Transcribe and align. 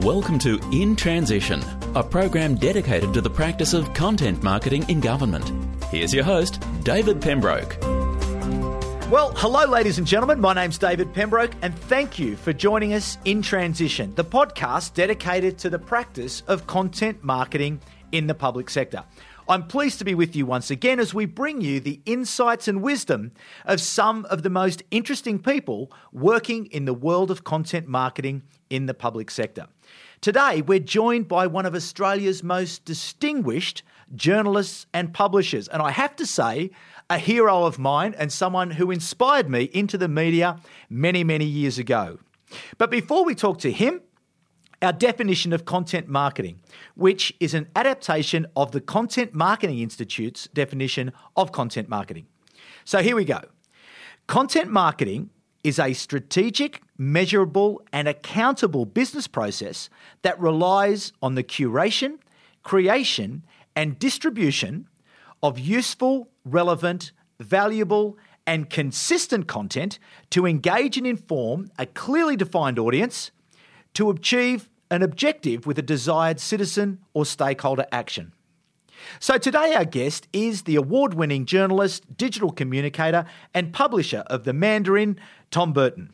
Welcome 0.00 0.38
to 0.40 0.58
In 0.72 0.96
Transition, 0.96 1.62
a 1.94 2.02
program 2.02 2.54
dedicated 2.54 3.12
to 3.14 3.20
the 3.20 3.28
practice 3.28 3.74
of 3.74 3.92
content 3.94 4.42
marketing 4.42 4.88
in 4.88 5.00
government. 5.00 5.52
Here's 5.90 6.14
your 6.14 6.24
host, 6.24 6.62
David 6.82 7.20
Pembroke. 7.20 7.76
Well, 9.10 9.32
hello, 9.36 9.64
ladies 9.66 9.98
and 9.98 10.06
gentlemen. 10.06 10.38
My 10.38 10.52
name's 10.52 10.76
David 10.76 11.14
Pembroke, 11.14 11.52
and 11.62 11.74
thank 11.74 12.18
you 12.18 12.36
for 12.36 12.52
joining 12.52 12.92
us 12.92 13.16
in 13.24 13.40
Transition, 13.40 14.14
the 14.14 14.24
podcast 14.24 14.94
dedicated 14.94 15.56
to 15.58 15.70
the 15.70 15.78
practice 15.78 16.42
of 16.46 16.66
content 16.66 17.24
marketing 17.24 17.80
in 18.12 18.26
the 18.26 18.34
public 18.34 18.68
sector. 18.68 19.04
I'm 19.50 19.66
pleased 19.66 19.98
to 20.00 20.04
be 20.04 20.14
with 20.14 20.36
you 20.36 20.44
once 20.44 20.70
again 20.70 21.00
as 21.00 21.14
we 21.14 21.24
bring 21.24 21.62
you 21.62 21.80
the 21.80 22.02
insights 22.04 22.68
and 22.68 22.82
wisdom 22.82 23.32
of 23.64 23.80
some 23.80 24.26
of 24.26 24.42
the 24.42 24.50
most 24.50 24.82
interesting 24.90 25.38
people 25.38 25.90
working 26.12 26.66
in 26.66 26.84
the 26.84 26.92
world 26.92 27.30
of 27.30 27.44
content 27.44 27.88
marketing 27.88 28.42
in 28.68 28.84
the 28.84 28.92
public 28.92 29.30
sector. 29.30 29.66
Today, 30.20 30.60
we're 30.60 30.80
joined 30.80 31.28
by 31.28 31.46
one 31.46 31.64
of 31.64 31.74
Australia's 31.74 32.42
most 32.42 32.84
distinguished 32.84 33.82
journalists 34.14 34.84
and 34.92 35.14
publishers, 35.14 35.66
and 35.68 35.80
I 35.80 35.92
have 35.92 36.14
to 36.16 36.26
say, 36.26 36.70
a 37.08 37.16
hero 37.16 37.64
of 37.64 37.78
mine 37.78 38.14
and 38.18 38.30
someone 38.30 38.72
who 38.72 38.90
inspired 38.90 39.48
me 39.48 39.70
into 39.72 39.96
the 39.96 40.08
media 40.08 40.58
many, 40.90 41.24
many 41.24 41.46
years 41.46 41.78
ago. 41.78 42.18
But 42.76 42.90
before 42.90 43.24
we 43.24 43.34
talk 43.34 43.60
to 43.60 43.72
him, 43.72 44.02
our 44.80 44.92
definition 44.92 45.52
of 45.52 45.64
content 45.64 46.08
marketing, 46.08 46.60
which 46.94 47.32
is 47.40 47.54
an 47.54 47.68
adaptation 47.74 48.46
of 48.56 48.72
the 48.72 48.80
Content 48.80 49.34
Marketing 49.34 49.80
Institute's 49.80 50.48
definition 50.54 51.12
of 51.36 51.52
content 51.52 51.88
marketing. 51.88 52.26
So 52.84 53.02
here 53.02 53.16
we 53.16 53.24
go. 53.24 53.40
Content 54.26 54.70
marketing 54.70 55.30
is 55.64 55.78
a 55.78 55.92
strategic, 55.92 56.80
measurable, 56.96 57.82
and 57.92 58.06
accountable 58.06 58.84
business 58.84 59.26
process 59.26 59.90
that 60.22 60.38
relies 60.38 61.12
on 61.20 61.34
the 61.34 61.42
curation, 61.42 62.18
creation, 62.62 63.44
and 63.74 63.98
distribution 63.98 64.88
of 65.42 65.58
useful, 65.58 66.28
relevant, 66.44 67.12
valuable, 67.40 68.16
and 68.46 68.70
consistent 68.70 69.46
content 69.46 69.98
to 70.30 70.46
engage 70.46 70.96
and 70.96 71.06
inform 71.06 71.70
a 71.78 71.86
clearly 71.86 72.36
defined 72.36 72.78
audience 72.78 73.30
to 73.98 74.10
achieve 74.10 74.68
an 74.92 75.02
objective 75.02 75.66
with 75.66 75.76
a 75.76 75.82
desired 75.82 76.38
citizen 76.38 77.00
or 77.14 77.26
stakeholder 77.26 77.84
action. 77.90 78.32
So, 79.18 79.38
today 79.38 79.74
our 79.74 79.84
guest 79.84 80.28
is 80.32 80.62
the 80.62 80.76
award 80.76 81.14
winning 81.14 81.46
journalist, 81.46 82.16
digital 82.16 82.52
communicator, 82.52 83.24
and 83.52 83.72
publisher 83.72 84.22
of 84.28 84.44
The 84.44 84.52
Mandarin, 84.52 85.18
Tom 85.50 85.72
Burton. 85.72 86.12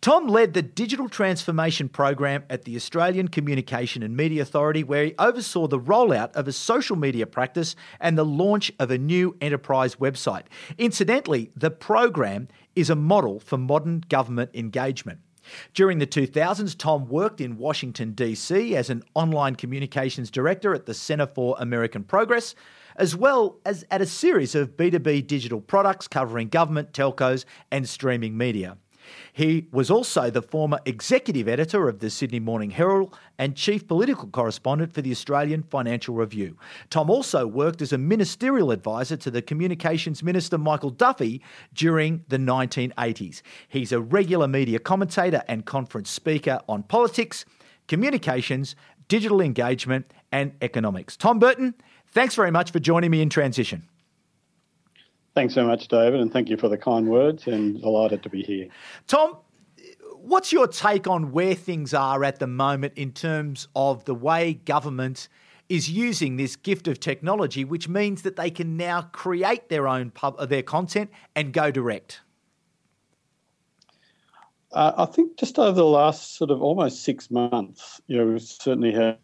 Tom 0.00 0.26
led 0.26 0.54
the 0.54 0.62
digital 0.62 1.06
transformation 1.10 1.90
program 1.90 2.44
at 2.48 2.64
the 2.64 2.74
Australian 2.76 3.28
Communication 3.28 4.02
and 4.02 4.16
Media 4.16 4.40
Authority, 4.40 4.82
where 4.82 5.04
he 5.04 5.14
oversaw 5.18 5.66
the 5.66 5.78
rollout 5.78 6.32
of 6.32 6.48
a 6.48 6.52
social 6.52 6.96
media 6.96 7.26
practice 7.26 7.76
and 8.00 8.16
the 8.16 8.24
launch 8.24 8.72
of 8.78 8.90
a 8.90 8.96
new 8.96 9.36
enterprise 9.42 9.96
website. 9.96 10.44
Incidentally, 10.78 11.50
the 11.54 11.70
program 11.70 12.48
is 12.74 12.88
a 12.88 12.96
model 12.96 13.38
for 13.38 13.58
modern 13.58 14.02
government 14.08 14.50
engagement. 14.54 15.20
During 15.74 15.98
the 15.98 16.06
2000s, 16.06 16.76
Tom 16.76 17.08
worked 17.08 17.40
in 17.40 17.58
Washington, 17.58 18.12
D.C. 18.12 18.76
as 18.76 18.90
an 18.90 19.02
online 19.14 19.56
communications 19.56 20.30
director 20.30 20.74
at 20.74 20.86
the 20.86 20.94
Center 20.94 21.26
for 21.26 21.56
American 21.58 22.04
Progress, 22.04 22.54
as 22.96 23.14
well 23.14 23.58
as 23.64 23.84
at 23.90 24.00
a 24.00 24.06
series 24.06 24.54
of 24.54 24.76
B2B 24.76 25.26
digital 25.26 25.60
products 25.60 26.08
covering 26.08 26.48
government, 26.48 26.92
telcos, 26.92 27.44
and 27.70 27.88
streaming 27.88 28.36
media. 28.36 28.76
He 29.32 29.66
was 29.72 29.90
also 29.90 30.30
the 30.30 30.42
former 30.42 30.78
executive 30.84 31.48
editor 31.48 31.88
of 31.88 32.00
the 32.00 32.10
Sydney 32.10 32.40
Morning 32.40 32.70
Herald 32.70 33.16
and 33.38 33.54
chief 33.54 33.86
political 33.86 34.28
correspondent 34.28 34.92
for 34.92 35.02
the 35.02 35.10
Australian 35.10 35.62
Financial 35.62 36.14
Review. 36.14 36.56
Tom 36.90 37.10
also 37.10 37.46
worked 37.46 37.82
as 37.82 37.92
a 37.92 37.98
ministerial 37.98 38.70
advisor 38.70 39.16
to 39.16 39.30
the 39.30 39.42
Communications 39.42 40.22
Minister 40.22 40.58
Michael 40.58 40.90
Duffy 40.90 41.42
during 41.74 42.24
the 42.28 42.38
1980s. 42.38 43.42
He's 43.68 43.92
a 43.92 44.00
regular 44.00 44.48
media 44.48 44.78
commentator 44.78 45.42
and 45.48 45.64
conference 45.64 46.10
speaker 46.10 46.60
on 46.68 46.82
politics, 46.82 47.44
communications, 47.86 48.76
digital 49.08 49.40
engagement, 49.40 50.12
and 50.32 50.52
economics. 50.60 51.16
Tom 51.16 51.38
Burton, 51.38 51.74
thanks 52.08 52.34
very 52.34 52.50
much 52.50 52.70
for 52.70 52.78
joining 52.78 53.10
me 53.10 53.22
in 53.22 53.30
Transition. 53.30 53.88
Thanks 55.34 55.54
so 55.54 55.66
much, 55.66 55.88
David, 55.88 56.20
and 56.20 56.32
thank 56.32 56.48
you 56.48 56.56
for 56.56 56.68
the 56.68 56.78
kind 56.78 57.08
words 57.08 57.46
and 57.46 57.80
delighted 57.80 58.22
to 58.24 58.28
be 58.28 58.42
here. 58.42 58.68
Tom, 59.06 59.36
what's 60.16 60.52
your 60.52 60.66
take 60.66 61.06
on 61.06 61.32
where 61.32 61.54
things 61.54 61.94
are 61.94 62.24
at 62.24 62.38
the 62.38 62.46
moment 62.46 62.94
in 62.96 63.12
terms 63.12 63.68
of 63.76 64.04
the 64.04 64.14
way 64.14 64.54
government 64.54 65.28
is 65.68 65.90
using 65.90 66.36
this 66.36 66.56
gift 66.56 66.88
of 66.88 66.98
technology, 66.98 67.64
which 67.64 67.88
means 67.88 68.22
that 68.22 68.36
they 68.36 68.50
can 68.50 68.76
now 68.76 69.02
create 69.02 69.68
their 69.68 69.86
own 69.86 70.10
pub, 70.10 70.34
uh, 70.38 70.46
their 70.46 70.62
content 70.62 71.10
and 71.36 71.52
go 71.52 71.70
direct? 71.70 72.20
Uh, 74.72 74.92
I 74.96 75.06
think 75.06 75.38
just 75.38 75.58
over 75.58 75.72
the 75.72 75.84
last 75.84 76.36
sort 76.36 76.50
of 76.50 76.62
almost 76.62 77.02
six 77.02 77.30
months, 77.30 78.00
you 78.06 78.18
know, 78.18 78.26
we've 78.26 78.42
certainly 78.42 78.92
had 78.92 79.18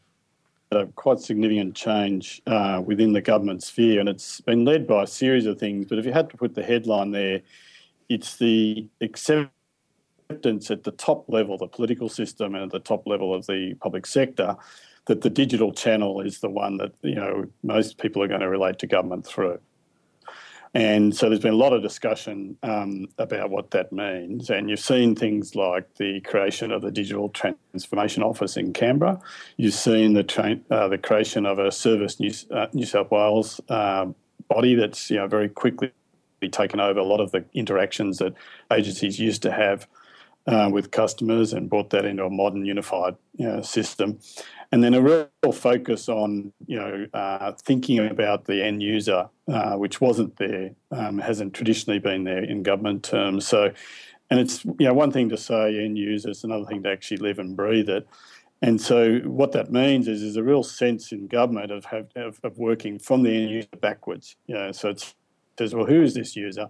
a 0.75 0.87
quite 0.87 1.21
significant 1.21 1.75
change 1.75 2.43
uh, 2.47 2.83
within 2.85 3.13
the 3.13 3.21
government 3.21 3.63
sphere, 3.63 4.01
and 4.01 4.09
it's 4.09 4.41
been 4.41 4.65
led 4.65 4.87
by 4.87 5.05
a 5.05 5.07
series 5.07 5.47
of 5.47 5.59
things. 5.59 5.87
But 5.87 5.99
if 5.99 6.05
you 6.05 6.13
had 6.13 6.31
to 6.31 6.37
put 6.37 6.55
the 6.55 6.63
headline 6.63 7.11
there, 7.11 7.41
it's 8.09 8.37
the 8.37 8.87
acceptance 9.01 9.51
at 10.71 10.85
the 10.85 10.93
top 10.97 11.25
level, 11.29 11.59
the 11.59 11.67
political 11.67 12.09
system, 12.09 12.55
and 12.55 12.65
at 12.65 12.71
the 12.71 12.81
top 12.81 13.07
level 13.07 13.35
of 13.35 13.47
the 13.47 13.75
public 13.81 14.07
sector, 14.07 14.57
that 15.07 15.21
the 15.21 15.31
digital 15.31 15.73
channel 15.73 16.21
is 16.21 16.41
the 16.41 16.51
one 16.51 16.79
that 16.79 16.93
you 17.03 17.15
know 17.15 17.47
most 17.63 17.99
people 17.99 18.23
are 18.23 18.29
going 18.29 18.41
to 18.41 18.49
relate 18.49 18.79
to 18.81 18.87
government 18.87 19.27
through. 19.27 19.59
And 20.75 21.15
so 21.15 21.29
there's 21.29 21.41
been 21.41 21.55
a 21.55 21.57
lot 21.57 21.73
of 21.73 21.83
discussion 21.83 22.57
um, 22.65 23.07
about 23.19 23.51
what 23.51 23.71
that 23.71 23.93
means. 23.93 24.51
And 24.51 24.69
you've 24.69 24.81
seen 24.81 25.15
things 25.15 25.55
like 25.55 25.95
the 25.95 26.21
creation 26.23 26.73
of 26.73 26.83
the 26.83 26.91
Digital 26.91 27.29
Transformation 27.29 28.25
Office 28.25 28.57
in 28.57 28.73
Canberra. 28.73 29.21
You've 29.57 29.75
seen 29.75 30.15
the, 30.15 30.25
tra- 30.25 30.59
uh, 30.73 30.89
the 30.89 30.99
creation 30.99 31.47
of 31.47 31.61
a 31.61 31.71
Service 31.71 32.19
New, 32.19 32.33
uh, 32.51 32.67
New 32.73 32.87
South 32.87 33.13
Wales 33.13 33.61
uh, 33.69 34.07
body 34.49 34.75
that's 34.75 35.11
you 35.11 35.17
know, 35.17 35.29
very 35.29 35.49
quickly 35.49 35.93
taken 36.51 36.81
over 36.81 36.99
a 36.99 37.05
lot 37.05 37.21
of 37.21 37.31
the 37.31 37.45
interactions 37.55 38.19
that 38.19 38.35
agencies 38.73 39.19
used 39.19 39.43
to 39.43 39.53
have 39.53 39.87
uh, 40.47 40.69
with 40.73 40.91
customers 40.91 41.53
and 41.53 41.71
brought 41.71 41.91
that 41.91 42.05
into 42.05 42.25
a 42.25 42.31
modern 42.31 42.65
unified 42.65 43.17
you 43.37 43.47
know, 43.47 43.63
system 43.63 44.19
and 44.75 44.83
then 44.83 44.93
a 44.95 45.01
real 45.01 45.53
focus 45.53 46.09
on 46.09 46.53
you 46.67 46.77
know 46.77 47.07
uh, 47.15 47.53
thinking 47.53 48.01
about 48.01 48.47
the 48.47 48.61
end 48.61 48.83
user, 48.83 49.29
uh, 49.47 49.77
which 49.77 50.01
wasn't 50.01 50.37
there, 50.37 50.71
um, 50.91 51.19
hasn't 51.19 51.55
traditionally 51.55 52.01
been 52.01 52.25
there 52.25 52.43
in 52.43 52.65
government 52.65 53.05
terms. 53.05 53.47
So, 53.47 53.73
and 54.31 54.41
it's 54.41 54.65
you 54.65 54.87
know 54.87 54.93
one 54.93 55.13
thing 55.13 55.29
to 55.29 55.37
say 55.37 55.79
end 55.79 55.97
user, 55.97 56.31
it's 56.31 56.43
another 56.43 56.65
thing 56.65 56.83
to 56.83 56.91
actually 56.91 57.19
live 57.19 57.39
and 57.39 57.57
breathe 57.57 57.89
it. 57.89 58.09
And 58.63 58.81
so, 58.81 59.19
what 59.19 59.53
that 59.53 59.71
means 59.71 60.09
is, 60.09 60.23
is 60.23 60.37
a 60.37 60.43
real 60.43 60.65
sense 60.65 61.13
in 61.13 61.29
government 61.29 61.71
of, 61.71 61.85
have, 61.85 62.09
of, 62.17 62.41
of 62.43 62.59
working 62.59 62.99
from 62.99 63.23
the 63.23 63.31
end 63.31 63.51
user 63.51 63.69
backwards. 63.81 64.35
You 64.49 64.57
know, 64.57 64.73
so 64.73 64.89
it 64.89 65.15
says, 65.57 65.73
well, 65.73 65.87
who 65.87 66.03
is 66.03 66.15
this 66.15 66.35
user? 66.35 66.67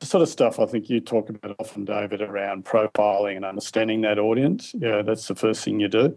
The 0.00 0.06
sort 0.06 0.22
of 0.22 0.28
stuff 0.28 0.58
I 0.58 0.66
think 0.66 0.88
you 0.88 1.00
talk 1.00 1.28
about 1.28 1.56
often, 1.58 1.84
David, 1.84 2.22
around 2.22 2.64
profiling 2.64 3.36
and 3.36 3.44
understanding 3.44 4.00
that 4.00 4.18
audience. 4.18 4.74
Yeah, 4.78 5.02
that's 5.02 5.28
the 5.28 5.34
first 5.34 5.62
thing 5.62 5.78
you 5.78 5.88
do. 5.88 6.16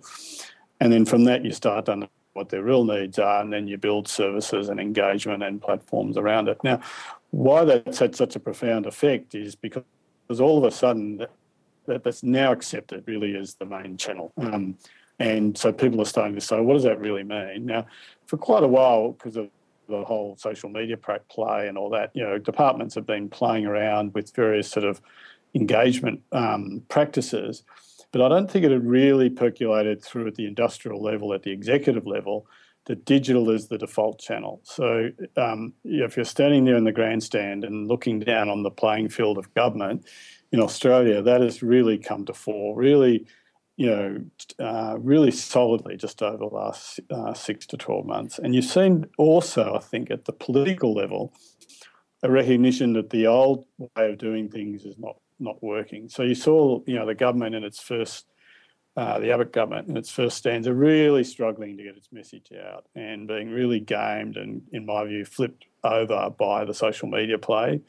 And 0.79 0.91
then 0.91 1.05
from 1.05 1.25
that, 1.25 1.43
you 1.43 1.51
start 1.51 1.85
to 1.85 1.91
understand 1.91 2.11
what 2.31 2.49
their 2.49 2.63
real 2.63 2.83
needs 2.83 3.19
are, 3.19 3.41
and 3.41 3.53
then 3.53 3.67
you 3.67 3.77
build 3.77 4.07
services 4.07 4.69
and 4.69 4.79
engagement 4.79 5.43
and 5.43 5.61
platforms 5.61 6.17
around 6.17 6.47
it. 6.47 6.57
Now, 6.63 6.79
why 7.31 7.65
that's 7.65 7.99
had 7.99 8.15
such 8.15 8.35
a 8.35 8.39
profound 8.39 8.85
effect 8.85 9.35
is 9.35 9.55
because 9.55 9.83
all 10.39 10.57
of 10.57 10.63
a 10.63 10.71
sudden 10.71 11.17
that, 11.17 11.31
that 11.85 12.03
that's 12.03 12.23
now 12.23 12.51
accepted 12.51 13.03
really 13.05 13.35
as 13.35 13.55
the 13.55 13.65
main 13.65 13.97
channel. 13.97 14.31
Um, 14.37 14.77
and 15.19 15.57
so 15.57 15.71
people 15.71 16.01
are 16.01 16.05
starting 16.05 16.35
to 16.35 16.41
say, 16.41 16.59
what 16.59 16.73
does 16.73 16.83
that 16.83 16.99
really 16.99 17.23
mean? 17.23 17.65
Now, 17.65 17.85
for 18.25 18.37
quite 18.37 18.63
a 18.63 18.67
while, 18.67 19.11
because 19.11 19.35
of 19.35 19.49
the 19.87 20.03
whole 20.03 20.35
social 20.37 20.69
media 20.69 20.97
play 20.97 21.67
and 21.67 21.77
all 21.77 21.89
that, 21.89 22.11
you 22.13 22.23
know, 22.23 22.37
departments 22.37 22.95
have 22.95 23.05
been 23.05 23.29
playing 23.29 23.65
around 23.65 24.13
with 24.13 24.33
various 24.35 24.69
sort 24.69 24.85
of 24.85 25.01
engagement 25.53 26.21
um, 26.31 26.83
practices. 26.89 27.63
But 28.11 28.21
I 28.21 28.29
don't 28.29 28.49
think 28.49 28.63
it 28.63 28.71
had 28.71 28.85
really 28.85 29.29
percolated 29.29 30.03
through 30.03 30.27
at 30.27 30.35
the 30.35 30.45
industrial 30.45 31.01
level, 31.01 31.33
at 31.33 31.43
the 31.43 31.51
executive 31.51 32.05
level, 32.05 32.45
that 32.85 33.05
digital 33.05 33.49
is 33.49 33.67
the 33.67 33.77
default 33.77 34.19
channel. 34.19 34.59
So 34.63 35.09
um, 35.37 35.73
if 35.83 36.15
you're 36.15 36.25
standing 36.25 36.65
there 36.65 36.75
in 36.75 36.83
the 36.83 36.91
grandstand 36.91 37.63
and 37.63 37.87
looking 37.87 38.19
down 38.19 38.49
on 38.49 38.63
the 38.63 38.71
playing 38.71 39.09
field 39.09 39.37
of 39.37 39.53
government 39.53 40.05
in 40.51 40.59
Australia, 40.59 41.21
that 41.21 41.41
has 41.41 41.63
really 41.63 41.97
come 41.97 42.25
to 42.25 42.33
fore, 42.33 42.75
really, 42.75 43.25
you 43.75 43.87
know, 43.87 44.23
uh, 44.59 44.97
really 44.99 45.31
solidly 45.31 45.97
just 45.97 46.21
over 46.21 46.37
the 46.37 46.45
last 46.45 46.99
uh, 47.09 47.33
six 47.33 47.65
to 47.67 47.77
12 47.77 48.05
months. 48.05 48.39
And 48.39 48.53
you've 48.53 48.65
seen 48.65 49.05
also, 49.17 49.75
I 49.75 49.79
think, 49.79 50.11
at 50.11 50.25
the 50.25 50.33
political 50.33 50.93
level, 50.93 51.33
a 52.21 52.29
recognition 52.29 52.93
that 52.93 53.09
the 53.09 53.27
old 53.27 53.65
way 53.79 54.11
of 54.11 54.17
doing 54.17 54.49
things 54.49 54.85
is 54.85 54.97
not 54.97 55.17
not 55.39 55.61
working. 55.61 56.07
So 56.07 56.23
you 56.23 56.35
saw, 56.35 56.79
you 56.85 56.95
know, 56.95 57.05
the 57.05 57.15
government 57.15 57.55
in 57.55 57.63
its 57.63 57.81
first 57.81 58.27
uh, 58.95 59.19
the 59.19 59.31
Abbott 59.31 59.51
government 59.51 59.87
in 59.87 59.97
its 59.97 60.11
first 60.11 60.37
stanza 60.37 60.71
really 60.73 61.23
struggling 61.23 61.77
to 61.77 61.83
get 61.83 61.97
its 61.97 62.09
message 62.11 62.51
out 62.63 62.85
and 62.95 63.27
being 63.27 63.49
really 63.49 63.79
gamed 63.79 64.37
and, 64.37 64.61
in 64.71 64.85
my 64.85 65.03
view, 65.05 65.25
flipped 65.25 65.65
over 65.83 66.29
by 66.37 66.63
the 66.63 66.73
social 66.73 67.07
media 67.07 67.39
play. 67.39 67.81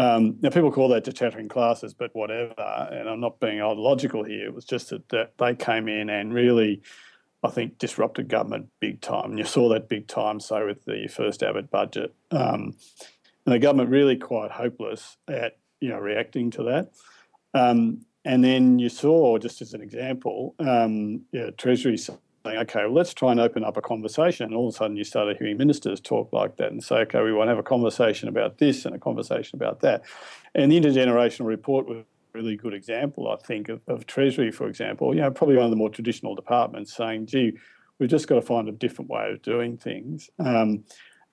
Um, 0.00 0.38
now, 0.40 0.48
people 0.48 0.72
call 0.72 0.88
that 0.88 1.14
chattering 1.14 1.48
classes, 1.48 1.92
but 1.92 2.14
whatever. 2.14 2.88
And 2.90 3.06
I'm 3.06 3.20
not 3.20 3.38
being 3.38 3.60
ideological 3.60 4.24
here. 4.24 4.46
It 4.46 4.54
was 4.54 4.64
just 4.64 4.88
that, 4.88 5.06
that 5.10 5.32
they 5.36 5.54
came 5.54 5.88
in 5.88 6.08
and 6.08 6.32
really, 6.32 6.80
I 7.42 7.50
think, 7.50 7.76
disrupted 7.76 8.28
government 8.28 8.70
big 8.80 9.02
time. 9.02 9.30
And 9.30 9.38
you 9.38 9.44
saw 9.44 9.68
that 9.68 9.90
big 9.90 10.08
time, 10.08 10.40
say, 10.40 10.64
with 10.64 10.86
the 10.86 11.06
first 11.08 11.42
Abbott 11.42 11.70
budget. 11.70 12.14
Um, 12.30 12.76
and 13.44 13.54
the 13.54 13.58
government 13.58 13.90
really 13.90 14.16
quite 14.16 14.50
hopeless 14.50 15.18
at 15.28 15.58
you 15.80 15.90
know 15.90 15.98
reacting 15.98 16.50
to 16.52 16.62
that. 16.64 16.92
Um, 17.52 18.06
and 18.24 18.42
then 18.42 18.78
you 18.78 18.88
saw, 18.88 19.36
just 19.36 19.60
as 19.60 19.74
an 19.74 19.82
example, 19.82 20.54
um, 20.58 21.22
Treasury 21.58 21.98
saying, 22.44 22.58
okay, 22.58 22.84
well, 22.84 22.94
let's 22.94 23.12
try 23.14 23.30
and 23.30 23.40
open 23.40 23.64
up 23.64 23.76
a 23.76 23.82
conversation. 23.82 24.46
And 24.46 24.54
all 24.54 24.68
of 24.68 24.74
a 24.74 24.76
sudden, 24.78 24.96
you 24.96 25.04
started 25.04 25.36
hearing 25.36 25.58
ministers 25.58 26.00
talk 26.00 26.32
like 26.32 26.56
that 26.56 26.72
and 26.72 26.82
say, 26.82 26.96
okay, 26.96 27.22
we 27.22 27.32
want 27.32 27.48
to 27.48 27.52
have 27.52 27.58
a 27.58 27.62
conversation 27.62 28.28
about 28.28 28.58
this 28.58 28.84
and 28.84 28.94
a 28.94 28.98
conversation 28.98 29.56
about 29.56 29.80
that. 29.80 30.02
And 30.54 30.72
the 30.72 30.80
intergenerational 30.80 31.46
report 31.46 31.86
was 31.86 31.98
a 31.98 32.04
really 32.32 32.56
good 32.56 32.74
example, 32.74 33.30
I 33.30 33.36
think, 33.36 33.68
of, 33.68 33.80
of 33.86 34.06
Treasury, 34.06 34.50
for 34.50 34.68
example. 34.68 35.14
You 35.14 35.20
know, 35.22 35.30
probably 35.30 35.56
one 35.56 35.66
of 35.66 35.70
the 35.70 35.76
more 35.76 35.90
traditional 35.90 36.34
departments 36.34 36.94
saying, 36.96 37.26
gee, 37.26 37.58
we've 37.98 38.10
just 38.10 38.26
got 38.26 38.36
to 38.36 38.42
find 38.42 38.68
a 38.68 38.72
different 38.72 39.10
way 39.10 39.30
of 39.30 39.42
doing 39.42 39.76
things. 39.76 40.30
Um, 40.38 40.84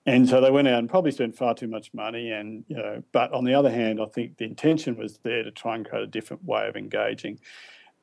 and 0.06 0.26
so 0.26 0.40
they 0.40 0.50
went 0.50 0.68
out 0.68 0.78
and 0.78 0.88
probably 0.88 1.10
spent 1.10 1.36
far 1.36 1.54
too 1.54 1.66
much 1.66 1.92
money. 1.92 2.30
And 2.30 2.64
you 2.68 2.76
know, 2.76 3.02
but 3.12 3.32
on 3.32 3.44
the 3.44 3.54
other 3.54 3.70
hand, 3.70 4.00
I 4.00 4.06
think 4.06 4.38
the 4.38 4.44
intention 4.44 4.96
was 4.96 5.18
there 5.22 5.42
to 5.42 5.50
try 5.50 5.74
and 5.74 5.86
create 5.86 6.02
a 6.02 6.06
different 6.06 6.44
way 6.44 6.66
of 6.66 6.76
engaging. 6.76 7.40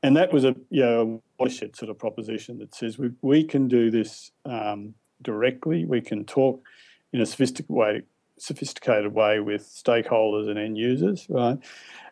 And 0.06 0.16
that 0.18 0.32
was 0.32 0.46
a 0.46 0.56
you 0.70 0.84
know 0.84 1.24
watershed 1.40 1.76
sort 1.76 1.90
of 1.90 1.98
proposition 1.98 2.60
that 2.60 2.76
says 2.76 3.00
we 3.00 3.10
we 3.24 3.44
can 3.44 3.68
do 3.68 3.90
this 3.90 4.30
um, 4.46 4.94
directly. 5.24 5.84
We 5.84 6.00
can 6.00 6.26
talk 6.26 6.64
in 7.12 7.22
a 7.22 7.26
sophisticated 7.26 7.76
way, 7.76 8.02
sophisticated 8.38 9.12
way 9.12 9.40
with 9.40 9.64
stakeholders 9.64 10.48
and 10.48 10.60
end 10.60 10.78
users, 10.78 11.26
right? 11.28 11.58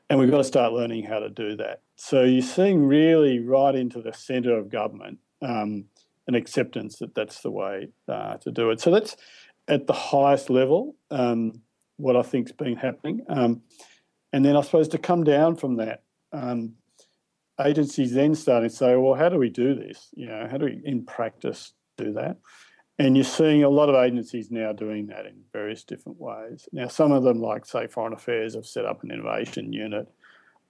And 0.09 0.17
we've 0.17 0.31
got 0.31 0.39
to 0.39 0.43
start 0.43 0.73
learning 0.73 1.03
how 1.03 1.19
to 1.19 1.29
do 1.29 1.55
that. 1.57 1.81
So 1.95 2.23
you're 2.23 2.41
seeing 2.41 2.83
really 2.83 3.37
right 3.37 3.75
into 3.75 4.01
the 4.01 4.11
centre 4.11 4.57
of 4.57 4.69
government 4.69 5.19
um, 5.43 5.85
an 6.27 6.33
acceptance 6.33 6.97
that 6.97 7.13
that's 7.13 7.41
the 7.41 7.51
way 7.51 7.89
uh, 8.07 8.37
to 8.37 8.51
do 8.51 8.71
it. 8.71 8.81
So 8.81 8.89
that's 8.89 9.15
at 9.67 9.85
the 9.85 9.93
highest 9.93 10.49
level, 10.49 10.95
um, 11.11 11.61
what 11.97 12.15
I 12.15 12.23
think's 12.23 12.53
been 12.53 12.75
happening. 12.75 13.21
Um, 13.29 13.61
and 14.31 14.43
then 14.43 14.55
I 14.57 14.61
suppose 14.61 14.87
to 14.89 14.97
come 14.97 15.23
down 15.23 15.57
from 15.57 15.75
that, 15.75 16.01
um, 16.31 16.73
agencies 17.63 18.13
then 18.13 18.35
starting 18.35 18.69
to 18.69 18.75
say, 18.75 18.95
well, 18.95 19.13
how 19.13 19.29
do 19.29 19.37
we 19.37 19.49
do 19.49 19.75
this? 19.75 20.09
You 20.15 20.27
know, 20.27 20.47
how 20.49 20.57
do 20.57 20.65
we 20.65 20.81
in 20.83 21.05
practice 21.05 21.73
do 21.97 22.13
that? 22.13 22.37
And 22.99 23.15
you're 23.15 23.23
seeing 23.23 23.63
a 23.63 23.69
lot 23.69 23.89
of 23.89 23.95
agencies 23.95 24.51
now 24.51 24.71
doing 24.71 25.07
that 25.07 25.25
in 25.25 25.41
various 25.51 25.83
different 25.83 26.19
ways. 26.19 26.69
Now, 26.71 26.87
some 26.87 27.11
of 27.11 27.23
them, 27.23 27.39
like 27.41 27.65
say 27.65 27.87
Foreign 27.87 28.13
Affairs, 28.13 28.53
have 28.53 28.67
set 28.67 28.85
up 28.85 29.03
an 29.03 29.11
innovation 29.11 29.73
unit. 29.73 30.07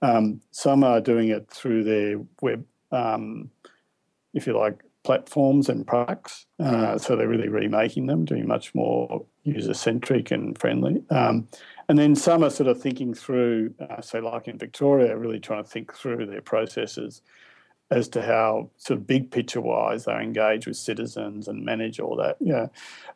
Um, 0.00 0.40
some 0.50 0.84
are 0.84 1.00
doing 1.00 1.28
it 1.28 1.50
through 1.50 1.84
their 1.84 2.20
web, 2.40 2.64
um, 2.92 3.50
if 4.32 4.46
you 4.46 4.56
like, 4.56 4.82
platforms 5.02 5.68
and 5.68 5.86
products. 5.86 6.46
Uh, 6.58 6.96
so 6.96 7.14
they're 7.14 7.28
really 7.28 7.48
remaking 7.48 8.06
them, 8.06 8.24
doing 8.24 8.48
much 8.48 8.74
more 8.74 9.24
user 9.44 9.74
centric 9.74 10.30
and 10.30 10.58
friendly. 10.58 11.02
Um, 11.10 11.46
and 11.88 11.98
then 11.98 12.14
some 12.14 12.42
are 12.42 12.50
sort 12.50 12.68
of 12.68 12.80
thinking 12.80 13.14
through, 13.14 13.74
uh, 13.80 14.00
say, 14.00 14.20
like 14.20 14.48
in 14.48 14.58
Victoria, 14.58 15.16
really 15.16 15.40
trying 15.40 15.62
to 15.64 15.68
think 15.68 15.94
through 15.94 16.26
their 16.26 16.42
processes 16.42 17.22
as 17.90 18.08
to 18.08 18.22
how, 18.22 18.70
sort 18.76 18.98
of 18.98 19.06
big 19.06 19.30
picture 19.30 19.60
wise, 19.60 20.06
they 20.06 20.14
engage 20.14 20.66
with 20.66 20.76
citizens 20.76 21.48
and 21.48 21.64
manage 21.64 22.00
all 22.00 22.16
that. 22.16 22.36
Yeah. 22.40 22.66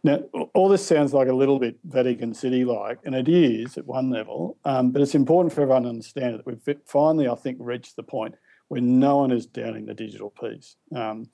Now, 0.05 0.19
all 0.55 0.69
this 0.69 0.87
sounds 0.87 1.15
like 1.15 1.29
a 1.29 1.33
little 1.33 1.59
bit 1.59 1.79
Vatican 1.85 2.35
City 2.35 2.65
like, 2.65 2.99
and 3.05 3.15
it 3.15 3.29
is 3.29 3.79
at 3.79 3.87
one 3.87 4.11
level, 4.11 4.59
um, 4.65 4.91
but 4.91 5.01
it's 5.01 5.15
important 5.15 5.53
for 5.53 5.63
everyone 5.63 5.85
to 5.85 5.89
understand 5.89 6.35
that 6.35 6.47
we've 6.47 6.77
finally, 6.85 7.29
I 7.29 7.35
think, 7.35 7.57
reached 7.61 7.97
the 7.97 8.03
point 8.03 8.35
where 8.69 8.83
no 8.83 9.17
one 9.17 9.33
is 9.33 9.47
doubting 9.47 9.87
the 9.87 9.95
digital 9.95 10.31
piece. 10.31 10.77
Um, 10.95 11.31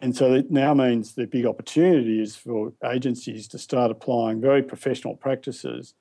and 0.00 0.16
so 0.16 0.32
it 0.34 0.48
now 0.48 0.74
means 0.74 1.14
the 1.14 1.26
big 1.26 1.46
opportunity 1.46 2.22
is 2.22 2.36
for 2.36 2.72
agencies 2.84 3.48
to 3.48 3.58
start 3.58 3.90
applying 3.90 4.40
very 4.40 4.62
professional 4.62 5.16
practices 5.16 5.94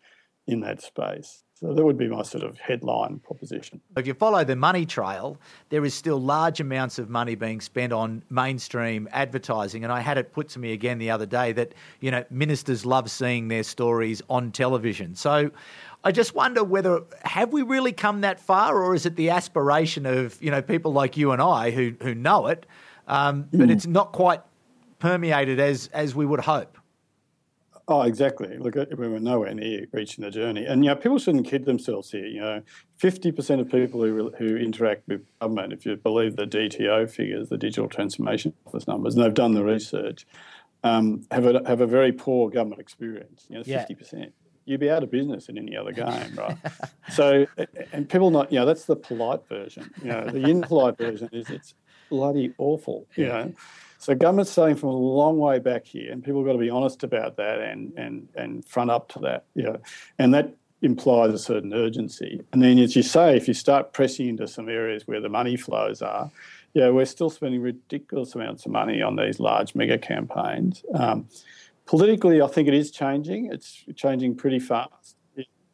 in 0.48 0.62
that 0.62 0.82
space. 0.82 1.44
So 1.56 1.74
that 1.74 1.84
would 1.84 1.98
be 1.98 2.08
my 2.08 2.22
sort 2.22 2.44
of 2.44 2.60
headline 2.60 3.20
proposition. 3.20 3.82
If 3.96 4.06
you 4.06 4.14
follow 4.14 4.44
the 4.44 4.56
money 4.56 4.86
trail, 4.86 5.40
there 5.70 5.84
is 5.84 5.96
still 5.96 6.22
large 6.22 6.60
amounts 6.60 7.00
of 7.00 7.10
money 7.10 7.34
being 7.34 7.62
spent 7.62 7.92
on 7.92 8.22
mainstream 8.30 9.10
advertising. 9.12 9.84
And 9.84 9.92
I 9.92 10.02
had 10.02 10.20
it 10.20 10.34
put 10.34 10.50
to 10.50 10.60
me 10.60 10.74
again 10.74 11.00
the 11.00 11.10
other 11.10 11.26
day 11.26 11.54
that, 11.54 11.74
you 12.00 12.12
know, 12.12 12.24
ministers 12.30 12.86
love 12.86 13.10
seeing 13.10 13.48
their 13.48 13.64
stories 13.64 14.22
on 14.30 14.52
television. 14.52 15.16
So 15.16 15.50
I 16.04 16.12
just 16.12 16.36
wonder 16.36 16.64
whether 16.64 17.02
have 17.24 17.52
we 17.52 17.64
really 17.64 17.92
come 17.92 18.22
that 18.22 18.40
far 18.40 18.80
or 18.80 18.94
is 18.94 19.08
it 19.08 19.16
the 19.16 19.32
aspiration 19.32 20.06
of, 20.06 20.40
you 20.42 20.52
know, 20.52 20.62
people 20.62 20.94
like 20.94 21.18
you 21.18 21.32
and 21.32 21.42
I 21.42 21.72
who 21.72 21.94
who 22.02 22.14
know 22.14 22.46
it 22.48 22.68
um, 23.08 23.48
but 23.54 23.70
it's 23.70 23.88
not 23.88 24.12
quite 24.12 24.42
permeated 25.00 25.60
as 25.60 25.90
as 25.94 26.14
we 26.14 26.26
would 26.26 26.42
hope. 26.42 26.78
Oh, 27.90 28.02
exactly. 28.02 28.58
Look, 28.58 28.76
we 28.76 29.08
were 29.08 29.20
nowhere 29.20 29.54
near 29.54 29.86
reaching 29.94 30.24
the 30.24 30.30
journey, 30.30 30.66
and 30.66 30.84
you 30.84 30.90
know, 30.90 30.96
people 30.96 31.20
shouldn't 31.20 31.48
kid 31.48 31.64
themselves 31.64 32.12
here. 32.12 32.26
You 32.26 32.42
know, 32.42 32.62
fifty 32.98 33.32
percent 33.32 33.62
of 33.62 33.72
people 33.72 34.04
who 34.04 34.32
who 34.38 34.58
interact 34.58 35.08
with 35.08 35.26
government, 35.40 35.72
if 35.72 35.86
you 35.86 35.96
believe 35.96 36.36
the 36.36 36.46
DTO 36.46 37.10
figures, 37.10 37.48
the 37.48 37.58
Digital 37.58 37.88
Transformation 37.88 38.54
Office 38.66 38.88
numbers, 38.88 39.16
and 39.16 39.24
they've 39.24 39.34
done 39.34 39.54
the 39.54 39.64
research, 39.64 40.28
um, 40.84 41.26
have 41.32 41.46
a 41.46 41.62
have 41.66 41.80
a 41.80 41.88
very 41.88 42.12
poor 42.12 42.50
government 42.50 42.82
experience. 42.82 43.46
You 43.50 43.60
know, 43.60 43.64
fifty 43.64 43.94
yeah. 43.94 43.98
percent 43.98 44.34
you'd 44.68 44.82
be 44.82 44.92
out 44.92 45.02
of 45.02 45.10
business 45.10 45.48
in 45.48 45.58
any 45.58 45.78
other 45.78 45.94
game, 45.94 46.36
right? 46.36 46.58
so, 47.10 47.48
and 47.94 48.08
people 48.10 48.30
not, 48.30 48.52
you 48.52 48.60
know, 48.60 48.66
that's 48.66 48.84
the 48.84 48.98
polite 48.98 49.48
version. 49.48 49.90
You 50.04 50.10
know, 50.10 50.28
the 50.30 50.42
impolite 50.42 50.98
version 50.98 51.30
is 51.32 51.50
it's 51.50 51.74
bloody 52.10 52.54
awful, 52.58 53.08
you 53.16 53.28
know. 53.28 53.54
So 54.00 54.16
government's 54.16 54.52
starting 54.52 54.76
from 54.76 54.90
a 54.90 54.98
long 54.98 55.38
way 55.38 55.60
back 55.60 55.86
here, 55.86 56.12
and 56.12 56.24
people 56.24 56.42
have 56.42 56.48
got 56.48 56.54
to 56.54 56.60
be 56.60 56.70
honest 56.70 57.04
about 57.04 57.38
that 57.38 57.60
and 57.60 57.94
and 57.98 58.28
and 58.36 58.66
front 58.66 58.92
up 58.92 59.10
to 59.10 59.20
that, 59.20 59.46
know. 59.56 59.80
And 60.20 60.34
that 60.34 60.56
implies 60.82 61.34
a 61.34 61.40
certain 61.40 61.74
urgency. 61.74 62.42
And 62.54 62.62
then, 62.62 62.78
as 62.80 62.96
you 62.96 63.04
say, 63.04 63.36
if 63.36 63.48
you 63.48 63.54
start 63.54 63.94
pressing 63.94 64.30
into 64.30 64.48
some 64.48 64.70
areas 64.70 65.08
where 65.08 65.20
the 65.20 65.30
money 65.30 65.58
flows 65.58 66.02
are, 66.02 66.30
yeah, 66.74 66.90
we're 66.90 67.06
still 67.06 67.30
spending 67.30 67.62
ridiculous 67.62 68.36
amounts 68.36 68.66
of 68.66 68.72
money 68.72 69.02
on 69.02 69.16
these 69.16 69.40
large 69.40 69.74
mega 69.74 69.98
campaigns. 69.98 70.84
Um, 70.94 71.28
politically, 71.88 72.42
I 72.42 72.48
think 72.48 72.68
it 72.68 72.76
is 72.76 72.92
changing. 72.92 73.52
It's 73.52 73.84
changing 73.96 74.36
pretty 74.36 74.60
fast. 74.60 75.16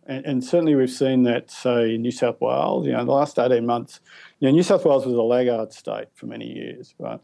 And, 0.05 0.25
and, 0.25 0.43
certainly 0.43 0.75
we've 0.75 0.89
seen 0.89 1.23
that, 1.23 1.49
say, 1.49 1.95
in 1.95 2.01
New 2.01 2.11
South 2.11 2.41
Wales, 2.41 2.85
you 2.85 2.91
know, 2.91 3.05
the 3.05 3.11
last 3.11 3.39
18 3.39 3.65
months, 3.65 4.01
you 4.39 4.49
know, 4.49 4.51
New 4.53 4.63
South 4.63 4.83
Wales 4.83 5.05
was 5.05 5.15
a 5.15 5.21
laggard 5.21 5.71
state 5.71 6.07
for 6.13 6.25
many 6.25 6.45
years, 6.45 6.93
right? 6.99 7.21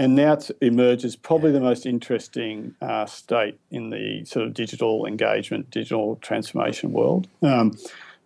And 0.00 0.14
now 0.14 0.32
as 0.32 1.14
probably 1.14 1.52
the 1.52 1.60
most 1.60 1.84
interesting 1.84 2.74
uh, 2.80 3.04
state 3.04 3.60
in 3.70 3.90
the 3.90 4.24
sort 4.24 4.46
of 4.46 4.54
digital 4.54 5.04
engagement, 5.04 5.70
digital 5.70 6.16
transformation 6.22 6.92
world. 6.92 7.28
Um, 7.42 7.76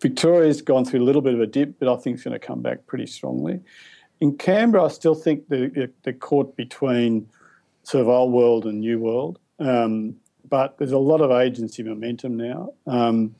Victoria's 0.01 0.61
gone 0.61 0.85
through 0.85 1.01
a 1.01 1.03
little 1.03 1.21
bit 1.21 1.33
of 1.33 1.41
a 1.41 1.45
dip, 1.45 1.77
but 1.77 1.89
I 1.89 1.97
think 1.97 2.13
it's 2.13 2.23
going 2.23 2.31
to 2.31 2.39
come 2.39 2.61
back 2.61 2.87
pretty 2.87 3.07
strongly. 3.07 3.59
In 4.21 4.37
Canberra, 4.37 4.85
I 4.85 4.87
still 4.87 5.15
think 5.15 5.49
the, 5.49 5.91
the 6.03 6.13
caught 6.13 6.55
between 6.55 7.27
sort 7.83 8.03
of 8.03 8.07
old 8.07 8.31
world 8.31 8.65
and 8.65 8.79
new 8.79 8.97
world. 8.97 9.37
Um, 9.59 10.15
but 10.47 10.77
there's 10.77 10.93
a 10.93 10.97
lot 10.97 11.19
of 11.19 11.29
agency 11.29 11.83
momentum 11.83 12.37
now. 12.37 12.71
Um, 12.87 13.35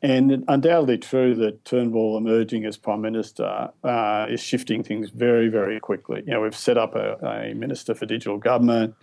and 0.00 0.44
undoubtedly 0.46 0.98
true 0.98 1.34
that 1.34 1.64
Turnbull 1.64 2.16
emerging 2.16 2.64
as 2.64 2.76
Prime 2.76 3.00
Minister 3.00 3.70
uh, 3.82 4.26
is 4.28 4.40
shifting 4.40 4.84
things 4.84 5.10
very, 5.10 5.48
very 5.48 5.80
quickly. 5.80 6.22
You 6.24 6.34
know, 6.34 6.42
we've 6.42 6.56
set 6.56 6.78
up 6.78 6.94
a, 6.94 7.14
a 7.26 7.54
Minister 7.54 7.94
for 7.94 8.06
Digital 8.06 8.38
Government. 8.38 8.94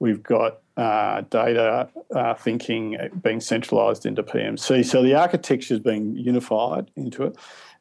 We've 0.00 0.22
got 0.22 0.58
uh, 0.76 1.20
data 1.30 1.88
uh, 2.14 2.34
thinking 2.34 2.96
being 3.22 3.40
centralised 3.40 4.06
into 4.06 4.22
PMC. 4.22 4.84
So 4.84 5.02
the 5.02 5.14
architecture 5.14 5.74
is 5.74 5.80
being 5.80 6.16
unified 6.16 6.90
into 6.96 7.24
it. 7.24 7.36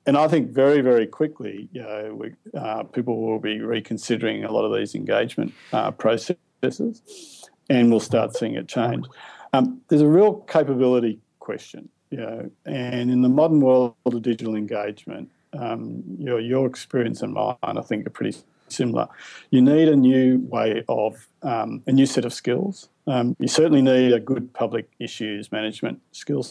And 0.06 0.16
I 0.18 0.28
think 0.28 0.52
very, 0.52 0.82
very 0.82 1.08
quickly, 1.08 1.70
you 1.72 1.82
know, 1.82 2.16
we, 2.16 2.34
uh, 2.60 2.84
people 2.84 3.22
will 3.22 3.40
be 3.40 3.62
reconsidering 3.62 4.44
a 4.44 4.52
lot 4.52 4.66
of 4.66 4.78
these 4.78 4.96
engagement 4.96 5.54
uh, 5.74 5.92
processes 5.92 7.50
and 7.70 7.90
we'll 7.90 8.00
start 8.00 8.36
seeing 8.36 8.56
it 8.56 8.68
change. 8.68 9.06
Um, 9.54 9.82
there's 9.88 10.02
a 10.02 10.08
real 10.08 10.36
capability 10.36 11.20
question 11.40 11.90
know, 12.18 12.52
and 12.66 13.12
in 13.12 13.22
the 13.22 13.30
modern 13.30 13.62
world 13.62 13.96
of 14.06 14.22
digital 14.22 14.56
engagement, 14.56 15.30
um, 15.54 16.04
your 16.20 16.40
your 16.40 16.68
experience 16.68 17.22
and 17.22 17.34
mine, 17.34 17.58
I 17.62 17.82
think, 17.82 18.06
are 18.08 18.12
pretty 18.12 18.38
similar. 18.68 19.08
You 19.52 19.62
need 19.62 19.88
a 19.88 19.96
new 19.96 20.40
way 20.50 20.84
of 20.88 21.28
um, 21.44 21.84
a 21.88 21.92
new 21.92 22.06
set 22.06 22.26
of 22.26 22.34
skills. 22.34 22.90
Um, 23.08 23.36
you 23.40 23.48
certainly 23.48 23.82
need 23.82 24.14
a 24.14 24.20
good 24.20 24.54
public 24.54 24.90
issues 25.00 25.52
management 25.52 26.02
skill 26.12 26.46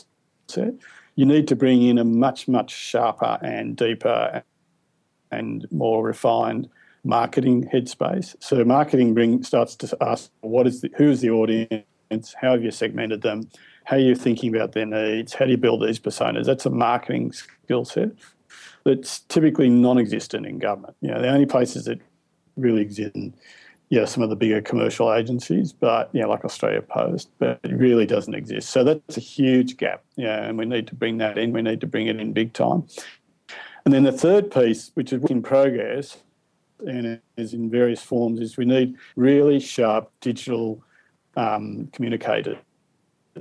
set. 0.48 0.74
You 1.14 1.26
need 1.26 1.48
to 1.48 1.56
bring 1.56 1.82
in 1.82 1.98
a 1.98 2.04
much 2.04 2.48
much 2.48 2.70
sharper 2.70 3.38
and 3.42 3.76
deeper 3.76 4.42
and 5.30 5.66
more 5.70 6.04
refined 6.04 6.68
marketing 7.04 7.68
headspace. 7.72 8.36
So 8.40 8.64
marketing 8.64 9.14
bring 9.14 9.42
starts 9.42 9.76
to 9.76 9.96
ask 10.00 10.30
what 10.40 10.66
is 10.66 10.80
the, 10.80 10.90
who 10.96 11.10
is 11.10 11.20
the 11.20 11.30
audience, 11.30 12.34
how 12.40 12.52
have 12.52 12.62
you 12.62 12.70
segmented 12.70 13.22
them, 13.22 13.48
how 13.88 13.96
you're 13.96 14.10
you 14.10 14.14
thinking 14.14 14.54
about 14.54 14.72
their 14.72 14.84
needs, 14.84 15.32
how 15.32 15.46
do 15.46 15.50
you 15.50 15.56
build 15.56 15.82
these 15.82 15.98
personas? 15.98 16.44
That's 16.44 16.66
a 16.66 16.70
marketing 16.70 17.32
skill 17.32 17.86
set 17.86 18.10
that's 18.84 19.20
typically 19.20 19.70
non-existent 19.70 20.44
in 20.44 20.58
government. 20.58 20.94
You 21.00 21.08
know, 21.10 21.22
the 21.22 21.30
only 21.30 21.46
places 21.46 21.86
that 21.86 21.98
really 22.58 22.82
exist 22.82 23.16
in 23.16 23.32
yeah, 23.88 24.04
some 24.04 24.22
of 24.22 24.28
the 24.28 24.36
bigger 24.36 24.60
commercial 24.60 25.10
agencies, 25.10 25.72
but 25.72 26.10
yeah, 26.12 26.26
like 26.26 26.44
Australia 26.44 26.82
Post, 26.82 27.30
but 27.38 27.60
it 27.62 27.72
really 27.72 28.04
doesn't 28.04 28.34
exist. 28.34 28.68
So 28.68 28.84
that's 28.84 29.16
a 29.16 29.20
huge 29.20 29.78
gap. 29.78 30.04
Yeah, 30.16 30.42
and 30.42 30.58
we 30.58 30.66
need 30.66 30.86
to 30.88 30.94
bring 30.94 31.16
that 31.18 31.38
in. 31.38 31.52
We 31.52 31.62
need 31.62 31.80
to 31.80 31.86
bring 31.86 32.08
it 32.08 32.20
in 32.20 32.34
big 32.34 32.52
time. 32.52 32.86
And 33.86 33.94
then 33.94 34.02
the 34.02 34.12
third 34.12 34.50
piece, 34.50 34.90
which 34.92 35.14
is 35.14 35.24
in 35.24 35.42
progress 35.42 36.18
and 36.86 37.22
is 37.38 37.54
in 37.54 37.70
various 37.70 38.02
forms, 38.02 38.38
is 38.40 38.58
we 38.58 38.66
need 38.66 38.96
really 39.16 39.58
sharp 39.60 40.10
digital 40.20 40.84
um, 41.38 41.88
communicators. 41.94 42.58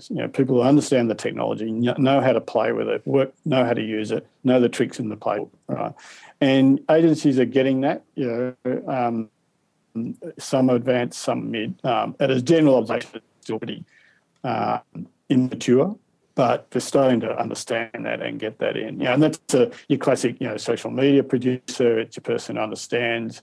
You 0.10 0.18
know, 0.18 0.28
people 0.28 0.56
who 0.56 0.62
understand 0.62 1.10
the 1.10 1.16
technology, 1.16 1.72
know 1.72 2.22
how 2.22 2.34
to 2.34 2.42
play 2.42 2.72
with 2.72 2.88
it, 2.88 3.06
work, 3.06 3.34
know 3.46 3.64
how 3.66 3.74
to 3.74 3.82
use 3.82 4.12
it, 4.12 4.28
know 4.44 4.60
the 4.60 4.70
tricks 4.70 5.00
in 5.00 5.10
the 5.10 5.18
playbook. 5.18 5.50
Right, 5.68 5.94
and 6.42 6.80
agencies 6.90 7.40
are 7.40 7.46
getting 7.46 7.82
that. 7.82 8.04
You 8.16 8.56
know. 8.66 8.84
Um, 8.88 9.30
some 10.38 10.70
advanced, 10.70 11.20
some 11.20 11.50
mid. 11.50 11.84
Um, 11.84 12.16
at 12.20 12.30
a 12.30 12.40
general 12.40 12.76
observation, 12.76 13.22
still 13.42 13.58
pretty 13.58 13.84
uh, 14.44 14.80
immature, 15.30 15.98
but 16.36 16.68
we're 16.74 16.82
starting 16.82 17.20
to 17.22 17.40
understand 17.40 18.06
that 18.06 18.22
and 18.22 18.40
get 18.40 18.60
that 18.60 18.78
in. 18.78 19.00
Yeah, 19.00 19.16
and 19.16 19.24
that's 19.24 19.54
a, 19.54 19.72
your 19.88 19.98
classic, 19.98 20.38
you 20.40 20.48
know, 20.48 20.58
social 20.58 20.92
media 20.92 21.24
producer. 21.24 22.00
It's 22.00 22.16
your 22.16 22.22
person 22.22 22.58
who 22.58 22.62
understands, 22.62 23.42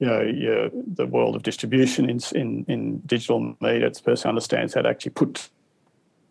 you 0.00 0.08
know, 0.08 0.22
your, 0.22 0.70
the 0.72 1.06
world 1.06 1.36
of 1.36 1.44
distribution 1.44 2.10
in, 2.10 2.18
in, 2.34 2.64
in 2.66 2.98
digital 3.06 3.56
media. 3.60 3.86
It's 3.86 4.00
the 4.00 4.04
person 4.04 4.24
who 4.24 4.30
understands 4.30 4.74
how 4.74 4.82
to 4.82 4.88
actually 4.88 5.12
put 5.12 5.50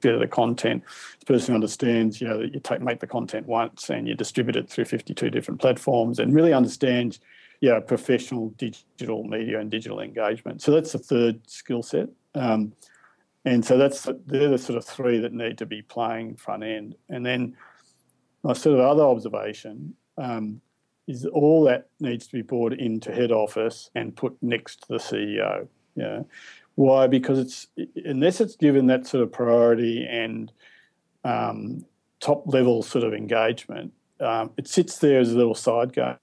together 0.01 0.19
the 0.19 0.27
content. 0.27 0.83
The 1.19 1.25
person 1.25 1.55
understands, 1.55 2.21
you 2.21 2.27
know, 2.27 2.39
that 2.39 2.53
you 2.53 2.59
take, 2.59 2.81
make 2.81 2.99
the 2.99 3.07
content 3.07 3.47
once 3.47 3.89
and 3.89 4.07
you 4.07 4.15
distribute 4.15 4.55
it 4.55 4.69
through 4.69 4.85
52 4.85 5.29
different 5.29 5.59
platforms 5.59 6.19
and 6.19 6.33
really 6.33 6.53
understands– 6.53 7.19
yeah, 7.61 7.79
professional 7.79 8.49
digital 8.57 9.23
media 9.23 9.59
and 9.59 9.71
digital 9.71 9.99
engagement. 9.99 10.61
So 10.61 10.71
that's 10.71 10.91
the 10.91 10.99
third 10.99 11.41
skill 11.49 11.83
set. 11.83 12.09
Um, 12.33 12.73
and 13.45 13.63
so 13.63 13.77
that's 13.77 14.07
they're 14.25 14.49
the 14.49 14.57
sort 14.57 14.77
of 14.77 14.85
three 14.85 15.19
that 15.19 15.33
need 15.33 15.57
to 15.59 15.65
be 15.65 15.81
playing 15.81 16.35
front 16.35 16.63
end. 16.63 16.95
And 17.09 17.25
then 17.25 17.55
my 18.43 18.53
sort 18.53 18.79
of 18.79 18.85
other 18.85 19.03
observation 19.03 19.95
um, 20.17 20.61
is 21.07 21.25
all 21.25 21.63
that 21.65 21.87
needs 21.99 22.27
to 22.27 22.33
be 22.33 22.41
brought 22.41 22.73
into 22.73 23.11
head 23.11 23.31
office 23.31 23.89
and 23.95 24.15
put 24.15 24.35
next 24.41 24.81
to 24.81 24.87
the 24.89 24.97
CEO. 24.97 25.67
Yeah. 25.95 26.23
Why? 26.75 27.07
Because 27.07 27.39
it's 27.39 27.67
unless 28.03 28.41
it's 28.41 28.55
given 28.55 28.87
that 28.87 29.07
sort 29.07 29.23
of 29.23 29.31
priority 29.31 30.05
and 30.05 30.51
um, 31.23 31.85
top 32.19 32.43
level 32.45 32.83
sort 32.83 33.03
of 33.03 33.13
engagement, 33.13 33.93
um, 34.19 34.51
it 34.57 34.67
sits 34.67 34.97
there 34.99 35.19
as 35.19 35.31
a 35.31 35.37
little 35.37 35.55
side 35.55 35.93
game 35.93 36.17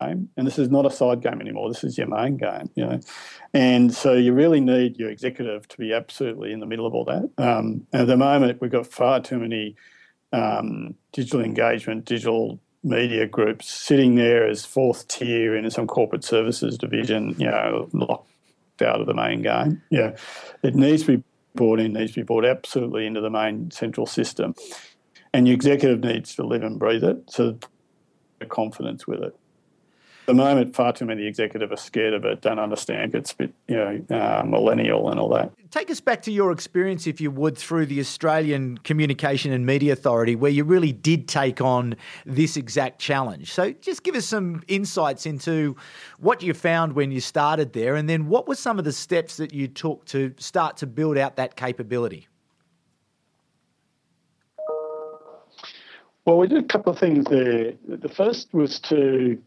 and 0.00 0.28
this 0.36 0.58
is 0.58 0.70
not 0.70 0.86
a 0.86 0.90
side 0.90 1.22
game 1.22 1.40
anymore. 1.40 1.68
This 1.68 1.84
is 1.84 1.98
your 1.98 2.06
main 2.06 2.36
game, 2.36 2.70
you 2.74 2.86
know. 2.86 3.00
And 3.52 3.92
so 3.92 4.14
you 4.14 4.32
really 4.32 4.60
need 4.60 4.96
your 4.96 5.10
executive 5.10 5.66
to 5.68 5.78
be 5.78 5.92
absolutely 5.92 6.52
in 6.52 6.60
the 6.60 6.66
middle 6.66 6.86
of 6.86 6.94
all 6.94 7.04
that. 7.04 7.30
Um, 7.38 7.86
at 7.92 8.06
the 8.06 8.16
moment, 8.16 8.60
we've 8.60 8.70
got 8.70 8.86
far 8.86 9.20
too 9.20 9.38
many 9.38 9.76
um, 10.32 10.94
digital 11.12 11.40
engagement, 11.40 12.04
digital 12.04 12.60
media 12.84 13.26
groups 13.26 13.68
sitting 13.68 14.14
there 14.14 14.46
as 14.46 14.64
fourth 14.64 15.08
tier 15.08 15.56
in 15.56 15.68
some 15.70 15.86
corporate 15.86 16.22
services 16.22 16.78
division, 16.78 17.34
you 17.38 17.46
know, 17.46 17.88
locked 17.92 18.30
out 18.82 19.00
of 19.00 19.06
the 19.06 19.14
main 19.14 19.42
game. 19.42 19.82
Yeah, 19.90 20.16
it 20.62 20.74
needs 20.74 21.04
to 21.04 21.18
be 21.18 21.24
brought 21.54 21.80
in, 21.80 21.92
needs 21.92 22.12
to 22.12 22.20
be 22.20 22.24
brought 22.24 22.44
absolutely 22.44 23.06
into 23.06 23.20
the 23.20 23.30
main 23.30 23.70
central 23.70 24.06
system. 24.06 24.54
And 25.32 25.46
your 25.46 25.54
executive 25.54 26.00
needs 26.00 26.34
to 26.36 26.46
live 26.46 26.62
and 26.62 26.78
breathe 26.78 27.04
it, 27.04 27.30
so 27.30 27.58
confidence 28.48 29.06
with 29.06 29.22
it 29.22 29.34
the 30.28 30.34
moment, 30.34 30.76
far 30.76 30.92
too 30.92 31.06
many 31.06 31.26
executives 31.26 31.72
are 31.72 31.76
scared 31.76 32.12
of 32.12 32.22
it, 32.26 32.42
don't 32.42 32.58
understand 32.58 33.14
it's 33.14 33.32
a 33.32 33.36
bit, 33.36 33.54
you 33.66 33.76
know, 33.76 34.04
uh, 34.10 34.44
millennial 34.44 35.08
and 35.10 35.18
all 35.18 35.30
that. 35.30 35.50
Take 35.70 35.90
us 35.90 36.00
back 36.00 36.20
to 36.22 36.30
your 36.30 36.52
experience, 36.52 37.06
if 37.06 37.18
you 37.18 37.30
would, 37.30 37.56
through 37.56 37.86
the 37.86 37.98
Australian 37.98 38.76
Communication 38.76 39.52
and 39.52 39.64
Media 39.64 39.94
Authority, 39.94 40.36
where 40.36 40.50
you 40.50 40.64
really 40.64 40.92
did 40.92 41.28
take 41.28 41.62
on 41.62 41.96
this 42.26 42.58
exact 42.58 42.98
challenge. 42.98 43.50
So 43.54 43.72
just 43.72 44.02
give 44.02 44.14
us 44.14 44.26
some 44.26 44.62
insights 44.68 45.24
into 45.24 45.76
what 46.18 46.42
you 46.42 46.52
found 46.52 46.92
when 46.92 47.10
you 47.10 47.20
started 47.22 47.72
there, 47.72 47.96
and 47.96 48.06
then 48.06 48.28
what 48.28 48.46
were 48.46 48.54
some 48.54 48.78
of 48.78 48.84
the 48.84 48.92
steps 48.92 49.38
that 49.38 49.54
you 49.54 49.66
took 49.66 50.04
to 50.06 50.34
start 50.36 50.76
to 50.76 50.86
build 50.86 51.16
out 51.16 51.36
that 51.36 51.56
capability? 51.56 52.28
Well, 56.26 56.36
we 56.36 56.48
did 56.48 56.62
a 56.62 56.68
couple 56.68 56.92
of 56.92 56.98
things 56.98 57.24
there. 57.30 57.72
The 57.88 58.10
first 58.10 58.52
was 58.52 58.78
to 58.80 59.42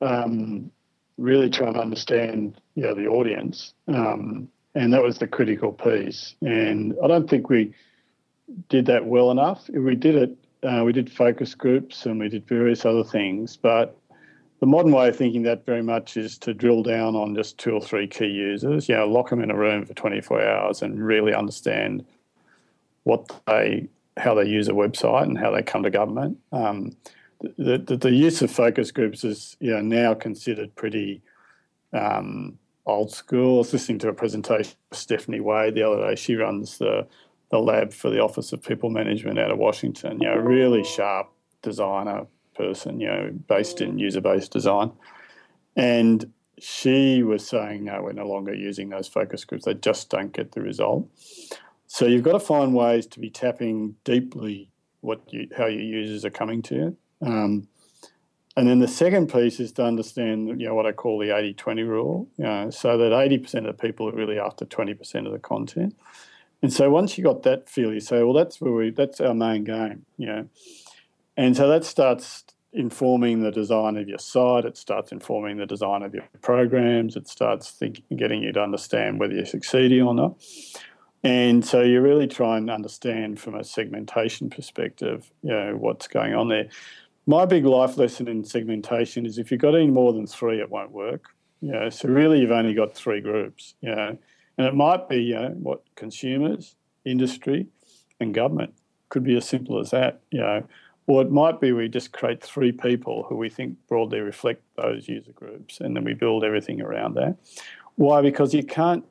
um, 0.00 0.70
really 1.18 1.50
try 1.50 1.72
to 1.72 1.78
understand 1.78 2.60
you 2.74 2.82
know, 2.82 2.94
the 2.94 3.06
audience. 3.06 3.74
Um, 3.88 4.48
and 4.74 4.92
that 4.92 5.02
was 5.02 5.18
the 5.18 5.26
critical 5.26 5.72
piece. 5.72 6.34
And 6.42 6.94
I 7.02 7.08
don't 7.08 7.28
think 7.28 7.48
we 7.48 7.74
did 8.68 8.86
that 8.86 9.06
well 9.06 9.30
enough. 9.30 9.68
We 9.70 9.94
did 9.94 10.14
it, 10.16 10.36
uh, 10.62 10.82
we 10.84 10.92
did 10.92 11.10
focus 11.10 11.54
groups 11.54 12.04
and 12.06 12.20
we 12.20 12.28
did 12.28 12.46
various 12.46 12.84
other 12.84 13.04
things, 13.04 13.56
but 13.56 13.96
the 14.60 14.66
modern 14.66 14.92
way 14.92 15.08
of 15.08 15.16
thinking 15.16 15.42
that 15.42 15.66
very 15.66 15.82
much 15.82 16.16
is 16.16 16.38
to 16.38 16.54
drill 16.54 16.82
down 16.82 17.14
on 17.14 17.34
just 17.34 17.58
two 17.58 17.72
or 17.72 17.80
three 17.80 18.06
key 18.06 18.26
users, 18.26 18.88
you 18.88 18.94
know, 18.94 19.06
lock 19.06 19.30
them 19.30 19.42
in 19.42 19.50
a 19.50 19.56
room 19.56 19.84
for 19.84 19.94
24 19.94 20.46
hours 20.46 20.82
and 20.82 21.04
really 21.04 21.34
understand 21.34 22.04
what 23.04 23.30
they, 23.46 23.88
how 24.16 24.34
they 24.34 24.44
use 24.44 24.68
a 24.68 24.72
website 24.72 25.24
and 25.24 25.38
how 25.38 25.50
they 25.50 25.62
come 25.62 25.82
to 25.82 25.90
government. 25.90 26.38
Um, 26.52 26.96
the, 27.40 27.78
the, 27.78 27.96
the, 27.96 28.10
use 28.10 28.42
of 28.42 28.50
focus 28.50 28.90
groups 28.90 29.24
is 29.24 29.56
you 29.60 29.70
know, 29.70 29.80
now 29.80 30.14
considered 30.14 30.74
pretty 30.74 31.22
um, 31.92 32.58
old 32.86 33.12
school. 33.12 33.56
I 33.56 33.58
was 33.58 33.72
listening 33.72 33.98
to 34.00 34.08
a 34.08 34.12
presentation 34.12 34.74
of 34.90 34.98
Stephanie 34.98 35.40
Wade 35.40 35.74
the 35.74 35.82
other 35.82 36.08
day. 36.08 36.16
She 36.16 36.36
runs 36.36 36.78
the, 36.78 37.06
the 37.50 37.58
lab 37.58 37.92
for 37.92 38.10
the 38.10 38.20
Office 38.20 38.52
of 38.52 38.62
People 38.62 38.90
Management 38.90 39.38
out 39.38 39.50
of 39.50 39.58
Washington. 39.58 40.18
You 40.20 40.28
know, 40.28 40.36
really 40.36 40.84
sharp 40.84 41.30
designer 41.62 42.26
person, 42.54 43.00
you 43.00 43.08
know, 43.08 43.30
based 43.48 43.80
in 43.80 43.98
user 43.98 44.20
based 44.20 44.52
design. 44.52 44.92
And 45.76 46.32
she 46.58 47.22
was 47.22 47.46
saying, 47.46 47.84
no, 47.84 48.02
we're 48.02 48.12
no 48.12 48.26
longer 48.26 48.54
using 48.54 48.88
those 48.88 49.08
focus 49.08 49.44
groups. 49.44 49.66
They 49.66 49.74
just 49.74 50.08
don't 50.08 50.32
get 50.32 50.52
the 50.52 50.62
result. 50.62 51.06
So 51.86 52.06
you've 52.06 52.22
got 52.22 52.32
to 52.32 52.40
find 52.40 52.74
ways 52.74 53.06
to 53.08 53.20
be 53.20 53.30
tapping 53.30 53.94
deeply 54.04 54.70
what 55.02 55.20
you, 55.32 55.48
how 55.56 55.66
your 55.66 55.82
users 55.82 56.24
are 56.24 56.30
coming 56.30 56.62
to 56.62 56.74
you. 56.74 56.96
Um, 57.22 57.68
and 58.56 58.66
then 58.66 58.78
the 58.78 58.88
second 58.88 59.30
piece 59.30 59.60
is 59.60 59.72
to 59.72 59.84
understand, 59.84 60.60
you 60.60 60.66
know, 60.66 60.74
what 60.74 60.86
I 60.86 60.92
call 60.92 61.18
the 61.18 61.28
80-20 61.28 61.86
rule, 61.86 62.26
you 62.38 62.44
know, 62.44 62.70
so 62.70 62.96
that 62.96 63.12
80% 63.12 63.54
of 63.54 63.64
the 63.64 63.72
people 63.74 64.08
are 64.08 64.12
really 64.12 64.38
after 64.38 64.64
20% 64.64 65.26
of 65.26 65.32
the 65.32 65.38
content. 65.38 65.94
And 66.62 66.72
so 66.72 66.90
once 66.90 67.18
you 67.18 67.24
got 67.24 67.42
that 67.42 67.68
feel, 67.68 67.92
you 67.92 68.00
say, 68.00 68.22
well, 68.22 68.32
that's 68.32 68.60
where 68.60 68.72
we, 68.72 68.90
that's 68.90 69.20
our 69.20 69.34
main 69.34 69.64
game, 69.64 70.06
you 70.16 70.26
know. 70.26 70.48
And 71.36 71.54
so 71.54 71.68
that 71.68 71.84
starts 71.84 72.44
informing 72.72 73.42
the 73.42 73.50
design 73.50 73.98
of 73.98 74.08
your 74.08 74.18
site. 74.18 74.64
It 74.64 74.78
starts 74.78 75.12
informing 75.12 75.58
the 75.58 75.66
design 75.66 76.02
of 76.02 76.14
your 76.14 76.24
programs. 76.40 77.14
It 77.14 77.28
starts 77.28 77.70
thinking, 77.70 78.04
getting 78.16 78.42
you 78.42 78.52
to 78.52 78.62
understand 78.62 79.20
whether 79.20 79.34
you're 79.34 79.44
succeeding 79.44 80.00
or 80.02 80.14
not. 80.14 80.36
And 81.22 81.64
so 81.64 81.82
you 81.82 82.00
really 82.00 82.26
try 82.26 82.56
and 82.56 82.70
understand 82.70 83.38
from 83.38 83.54
a 83.54 83.64
segmentation 83.64 84.48
perspective, 84.48 85.30
you 85.42 85.50
know, 85.50 85.76
what's 85.76 86.08
going 86.08 86.34
on 86.34 86.48
there 86.48 86.68
my 87.26 87.44
big 87.44 87.64
life 87.64 87.96
lesson 87.96 88.28
in 88.28 88.44
segmentation 88.44 89.26
is 89.26 89.38
if 89.38 89.50
you've 89.50 89.60
got 89.60 89.74
any 89.74 89.88
more 89.88 90.12
than 90.12 90.26
three, 90.26 90.60
it 90.60 90.70
won't 90.70 90.92
work. 90.92 91.34
You 91.60 91.72
know, 91.72 91.90
so 91.90 92.08
really 92.08 92.40
you've 92.40 92.52
only 92.52 92.74
got 92.74 92.94
three 92.94 93.20
groups. 93.20 93.74
You 93.80 93.94
know, 93.94 94.18
and 94.58 94.66
it 94.66 94.74
might 94.74 95.08
be 95.08 95.22
you 95.22 95.34
know 95.34 95.48
what 95.58 95.82
consumers, 95.96 96.76
industry, 97.04 97.66
and 98.20 98.32
government 98.32 98.74
could 99.08 99.24
be 99.24 99.36
as 99.36 99.48
simple 99.48 99.80
as 99.80 99.90
that. 99.90 100.20
You 100.30 100.40
know, 100.40 100.66
or 101.06 101.22
it 101.22 101.30
might 101.30 101.60
be 101.60 101.72
we 101.72 101.88
just 101.88 102.12
create 102.12 102.42
three 102.42 102.72
people 102.72 103.24
who 103.28 103.36
we 103.36 103.48
think 103.48 103.76
broadly 103.88 104.20
reflect 104.20 104.62
those 104.76 105.08
user 105.08 105.32
groups, 105.32 105.80
and 105.80 105.96
then 105.96 106.04
we 106.04 106.14
build 106.14 106.44
everything 106.44 106.80
around 106.80 107.14
that. 107.14 107.36
Why? 107.96 108.22
Because 108.22 108.54
you 108.54 108.64
can't. 108.64 109.04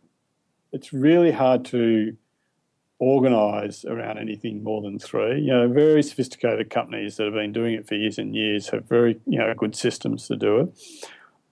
It's 0.71 0.93
really 0.93 1.31
hard 1.31 1.65
to 1.65 2.15
organise 2.99 3.83
around 3.85 4.17
anything 4.17 4.63
more 4.63 4.81
than 4.81 4.99
three. 4.99 5.41
You 5.41 5.51
know, 5.51 5.67
very 5.67 6.01
sophisticated 6.01 6.69
companies 6.69 7.17
that 7.17 7.25
have 7.25 7.33
been 7.33 7.51
doing 7.51 7.73
it 7.73 7.87
for 7.87 7.95
years 7.95 8.17
and 8.17 8.35
years 8.35 8.69
have 8.69 8.85
very 8.87 9.19
you 9.25 9.39
know 9.39 9.53
good 9.55 9.75
systems 9.75 10.27
to 10.27 10.35
do 10.35 10.59
it. 10.59 10.77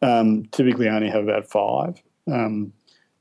Um, 0.02 0.46
typically, 0.52 0.90
only 0.90 1.10
have 1.10 1.24
about 1.24 1.50
five. 1.50 2.02
Um, 2.32 2.74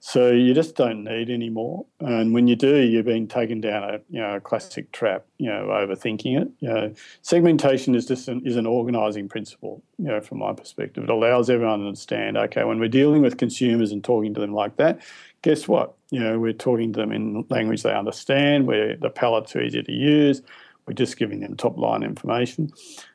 So 0.05 0.33
you 0.33 0.53
just 0.53 0.75
don't 0.75 1.05
need 1.05 1.31
any 1.31 1.49
more. 1.49 1.87
And 2.01 2.35
when 2.35 2.49
you 2.49 2.57
do, 2.57 2.79
you're 2.79 3.05
being 3.05 3.29
taken 3.29 3.61
down 3.61 3.85
a 3.85 4.01
you 4.11 4.21
know 4.21 4.35
a 4.35 4.41
classic 4.41 4.91
trap. 4.91 5.25
You 5.39 5.47
know, 5.47 5.67
overthinking 5.67 6.43
it. 6.43 6.49
You 6.59 6.69
know, 6.69 6.95
segmentation 7.23 7.95
is 7.95 8.07
just 8.07 8.27
an, 8.27 8.43
is 8.45 8.57
an 8.57 8.67
organising 8.67 9.29
principle. 9.29 9.81
You 9.99 10.07
know, 10.07 10.21
from 10.21 10.39
my 10.39 10.55
perspective, 10.55 11.05
it 11.05 11.09
allows 11.09 11.49
everyone 11.49 11.79
to 11.79 11.87
understand. 11.87 12.37
Okay, 12.37 12.65
when 12.65 12.81
we're 12.81 12.89
dealing 12.89 13.23
with 13.23 13.39
consumers 13.39 13.93
and 13.93 14.03
talking 14.03 14.35
to 14.35 14.41
them 14.41 14.53
like 14.53 14.75
that, 14.79 15.01
guess 15.43 15.69
what? 15.69 15.95
You 16.11 16.19
know, 16.19 16.37
we're 16.37 16.53
talking 16.53 16.93
to 16.95 16.99
them 16.99 17.13
in 17.13 17.47
language 17.49 17.85
they 17.85 17.95
understand. 17.95 18.67
Where 18.67 18.97
the 18.97 19.09
palettes 19.09 19.55
are 19.55 19.63
easy 19.63 19.85
to 19.85 19.93
use. 19.93 20.43
We're 20.85 20.95
just 20.95 21.17
giving 21.17 21.39
them 21.39 21.57
top 21.57 21.79
line 21.79 22.03
information. 22.03 22.73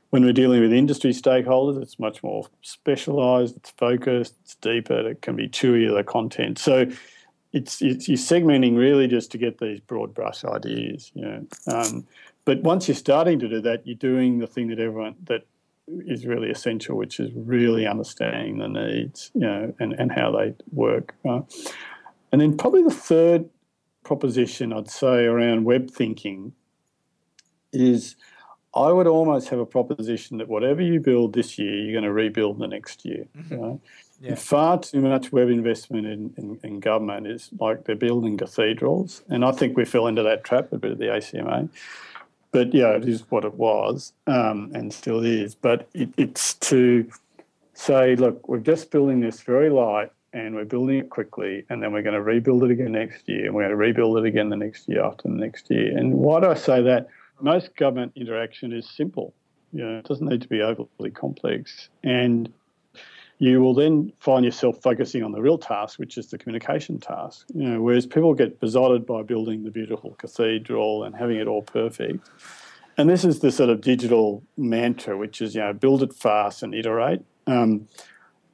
When 0.09 0.23
we're 0.23 0.33
dealing 0.33 0.61
with 0.61 0.71
industry 0.71 1.11
stakeholders, 1.11 1.81
it's 1.81 1.99
much 1.99 2.23
more 2.23 2.47
specialised, 2.61 3.57
it's 3.57 3.71
focused, 3.71 4.35
it's 4.41 4.55
deeper, 4.55 5.09
it 5.09 5.21
can 5.21 5.35
be 5.35 5.49
chewier, 5.49 5.95
the 5.95 6.03
content. 6.03 6.59
So 6.59 6.89
it's, 7.51 7.81
it's 7.81 8.07
you're 8.07 8.17
segmenting 8.17 8.77
really 8.77 9.07
just 9.07 9.31
to 9.31 9.37
get 9.37 9.57
these 9.59 9.79
broad 9.79 10.13
brush 10.13 10.45
ideas. 10.45 11.11
You 11.13 11.21
know. 11.25 11.45
Um, 11.67 12.07
but 12.45 12.61
once 12.63 12.87
you're 12.87 12.95
starting 12.95 13.39
to 13.39 13.49
do 13.49 13.59
that, 13.61 13.85
you're 13.85 13.97
doing 13.97 14.39
the 14.39 14.47
thing 14.47 14.67
that 14.69 14.79
everyone 14.79 15.15
that 15.25 15.45
is 15.87 16.25
really 16.25 16.49
essential, 16.49 16.97
which 16.97 17.19
is 17.19 17.31
really 17.33 17.87
understanding 17.87 18.57
the 18.57 18.67
needs, 18.67 19.31
you 19.33 19.41
know, 19.41 19.73
and, 19.79 19.93
and 19.93 20.11
how 20.11 20.31
they 20.31 20.53
work. 20.71 21.15
And 21.23 22.41
then 22.41 22.57
probably 22.57 22.83
the 22.83 22.89
third 22.91 23.49
proposition 24.03 24.73
I'd 24.73 24.89
say 24.89 25.25
around 25.25 25.65
web 25.65 25.89
thinking 25.89 26.53
is 27.71 28.15
I 28.77 28.91
would 28.91 29.07
almost 29.07 29.49
have 29.49 29.59
a 29.59 29.65
proposition 29.65 30.37
that 30.37 30.47
whatever 30.47 30.81
you 30.81 30.99
build 30.99 31.33
this 31.33 31.57
year, 31.57 31.75
you're 31.75 31.93
going 31.93 32.03
to 32.03 32.13
rebuild 32.13 32.59
the 32.59 32.67
next 32.67 33.05
year. 33.05 33.25
Mm-hmm. 33.35 33.53
You 33.53 33.59
know? 33.59 33.81
yeah. 34.21 34.35
Far 34.35 34.79
too 34.79 35.01
much 35.01 35.31
web 35.31 35.49
investment 35.49 36.05
in, 36.05 36.33
in, 36.37 36.59
in, 36.63 36.79
government 36.79 37.27
is 37.27 37.49
like 37.59 37.85
they're 37.85 37.95
building 37.95 38.37
cathedrals, 38.37 39.23
and 39.29 39.43
I 39.45 39.51
think 39.51 39.77
we 39.77 39.85
fell 39.85 40.07
into 40.07 40.23
that 40.23 40.43
trap 40.43 40.71
a 40.71 40.77
bit 40.77 40.91
at 40.91 40.97
the 40.97 41.05
ACMA. 41.05 41.69
But 42.51 42.73
yeah, 42.73 42.91
it 42.91 43.07
is 43.07 43.29
what 43.29 43.45
it 43.45 43.55
was, 43.55 44.13
um, 44.25 44.71
and 44.73 44.93
still 44.93 45.23
is. 45.23 45.53
But 45.53 45.87
it, 45.93 46.09
it's 46.17 46.53
to 46.55 47.09
say, 47.73 48.15
look, 48.15 48.47
we're 48.47 48.59
just 48.59 48.89
building 48.89 49.19
this 49.19 49.41
very 49.41 49.69
light, 49.69 50.11
and 50.33 50.55
we're 50.55 50.65
building 50.65 50.99
it 50.99 51.09
quickly, 51.09 51.65
and 51.69 51.83
then 51.83 51.91
we're 51.91 52.01
going 52.01 52.15
to 52.15 52.21
rebuild 52.21 52.63
it 52.63 52.71
again 52.71 52.93
next 52.93 53.27
year, 53.27 53.45
and 53.45 53.53
we're 53.53 53.63
going 53.63 53.71
to 53.71 53.75
rebuild 53.77 54.17
it 54.17 54.25
again 54.25 54.49
the 54.49 54.55
next 54.55 54.87
year 54.87 55.03
after 55.03 55.27
the 55.27 55.35
next 55.35 55.69
year. 55.69 55.95
And 55.95 56.13
why 56.13 56.39
do 56.39 56.47
I 56.47 56.55
say 56.55 56.81
that? 56.83 57.07
Most 57.41 57.75
government 57.75 58.13
interaction 58.15 58.73
is 58.73 58.89
simple. 58.89 59.33
You 59.73 59.83
know, 59.83 59.97
it 59.99 60.05
doesn't 60.05 60.27
need 60.27 60.41
to 60.41 60.47
be 60.47 60.61
overly 60.61 61.11
complex. 61.11 61.89
And 62.03 62.51
you 63.39 63.61
will 63.61 63.73
then 63.73 64.11
find 64.19 64.43
yourself 64.43 64.81
focusing 64.81 65.23
on 65.23 65.31
the 65.31 65.41
real 65.41 65.57
task, 65.57 65.99
which 65.99 66.17
is 66.17 66.27
the 66.27 66.37
communication 66.37 66.99
task. 66.99 67.45
You 67.53 67.69
know, 67.69 67.81
whereas 67.81 68.05
people 68.05 68.33
get 68.33 68.59
besotted 68.59 69.05
by 69.05 69.21
building 69.21 69.63
the 69.63 69.71
beautiful 69.71 70.11
cathedral 70.11 71.03
and 71.03 71.15
having 71.15 71.37
it 71.37 71.47
all 71.47 71.61
perfect. 71.61 72.27
And 72.97 73.07
this 73.07 73.23
is 73.23 73.39
the 73.39 73.51
sort 73.51 73.69
of 73.69 73.81
digital 73.81 74.43
mantra, 74.57 75.17
which 75.17 75.41
is 75.41 75.53
you 75.53 75.61
know 75.61 75.73
build 75.73 76.01
it 76.01 76.13
fast 76.13 76.63
and 76.63 76.73
iterate. 76.73 77.21
Um, 77.45 77.87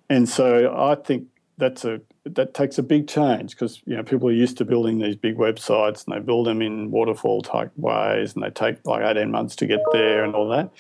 and 0.10 0.28
so 0.28 0.75
I 0.75 0.96
think 0.96 1.28
that's 1.58 1.86
a 1.86 2.02
that 2.26 2.54
takes 2.54 2.78
a 2.78 2.84
big 2.84 3.08
change 3.08 3.52
because 3.52 3.82
you 3.86 3.96
know 3.96 4.04
people 4.04 4.28
are 4.30 4.34
used 4.34 4.58
to 4.58 4.66
building 4.66 5.00
these 5.00 5.16
big 5.16 5.38
websites 5.38 6.06
and 6.06 6.16
they 6.16 6.20
build 6.20 6.48
them 6.48 6.62
in 6.62 6.90
waterfall 6.92 7.42
type 7.42 7.72
ways 7.76 8.34
and 8.34 8.44
they 8.44 8.50
take 8.50 8.86
like 8.86 9.04
18 9.04 9.30
months 9.30 9.56
to 9.58 9.68
get 9.68 9.80
there 9.92 10.24
and 10.24 10.36
all 10.36 10.48
that. 10.50 10.72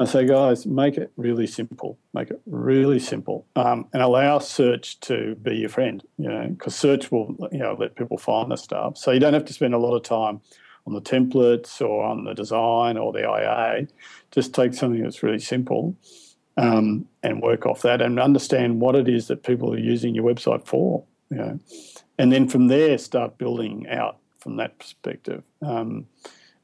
I 0.00 0.04
say, 0.04 0.26
guys, 0.26 0.64
make 0.64 0.96
it 0.96 1.10
really 1.16 1.48
simple. 1.48 1.98
Make 2.14 2.30
it 2.30 2.40
really 2.46 3.00
simple, 3.00 3.46
um, 3.56 3.88
and 3.92 4.00
allow 4.00 4.38
search 4.38 5.00
to 5.00 5.34
be 5.36 5.56
your 5.56 5.68
friend. 5.68 6.04
You 6.18 6.28
know, 6.28 6.46
because 6.48 6.76
search 6.76 7.10
will 7.10 7.36
you 7.50 7.58
know 7.58 7.76
let 7.78 7.96
people 7.96 8.16
find 8.16 8.50
the 8.50 8.56
stuff. 8.56 8.96
So 8.96 9.10
you 9.10 9.20
don't 9.20 9.34
have 9.34 9.44
to 9.46 9.52
spend 9.52 9.74
a 9.74 9.78
lot 9.78 9.96
of 9.96 10.04
time 10.04 10.40
on 10.86 10.94
the 10.94 11.02
templates 11.02 11.80
or 11.80 12.04
on 12.04 12.24
the 12.24 12.32
design 12.32 12.96
or 12.96 13.12
the 13.12 13.22
IA. 13.22 13.88
Just 14.30 14.54
take 14.54 14.72
something 14.72 15.02
that's 15.02 15.22
really 15.22 15.40
simple 15.40 15.96
um, 16.58 17.06
and 17.22 17.40
work 17.40 17.64
off 17.66 17.82
that 17.82 18.02
and 18.02 18.18
understand 18.18 18.80
what 18.80 18.96
it 18.96 19.08
is 19.08 19.28
that 19.28 19.44
people 19.44 19.72
are 19.72 19.78
using 19.78 20.14
your 20.14 20.24
website 20.24 20.66
for. 20.66 21.04
You 21.30 21.36
know, 21.36 21.60
and 22.18 22.32
then 22.32 22.48
from 22.48 22.66
there 22.66 22.98
start 22.98 23.38
building 23.38 23.86
out 23.88 24.18
from 24.40 24.56
that 24.56 24.78
perspective. 24.78 25.42
Um, 25.62 26.06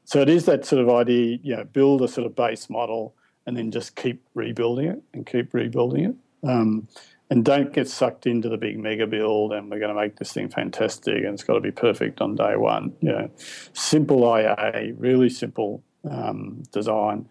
so 0.03 0.21
it 0.21 0.29
is 0.29 0.45
that 0.45 0.65
sort 0.65 0.81
of 0.81 0.89
idea, 0.89 1.39
you 1.41 1.55
know, 1.55 1.63
build 1.63 2.01
a 2.01 2.07
sort 2.07 2.27
of 2.27 2.35
base 2.35 2.69
model 2.69 3.15
and 3.47 3.55
then 3.55 3.71
just 3.71 3.95
keep 3.95 4.21
rebuilding 4.33 4.87
it 4.87 5.01
and 5.13 5.25
keep 5.25 5.53
rebuilding 5.53 6.05
it. 6.05 6.15
Um, 6.47 6.87
and 7.29 7.43
don't 7.43 7.73
get 7.73 7.87
sucked 7.87 8.27
into 8.27 8.49
the 8.49 8.57
big 8.57 8.77
mega 8.77 9.07
build 9.07 9.51
and 9.53 9.71
we're 9.71 9.79
going 9.79 9.93
to 9.93 9.99
make 9.99 10.17
this 10.17 10.31
thing 10.31 10.49
fantastic 10.49 11.17
and 11.23 11.33
it's 11.33 11.43
got 11.43 11.53
to 11.53 11.61
be 11.61 11.71
perfect 11.71 12.21
on 12.21 12.35
day 12.35 12.55
one. 12.55 12.93
You 13.01 13.11
know, 13.11 13.31
simple 13.73 14.23
IA, 14.37 14.93
really 14.97 15.29
simple 15.29 15.83
um, 16.09 16.63
design 16.71 17.27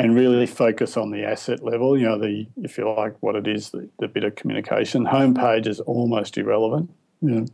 and 0.00 0.14
really 0.14 0.46
focus 0.46 0.96
on 0.96 1.10
the 1.10 1.24
asset 1.24 1.62
level. 1.62 1.96
You 1.98 2.08
know, 2.08 2.18
the 2.18 2.46
if 2.62 2.78
you 2.78 2.90
like, 2.90 3.14
what 3.20 3.36
it 3.36 3.46
is, 3.46 3.70
the, 3.70 3.88
the 3.98 4.08
bit 4.08 4.24
of 4.24 4.34
communication. 4.34 5.04
Homepage 5.04 5.66
is 5.66 5.78
almost 5.80 6.38
irrelevant. 6.38 6.90
You 7.20 7.30
know, 7.30 7.46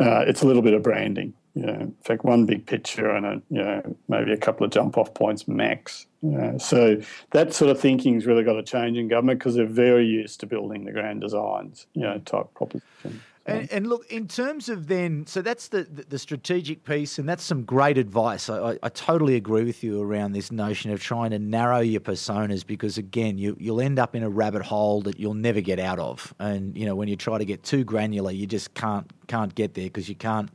uh, 0.00 0.24
it's 0.26 0.42
a 0.42 0.46
little 0.46 0.62
bit 0.62 0.74
of 0.74 0.82
branding. 0.82 1.32
You 1.54 1.66
know, 1.66 1.74
in 1.74 1.94
fact, 2.02 2.24
one 2.24 2.44
big 2.44 2.66
picture 2.66 3.10
and 3.10 3.24
a, 3.24 3.42
you 3.50 3.62
know 3.62 3.96
maybe 4.08 4.32
a 4.32 4.36
couple 4.36 4.66
of 4.66 4.72
jump 4.72 4.98
off 4.98 5.14
points 5.14 5.46
max. 5.46 6.06
You 6.22 6.30
know, 6.30 6.58
so 6.58 7.00
that 7.30 7.54
sort 7.54 7.70
of 7.70 7.80
thinking's 7.80 8.26
really 8.26 8.42
got 8.42 8.54
to 8.54 8.64
change 8.64 8.98
in 8.98 9.06
government 9.06 9.38
because 9.38 9.54
they're 9.54 9.66
very 9.66 10.06
used 10.06 10.40
to 10.40 10.46
building 10.46 10.84
the 10.84 10.92
grand 10.92 11.20
designs. 11.20 11.86
You 11.94 12.02
know, 12.02 12.18
type 12.18 12.52
proposition. 12.54 13.22
And, 13.50 13.72
and, 13.72 13.86
look, 13.86 14.10
in 14.10 14.28
terms 14.28 14.68
of 14.68 14.86
then, 14.88 15.26
so 15.26 15.42
that's 15.42 15.68
the, 15.68 15.84
the, 15.84 16.04
the 16.04 16.18
strategic 16.18 16.84
piece, 16.84 17.18
and 17.18 17.28
that's 17.28 17.42
some 17.42 17.64
great 17.64 17.98
advice. 17.98 18.48
I, 18.48 18.72
I, 18.72 18.78
I, 18.82 18.88
totally 18.88 19.36
agree 19.36 19.64
with 19.64 19.82
you 19.84 20.00
around 20.02 20.32
this 20.32 20.50
notion 20.50 20.90
of 20.90 21.00
trying 21.00 21.30
to 21.30 21.38
narrow 21.38 21.80
your 21.80 22.00
personas 22.00 22.66
because, 22.66 22.98
again, 22.98 23.38
you, 23.38 23.56
you'll 23.58 23.80
end 23.80 23.98
up 23.98 24.14
in 24.14 24.22
a 24.22 24.30
rabbit 24.30 24.62
hole 24.62 25.02
that 25.02 25.18
you'll 25.18 25.34
never 25.34 25.60
get 25.60 25.78
out 25.78 25.98
of. 25.98 26.34
And, 26.38 26.76
you 26.76 26.86
know, 26.86 26.94
when 26.94 27.08
you 27.08 27.16
try 27.16 27.38
to 27.38 27.44
get 27.44 27.62
too 27.62 27.84
granular, 27.84 28.32
you 28.32 28.46
just 28.46 28.74
can't 28.74 29.10
can't 29.26 29.54
get 29.54 29.74
there 29.74 29.84
because 29.84 30.08
you 30.08 30.16
can't 30.16 30.50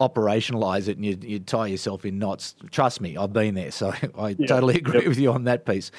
operationalize 0.00 0.86
it 0.86 0.96
and 0.96 1.04
you, 1.04 1.18
you 1.20 1.40
tie 1.40 1.66
yourself 1.66 2.04
in 2.04 2.18
knots. 2.18 2.54
Trust 2.70 3.00
me, 3.00 3.16
I've 3.16 3.32
been 3.32 3.54
there, 3.54 3.70
so 3.70 3.92
I 4.18 4.36
yeah. 4.38 4.46
totally 4.46 4.76
agree 4.76 5.00
yep. 5.00 5.08
with 5.08 5.18
you 5.18 5.32
on 5.32 5.44
that 5.44 5.66
piece. 5.66 5.90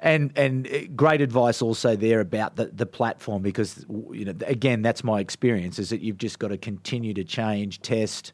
And 0.00 0.32
and 0.36 0.96
great 0.96 1.20
advice 1.20 1.60
also 1.60 1.96
there 1.96 2.20
about 2.20 2.56
the 2.56 2.66
the 2.66 2.86
platform 2.86 3.42
because 3.42 3.84
you 3.88 4.24
know 4.24 4.34
again 4.46 4.82
that's 4.82 5.02
my 5.02 5.20
experience 5.20 5.78
is 5.78 5.90
that 5.90 6.00
you've 6.00 6.18
just 6.18 6.38
got 6.38 6.48
to 6.48 6.58
continue 6.58 7.12
to 7.14 7.24
change, 7.24 7.82
test, 7.82 8.32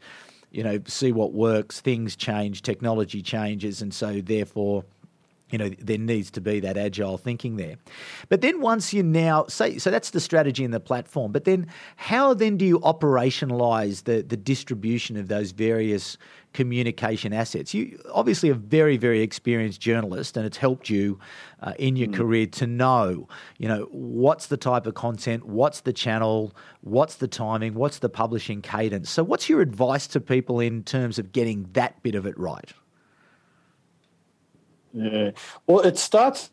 you 0.50 0.62
know, 0.62 0.80
see 0.86 1.12
what 1.12 1.32
works. 1.32 1.80
Things 1.80 2.14
change, 2.14 2.62
technology 2.62 3.22
changes, 3.22 3.80
and 3.80 3.94
so 3.94 4.20
therefore 4.20 4.84
you 5.50 5.58
know 5.58 5.68
there 5.78 5.98
needs 5.98 6.30
to 6.32 6.40
be 6.40 6.60
that 6.60 6.76
agile 6.76 7.18
thinking 7.18 7.56
there. 7.56 7.76
But 8.28 8.40
then 8.40 8.60
once 8.60 8.92
you 8.92 9.02
now 9.02 9.46
say 9.46 9.78
so 9.78 9.90
that's 9.90 10.10
the 10.10 10.20
strategy 10.20 10.64
and 10.64 10.74
the 10.74 10.80
platform 10.80 11.32
but 11.32 11.44
then 11.44 11.68
how 11.96 12.34
then 12.34 12.56
do 12.56 12.64
you 12.64 12.80
operationalize 12.80 14.04
the 14.04 14.22
the 14.22 14.36
distribution 14.36 15.16
of 15.16 15.28
those 15.28 15.52
various 15.52 16.18
communication 16.52 17.32
assets? 17.32 17.74
You 17.74 17.98
obviously 18.12 18.48
a 18.48 18.54
very 18.54 18.96
very 18.96 19.20
experienced 19.20 19.80
journalist 19.80 20.36
and 20.36 20.44
it's 20.44 20.56
helped 20.56 20.90
you 20.90 21.18
uh, 21.60 21.74
in 21.78 21.94
your 21.94 22.08
mm. 22.08 22.14
career 22.14 22.46
to 22.46 22.66
know 22.66 23.28
you 23.58 23.68
know 23.68 23.88
what's 23.92 24.46
the 24.48 24.56
type 24.56 24.86
of 24.86 24.94
content 24.94 25.46
what's 25.46 25.80
the 25.82 25.92
channel 25.92 26.54
what's 26.80 27.16
the 27.16 27.28
timing 27.28 27.74
what's 27.74 28.00
the 28.00 28.08
publishing 28.08 28.62
cadence? 28.62 29.10
So 29.10 29.22
what's 29.22 29.48
your 29.48 29.60
advice 29.60 30.08
to 30.08 30.20
people 30.20 30.58
in 30.58 30.82
terms 30.82 31.20
of 31.20 31.30
getting 31.30 31.68
that 31.74 32.02
bit 32.02 32.16
of 32.16 32.26
it 32.26 32.36
right 32.36 32.72
yeah. 34.96 35.30
Well, 35.66 35.80
it 35.80 35.98
starts 35.98 36.50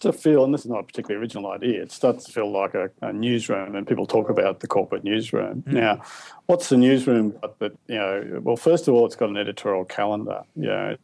to 0.00 0.12
feel, 0.12 0.44
and 0.44 0.52
this 0.52 0.62
is 0.62 0.70
not 0.70 0.80
a 0.80 0.82
particularly 0.82 1.20
original 1.20 1.50
idea, 1.52 1.82
it 1.82 1.92
starts 1.92 2.24
to 2.24 2.32
feel 2.32 2.50
like 2.50 2.74
a, 2.74 2.90
a 3.02 3.12
newsroom, 3.12 3.76
and 3.76 3.86
people 3.86 4.06
talk 4.06 4.30
about 4.30 4.60
the 4.60 4.66
corporate 4.66 5.04
newsroom. 5.04 5.62
Mm. 5.62 5.72
Now, 5.74 6.02
what's 6.46 6.68
the 6.68 6.76
newsroom 6.76 7.34
got 7.40 7.58
that, 7.60 7.72
you 7.86 7.98
know, 7.98 8.40
well, 8.42 8.56
first 8.56 8.88
of 8.88 8.94
all, 8.94 9.06
it's 9.06 9.16
got 9.16 9.28
an 9.28 9.36
editorial 9.36 9.84
calendar, 9.84 10.42
you 10.56 10.66
know, 10.66 10.96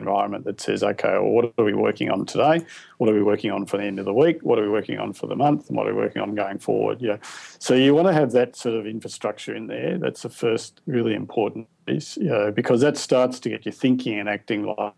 environment 0.00 0.44
that 0.44 0.60
says, 0.60 0.82
okay, 0.82 1.12
well, 1.12 1.30
what 1.30 1.52
are 1.56 1.64
we 1.64 1.74
working 1.74 2.10
on 2.10 2.26
today? 2.26 2.60
What 2.98 3.08
are 3.08 3.14
we 3.14 3.22
working 3.22 3.52
on 3.52 3.66
for 3.66 3.76
the 3.76 3.84
end 3.84 4.00
of 4.00 4.04
the 4.04 4.12
week? 4.12 4.40
What 4.42 4.58
are 4.58 4.62
we 4.62 4.68
working 4.68 4.98
on 4.98 5.12
for 5.12 5.28
the 5.28 5.36
month? 5.36 5.68
And 5.68 5.76
what 5.76 5.86
are 5.86 5.94
we 5.94 6.00
working 6.00 6.20
on 6.20 6.34
going 6.34 6.58
forward? 6.58 7.00
Yeah. 7.00 7.18
So 7.60 7.74
you 7.74 7.94
want 7.94 8.08
to 8.08 8.12
have 8.12 8.32
that 8.32 8.56
sort 8.56 8.74
of 8.74 8.86
infrastructure 8.86 9.54
in 9.54 9.68
there. 9.68 9.98
That's 9.98 10.22
the 10.22 10.28
first 10.28 10.80
really 10.86 11.14
important 11.14 11.68
piece, 11.86 12.16
you 12.16 12.24
know, 12.24 12.50
because 12.50 12.80
that 12.80 12.96
starts 12.96 13.38
to 13.40 13.48
get 13.48 13.64
you 13.64 13.70
thinking 13.70 14.18
and 14.18 14.28
acting 14.28 14.64
like 14.64 14.92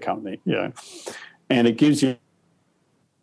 company, 0.00 0.40
you 0.44 0.52
know, 0.52 0.72
and 1.50 1.66
it 1.66 1.76
gives 1.76 2.02
you 2.02 2.16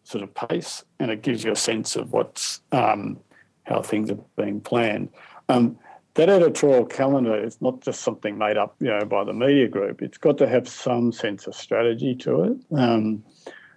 sort 0.03 0.23
of 0.23 0.33
pace 0.33 0.83
and 0.99 1.11
it 1.11 1.21
gives 1.21 1.43
you 1.43 1.51
a 1.51 1.55
sense 1.55 1.95
of 1.95 2.11
what's 2.11 2.61
um, 2.71 3.19
how 3.63 3.81
things 3.81 4.11
are 4.11 4.19
being 4.35 4.61
planned. 4.61 5.09
Um, 5.49 5.77
that 6.15 6.29
editorial 6.29 6.85
calendar 6.85 7.35
is 7.35 7.61
not 7.61 7.81
just 7.81 8.01
something 8.01 8.37
made 8.37 8.57
up, 8.57 8.75
you 8.79 8.87
know, 8.87 9.05
by 9.05 9.23
the 9.23 9.33
media 9.33 9.67
group. 9.67 10.01
It's 10.01 10.17
got 10.17 10.37
to 10.37 10.47
have 10.47 10.67
some 10.67 11.11
sense 11.11 11.47
of 11.47 11.55
strategy 11.55 12.15
to 12.15 12.43
it. 12.43 12.57
Um, 12.77 13.23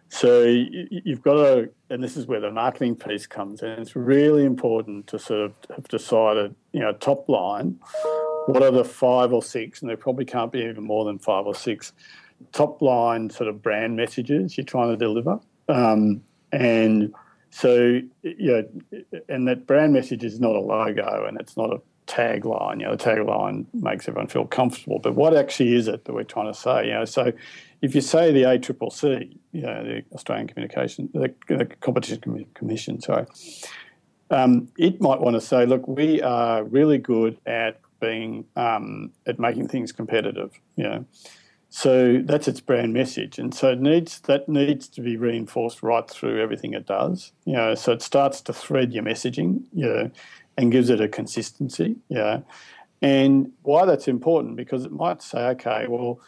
So 0.09 0.45
you've 0.45 1.23
got 1.23 1.35
to, 1.35 1.71
and 1.91 2.03
this 2.03 2.17
is 2.17 2.27
where 2.27 2.41
the 2.41 2.51
marketing 2.51 2.95
piece 2.95 3.27
comes 3.27 3.63
in. 3.63 3.71
It's 3.71 3.97
really 3.97 4.45
important 4.45 5.09
to 5.09 5.19
sort 5.19 5.41
of 5.41 5.53
have 5.75 5.89
decided, 5.89 6.55
you 6.73 6.79
know, 6.79 6.93
top 6.93 7.29
line, 7.29 7.81
what 8.47 8.63
are 8.63 8.71
the 8.71 8.85
five 8.85 9.33
or 9.33 9.43
six, 9.43 9.81
and 9.81 9.91
there 9.91 9.97
probably 9.97 10.25
can't 10.25 10.53
be 10.53 10.61
even 10.61 10.85
more 10.85 11.05
than 11.05 11.19
five 11.19 11.45
or 11.47 11.57
six 11.57 11.93
top 12.53 12.81
line 12.83 13.31
sort 13.31 13.49
of 13.49 13.63
brand 13.63 13.97
messages 13.97 14.57
you're 14.57 14.65
trying 14.65 14.91
to 14.91 14.97
deliver. 14.97 15.39
Um, 15.69 16.23
and 16.53 17.13
so, 17.51 18.01
you 18.23 18.69
know, 18.93 19.11
and 19.29 19.49
that 19.49 19.67
brand 19.67 19.93
message 19.93 20.25
is 20.25 20.41
not 20.41 20.55
a 20.57 20.61
logo 20.61 21.25
and 21.27 21.41
it's 21.41 21.57
not 21.57 21.73
a 21.73 21.81
tagline. 22.07 22.81
You 22.81 22.87
know, 22.87 22.97
the 22.97 23.05
tagline 23.05 23.67
makes 23.75 24.09
everyone 24.09 24.29
feel 24.29 24.47
comfortable, 24.47 24.99
but 24.99 25.15
what 25.15 25.37
actually 25.37 25.75
is 25.75 25.89
it 25.89 26.05
that 26.05 26.13
we're 26.13 26.25
trying 26.25 26.53
to 26.53 26.59
say? 26.59 26.87
You 26.87 26.93
know, 26.93 27.05
so 27.05 27.33
if 27.83 27.95
you 27.95 28.01
say 28.01 28.33
the 28.33 28.43
ACCC, 28.43 29.37
you 29.53 29.63
know, 29.63 29.85
the 29.85 30.05
Australian 30.15 30.47
Communication, 30.47 31.09
the, 31.13 31.35
the 31.49 31.67
Competition 31.81 32.47
Commission, 32.55 33.01
sorry, 33.01 33.27
um, 34.31 34.69
it 34.77 35.01
might 35.01 35.21
want 35.21 35.35
to 35.35 35.41
say, 35.41 35.67
look, 35.67 35.87
we 35.87 36.21
are 36.23 36.65
really 36.65 36.99
good 36.99 37.39
at 37.47 37.81
being 38.01 38.45
um, 38.57 39.13
at 39.27 39.39
making 39.39 39.69
things 39.69 39.93
competitive. 39.93 40.53
You 40.77 40.85
know, 40.85 41.05
so 41.77 42.23
that's 42.25 42.49
its 42.49 42.61
brand 42.61 42.93
message, 42.93 43.39
and 43.39 43.55
so 43.55 43.71
it 43.71 43.81
needs 43.81 44.21
that 44.21 44.49
needs 44.49 44.89
to 44.89 45.01
be 45.01 45.17
reinforced 45.17 45.83
right 45.83 46.09
through 46.09 46.43
everything 46.43 46.73
it 46.73 46.87
does. 46.87 47.33
You 47.45 47.55
know, 47.55 47.75
so 47.75 47.93
it 47.93 48.03
starts 48.03 48.41
to 48.43 48.53
thread 48.53 48.93
your 48.93 49.05
messaging. 49.05 49.65
You 49.73 49.87
know, 49.87 50.11
and 50.57 50.73
gives 50.73 50.91
it 50.91 51.01
a 51.01 51.09
consistency. 51.09 51.97
Yeah. 52.09 52.41
And 53.03 53.53
why 53.63 53.85
that's 53.85 54.09
important 54.09 54.57
because 54.57 54.85
it 54.85 54.93
might 54.93 55.23
say, 55.23 55.49
okay, 55.49 55.87
well, 55.89 56.21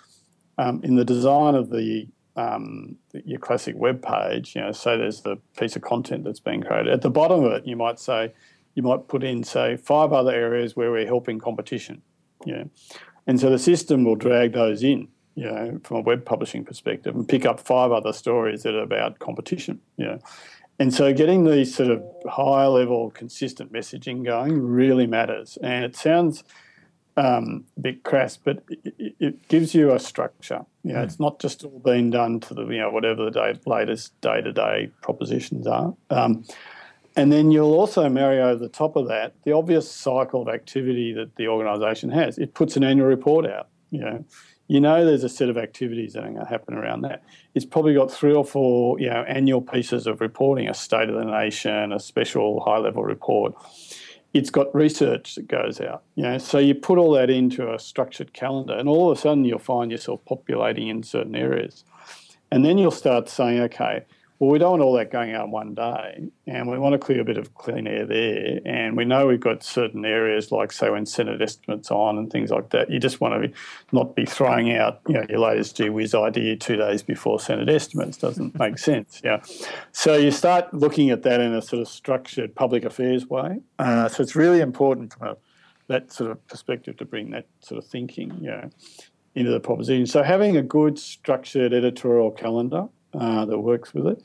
um, 0.59 0.81
in 0.83 0.97
the 0.97 1.05
design 1.05 1.55
of 1.55 1.71
the 1.71 2.09
um, 2.37 2.97
your 3.25 3.41
classic 3.41 3.75
web 3.77 4.01
page, 4.01 4.55
you 4.55 4.61
know, 4.61 4.71
say 4.71 4.97
there's 4.97 5.23
the 5.23 5.39
piece 5.59 5.75
of 5.75 5.83
content 5.83 6.25
that's 6.25 6.41
being 6.41 6.63
created. 6.63 6.93
At 6.93 7.03
the 7.03 7.11
bottom 7.11 7.43
of 7.43 7.53
it, 7.53 7.67
you 7.67 7.75
might 7.75 7.99
say, 7.99 8.33
you 8.75 8.83
might 8.83 9.09
put 9.09 9.25
in, 9.25 9.43
say, 9.43 9.77
five 9.77 10.13
other 10.13 10.31
areas 10.31 10.77
where 10.77 10.93
we're 10.93 11.07
helping 11.07 11.41
competition. 11.41 12.03
Yeah. 12.45 12.65
And 13.27 13.41
so 13.41 13.51
the 13.51 13.59
system 13.59 14.05
will 14.05 14.15
drag 14.15 14.53
those 14.53 14.85
in, 14.85 15.09
you 15.39 15.45
know, 15.45 15.81
from 15.85 15.99
a 15.99 16.01
web 16.01 16.25
publishing 16.25 16.65
perspective 16.65 17.15
and 17.15 17.29
pick 17.29 17.47
up 17.47 17.61
five 17.61 17.93
other 17.93 18.13
stories 18.13 18.65
that 18.65 18.75
are 18.75 18.83
about 18.83 19.21
competition. 19.21 19.81
You 19.97 20.07
know. 20.07 20.19
And 20.81 20.93
so 20.93 21.13
getting 21.13 21.45
these 21.45 21.73
sort 21.73 21.91
of 21.91 22.03
high 22.29 22.67
level, 22.67 23.11
consistent 23.13 23.73
messaging 23.73 24.25
going 24.25 24.61
really 24.61 25.07
matters. 25.07 25.57
And 25.63 25.85
it 25.85 25.95
sounds 25.95 26.43
um, 27.17 27.67
a 27.77 27.81
bit 27.81 28.03
crass, 28.03 28.37
but 28.37 28.65
it, 28.69 29.15
it, 29.21 29.49
gives 29.49 29.77
you 29.77 29.93
a 29.93 30.01
structure. 30.01 30.65
You 30.83 30.95
know, 30.95 31.01
mm. 31.01 31.05
it's 31.05 31.21
not 31.21 31.39
just 31.39 31.63
all 31.63 31.81
being 31.85 32.11
done 32.11 32.41
to 32.41 32.55
the, 32.55 32.65
you 32.67 32.79
know, 32.79 32.91
whatever 32.91 33.25
the 33.25 33.31
day, 33.31 33.55
latest 33.65 34.21
day 34.21 34.41
to 34.41 34.53
day 34.53 34.91
propositions 35.03 35.69
are. 35.69 35.95
Um, 36.11 36.45
and 37.15 37.33
then 37.33 37.53
you'll 37.53 37.75
also 37.75 38.09
marry 38.09 38.41
over 38.41 38.59
the 38.59 38.69
top 38.69 38.97
of 38.97 39.07
that 39.09 39.35
the 39.45 39.53
obvious 39.53 39.91
cycle 39.91 40.43
of 40.43 40.49
activity 40.49 41.13
that 41.13 41.37
the 41.37 41.47
organisation 41.47 42.11
has. 42.11 42.39
It 42.39 42.55
puts 42.55 42.77
an 42.77 42.83
annual 42.83 43.07
report 43.07 43.47
out. 43.47 43.69
You 43.91 44.01
know, 44.01 44.25
you 44.69 44.81
know 44.81 45.05
there's 45.05 45.25
a 45.25 45.29
set 45.29 45.49
of 45.49 45.57
activities 45.57 46.13
that 46.13 46.21
are 46.21 46.31
going 46.31 46.39
to 46.39 46.45
happen 46.45 46.75
around 46.75 47.01
that. 47.01 47.25
It's 47.55 47.65
probably 47.65 47.95
got 47.95 48.13
three 48.13 48.35
or 48.35 48.45
four, 48.45 49.01
you 49.01 49.09
know, 49.09 49.23
annual 49.23 49.63
pieces 49.63 50.07
of 50.07 50.21
reporting, 50.21 50.69
a 50.69 50.75
state 50.75 51.09
of 51.09 51.17
the 51.17 51.25
nation, 51.25 51.93
a 51.93 51.99
special 51.99 52.61
high 52.61 52.79
level 52.79 53.03
report. 53.03 53.55
It's 54.35 54.51
got 54.51 54.73
research 54.75 55.35
that 55.37 55.49
goes 55.49 55.81
out, 55.81 56.03
you 56.15 56.23
know, 56.23 56.37
so 56.37 56.59
you 56.59 56.75
put 56.75 56.99
all 56.99 57.13
that 57.13 57.31
into 57.31 57.73
a 57.73 57.79
structured 57.79 58.35
calendar, 58.35 58.75
and 58.75 58.87
all 58.87 59.11
of 59.11 59.17
a 59.17 59.21
sudden 59.21 59.47
you'll 59.47 59.59
find 59.59 59.91
yourself 59.91 60.23
populating 60.27 60.89
in 60.89 61.03
certain 61.03 61.35
areas, 61.35 61.83
and 62.51 62.63
then 62.63 62.77
you'll 62.77 62.91
start 62.91 63.31
saying, 63.31 63.59
okay, 63.61 64.05
well, 64.39 64.51
we 64.51 64.59
don't 64.61 64.71
want 64.71 64.83
all 64.83 64.93
that 64.93 65.11
going 65.11 65.35
out 65.35 65.47
in 65.47 65.51
one 65.51 65.75
day, 65.75 66.29
and 66.47 66.71
we 66.71 66.79
want 66.79 66.93
to 66.93 66.99
clear 66.99 67.21
a 67.21 67.25
bit 67.25 67.39
of 67.39 67.55
clean 67.55 67.89
air 67.89 68.07
there. 68.07 68.61
And 68.65 68.97
we 68.97 69.05
know 69.05 69.27
we've 69.27 69.41
got 69.41 69.65
certain 69.65 70.05
areas, 70.05 70.53
like 70.53 70.71
say 70.71 70.91
when 70.91 71.07
Senate 71.07 71.43
estimates 71.43 71.91
on 71.91 72.19
and 72.19 72.31
things 72.31 72.51
like 72.51 72.71
that. 72.71 72.89
You 72.89 73.01
just 73.01 73.21
want 73.21 73.43
to 73.43 73.53
not 73.91 74.15
be 74.15 74.25
throwing 74.25 74.73
out, 74.77 75.01
you 75.09 75.15
know, 75.15 75.25
your 75.29 75.41
latest 75.41 75.77
gee 75.77 75.89
whiz 75.89 76.15
idea 76.15 76.55
two 76.55 76.77
days 76.77 77.03
before 77.03 77.41
Senate 77.41 77.69
estimates. 77.69 78.17
Doesn't 78.17 78.57
make 78.57 78.79
sense. 78.91 79.21
Yeah. 79.25 79.43
So 79.91 80.15
you 80.15 80.31
start 80.31 80.73
looking 80.73 81.11
at 81.11 81.25
that 81.25 81.41
in 81.41 81.53
a 81.53 81.61
sort 81.61 81.83
of 81.83 81.89
structured 81.89 82.55
public 82.55 82.85
affairs 82.85 83.27
way. 83.27 83.59
Uh, 83.81 84.09
so 84.09 84.23
it's 84.23 84.37
really 84.37 84.61
important 84.61 85.15
from 85.15 85.29
a, 85.29 85.37
that 85.89 86.13
sort 86.13 86.31
of 86.31 86.47
perspective 86.47 86.97
to 86.99 87.05
bring 87.05 87.31
that 87.31 87.47
sort 87.59 87.83
of 87.83 87.91
thinking, 87.91 88.39
you 88.41 88.51
know, 88.51 88.71
into 89.35 89.51
the 89.51 89.59
proposition. 89.59 90.07
So 90.07 90.23
having 90.23 90.57
a 90.57 90.63
good 90.63 90.97
structured 90.97 91.73
editorial 91.73 92.31
calendar 92.31 92.89
uh, 93.15 93.45
that 93.45 93.59
works 93.59 93.95
with 93.95 94.07
it. 94.07 94.23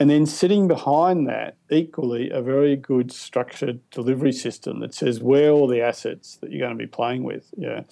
And 0.00 0.10
then 0.10 0.26
sitting 0.26 0.66
behind 0.66 1.28
that, 1.28 1.56
equally, 1.70 2.30
a 2.30 2.42
very 2.42 2.74
good 2.74 3.12
structured 3.12 3.78
delivery 3.90 4.32
system 4.32 4.80
that 4.80 4.94
says 4.94 5.20
where 5.20 5.50
all 5.50 5.68
the 5.68 5.80
assets 5.80 6.36
that 6.40 6.50
you're 6.50 6.60
going 6.66 6.76
to 6.76 6.82
be 6.82 6.88
playing 6.88 7.22
with. 7.22 7.50
Yeah. 7.56 7.82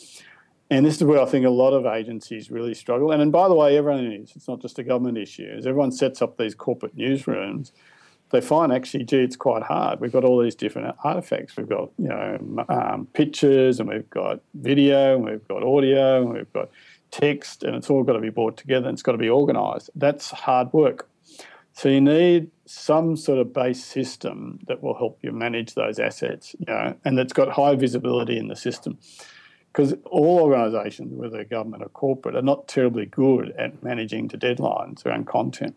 And 0.70 0.86
this 0.86 0.96
is 0.96 1.04
where 1.04 1.20
I 1.20 1.24
think 1.24 1.46
a 1.46 1.50
lot 1.50 1.72
of 1.72 1.86
agencies 1.86 2.50
really 2.50 2.74
struggle. 2.74 3.12
And, 3.12 3.20
and 3.20 3.30
by 3.30 3.48
the 3.48 3.54
way, 3.54 3.76
everyone 3.76 4.12
is. 4.12 4.32
It's 4.34 4.48
not 4.48 4.60
just 4.60 4.78
a 4.78 4.82
government 4.82 5.18
issue. 5.18 5.54
As 5.56 5.66
everyone 5.66 5.92
sets 5.92 6.22
up 6.22 6.36
these 6.36 6.54
corporate 6.54 6.96
newsrooms, 6.96 7.72
they 8.30 8.40
find 8.40 8.72
actually, 8.72 9.04
gee, 9.04 9.18
it's 9.18 9.36
quite 9.36 9.62
hard. 9.62 10.00
We've 10.00 10.12
got 10.12 10.24
all 10.24 10.40
these 10.40 10.54
different 10.54 10.94
artifacts. 11.02 11.56
We've 11.56 11.68
got, 11.68 11.90
you 11.98 12.08
know, 12.08 12.64
um, 12.68 13.06
pictures 13.12 13.80
and 13.80 13.88
we've 13.88 14.08
got 14.10 14.40
video 14.54 15.16
and 15.16 15.24
we've 15.24 15.46
got 15.48 15.62
audio 15.62 16.22
and 16.22 16.32
we've 16.32 16.52
got 16.52 16.70
text, 17.10 17.62
and 17.62 17.74
it's 17.76 17.90
all 17.90 18.02
got 18.02 18.14
to 18.14 18.20
be 18.20 18.30
brought 18.30 18.56
together 18.56 18.88
and 18.88 18.94
it's 18.94 19.02
got 19.02 19.12
to 19.12 19.18
be 19.18 19.30
organised. 19.30 19.90
That's 19.94 20.30
hard 20.30 20.72
work. 20.72 21.08
So 21.72 21.88
you 21.88 22.00
need 22.00 22.50
some 22.66 23.16
sort 23.16 23.38
of 23.38 23.52
base 23.52 23.84
system 23.84 24.58
that 24.66 24.82
will 24.82 24.94
help 24.94 25.18
you 25.22 25.32
manage 25.32 25.74
those 25.74 25.98
assets, 25.98 26.54
you 26.58 26.66
know, 26.66 26.94
and 27.04 27.16
that's 27.16 27.32
got 27.32 27.52
high 27.52 27.74
visibility 27.74 28.38
in 28.38 28.48
the 28.48 28.56
system. 28.56 28.98
Because 29.72 29.94
all 30.04 30.40
organisations, 30.40 31.12
whether 31.14 31.44
government 31.44 31.82
or 31.82 31.88
corporate, 31.88 32.34
are 32.34 32.42
not 32.42 32.66
terribly 32.66 33.06
good 33.06 33.52
at 33.52 33.82
managing 33.82 34.28
to 34.28 34.38
deadlines 34.38 35.06
around 35.06 35.26
content. 35.26 35.76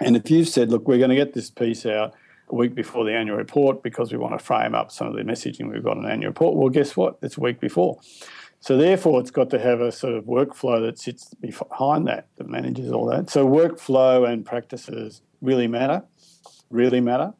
And 0.00 0.16
if 0.16 0.30
you've 0.30 0.48
said, 0.48 0.70
look, 0.70 0.88
we're 0.88 0.98
going 0.98 1.10
to 1.10 1.16
get 1.16 1.34
this 1.34 1.50
piece 1.50 1.84
out 1.84 2.14
a 2.48 2.54
week 2.54 2.74
before 2.74 3.04
the 3.04 3.12
annual 3.12 3.36
report 3.36 3.82
because 3.82 4.12
we 4.12 4.18
want 4.18 4.38
to 4.38 4.44
frame 4.44 4.74
up 4.74 4.90
some 4.90 5.06
of 5.08 5.14
the 5.14 5.22
messaging 5.22 5.70
we've 5.70 5.84
got 5.84 5.96
in 5.96 6.02
the 6.02 6.10
annual 6.10 6.30
report, 6.30 6.56
well, 6.56 6.68
guess 6.68 6.96
what? 6.96 7.18
It's 7.22 7.36
a 7.36 7.40
week 7.40 7.60
before. 7.60 8.00
So 8.62 8.76
therefore, 8.76 9.20
it's 9.20 9.32
got 9.32 9.50
to 9.50 9.58
have 9.58 9.80
a 9.80 9.90
sort 9.90 10.14
of 10.14 10.24
workflow 10.26 10.80
that 10.86 10.96
sits 10.96 11.34
behind 11.34 12.06
that, 12.06 12.28
that 12.36 12.48
manages 12.48 12.92
all 12.92 13.06
that. 13.06 13.28
So 13.28 13.44
workflow 13.44 14.32
and 14.32 14.46
practices 14.46 15.20
really 15.40 15.66
matter, 15.66 16.04
really 16.70 17.00
matter. 17.00 17.34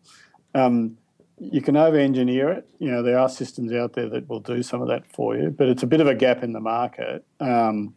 Um, 0.53 0.99
you 1.39 1.63
can 1.63 1.77
over-engineer 1.77 2.49
it. 2.51 2.69
You 2.81 2.91
know, 2.91 3.05
there 3.05 3.21
are 3.21 3.29
systems 3.29 3.73
out 3.73 3.93
there 3.93 4.09
that 4.09 4.29
will 4.29 4.41
do 4.41 4.65
some 4.65 4.83
of 4.83 4.89
that 4.89 5.07
for 5.07 5.37
you, 5.37 5.51
but 5.51 5.69
it's 5.69 5.85
a 5.85 5.87
bit 5.87 6.01
of 6.01 6.09
a 6.09 6.15
gap 6.17 6.43
in 6.43 6.55
the 6.55 6.61
market. 6.61 7.25
Um, 7.39 7.95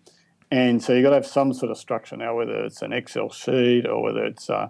and 0.51 0.83
so 0.83 0.93
you've 0.93 1.03
got 1.03 1.09
to 1.09 1.15
have 1.15 1.25
some 1.25 1.51
sort 1.51 1.71
of 1.71 1.79
structure 1.79 2.15
now, 2.15 2.35
whether 2.35 2.63
it's 2.63 2.83
an 2.83 2.93
Excel 2.93 3.31
sheet 3.31 3.88
or 3.88 4.03
whether 4.03 4.23
it's 4.23 4.51
uh, 4.51 4.69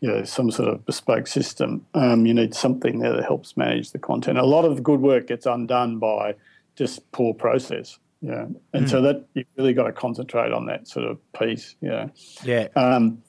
you 0.00 0.08
know, 0.08 0.24
some 0.24 0.50
sort 0.50 0.68
of 0.68 0.84
bespoke 0.84 1.28
system. 1.28 1.86
Um, 1.94 2.26
you 2.26 2.34
need 2.34 2.54
something 2.56 2.98
there 2.98 3.12
that 3.12 3.24
helps 3.24 3.56
manage 3.56 3.92
the 3.92 4.00
content. 4.00 4.36
A 4.36 4.44
lot 4.44 4.64
of 4.64 4.82
good 4.82 5.00
work 5.00 5.28
gets 5.28 5.46
undone 5.46 6.00
by– 6.00 6.34
just 6.76 7.10
poor 7.12 7.34
process. 7.34 7.98
Yeah, 8.20 8.46
and 8.72 8.86
mm. 8.86 8.90
so 8.90 9.02
that 9.02 9.26
you've 9.34 9.46
really 9.56 9.74
got 9.74 9.84
to 9.84 9.92
concentrate 9.92 10.52
on 10.52 10.66
that 10.66 10.88
sort 10.88 11.06
of 11.06 11.18
piece. 11.32 11.76
Yeah, 11.80 12.08
yeah. 12.42 12.68
Um, 12.74 13.22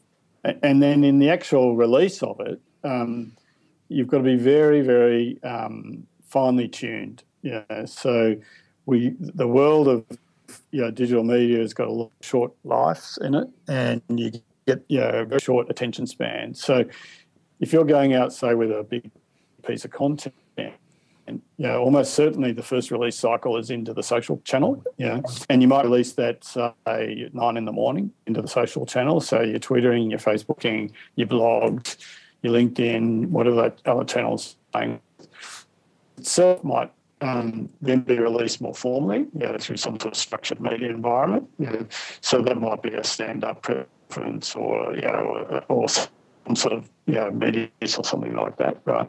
and 0.43 0.81
then 0.81 1.03
in 1.03 1.19
the 1.19 1.29
actual 1.29 1.75
release 1.75 2.23
of 2.23 2.39
it, 2.39 2.61
um, 2.83 3.33
you've 3.89 4.07
got 4.07 4.19
to 4.19 4.23
be 4.23 4.37
very, 4.37 4.81
very 4.81 5.41
um, 5.43 6.07
finely 6.23 6.67
tuned. 6.67 7.23
Yeah, 7.41 7.85
so 7.85 8.35
we 8.85 9.13
the 9.19 9.47
world 9.47 9.87
of 9.87 10.05
you 10.71 10.81
know, 10.81 10.91
digital 10.91 11.23
media 11.23 11.59
has 11.59 11.73
got 11.73 11.87
a 11.87 11.91
lot 11.91 12.05
of 12.05 12.25
short 12.25 12.53
lives 12.63 13.19
in 13.21 13.35
it, 13.35 13.47
and 13.67 14.01
you 14.09 14.31
get 14.67 14.83
you 14.87 14.99
know, 14.99 15.09
a 15.09 15.25
very 15.25 15.39
short 15.39 15.69
attention 15.69 16.07
span. 16.07 16.53
So 16.53 16.85
if 17.59 17.73
you're 17.73 17.85
going 17.85 18.13
out, 18.13 18.33
say, 18.33 18.53
with 18.53 18.71
a 18.71 18.83
big 18.83 19.09
piece 19.65 19.85
of 19.85 19.91
content 19.91 20.35
and 21.27 21.41
you 21.57 21.65
know, 21.67 21.81
almost 21.81 22.13
certainly 22.13 22.51
the 22.51 22.63
first 22.63 22.91
release 22.91 23.17
cycle 23.17 23.57
is 23.57 23.69
into 23.69 23.93
the 23.93 24.03
social 24.03 24.41
channel. 24.43 24.83
Yeah, 24.97 25.21
and 25.49 25.61
you 25.61 25.67
might 25.67 25.85
release 25.85 26.13
that 26.13 26.43
say 26.43 26.73
at 27.25 27.33
nine 27.33 27.57
in 27.57 27.65
the 27.65 27.71
morning 27.71 28.11
into 28.27 28.41
the 28.41 28.47
social 28.47 28.85
channel. 28.85 29.21
So 29.21 29.41
you're 29.41 29.59
twittering, 29.59 30.11
you're 30.11 30.19
Facebooking, 30.19 30.91
your 31.15 31.27
blogs, 31.27 31.97
your 32.41 32.53
LinkedIn, 32.53 33.29
whatever 33.29 33.73
other 33.85 34.03
channels 34.03 34.55
saying 34.73 34.99
itself 36.17 36.63
might 36.63 36.91
um, 37.21 37.69
then 37.81 38.01
be 38.01 38.19
released 38.19 38.61
more 38.61 38.75
formally, 38.75 39.25
you 39.33 39.39
know, 39.39 39.57
through 39.57 39.77
some 39.77 39.99
sort 39.99 40.13
of 40.13 40.17
structured 40.17 40.59
media 40.59 40.89
environment. 40.89 41.49
You 41.57 41.65
know, 41.67 41.87
so 42.21 42.41
that 42.41 42.59
might 42.59 42.81
be 42.81 42.93
a 42.93 43.03
stand-up 43.03 43.63
preference 43.63 44.55
or 44.55 44.95
you 44.95 45.01
know, 45.01 45.63
or 45.69 45.87
some 46.45 46.55
sort 46.55 46.73
of 46.73 46.89
you 47.05 47.15
know 47.15 47.29
or 47.81 48.03
something 48.03 48.33
like 48.35 48.57
that, 48.57 48.77
right? 48.85 49.07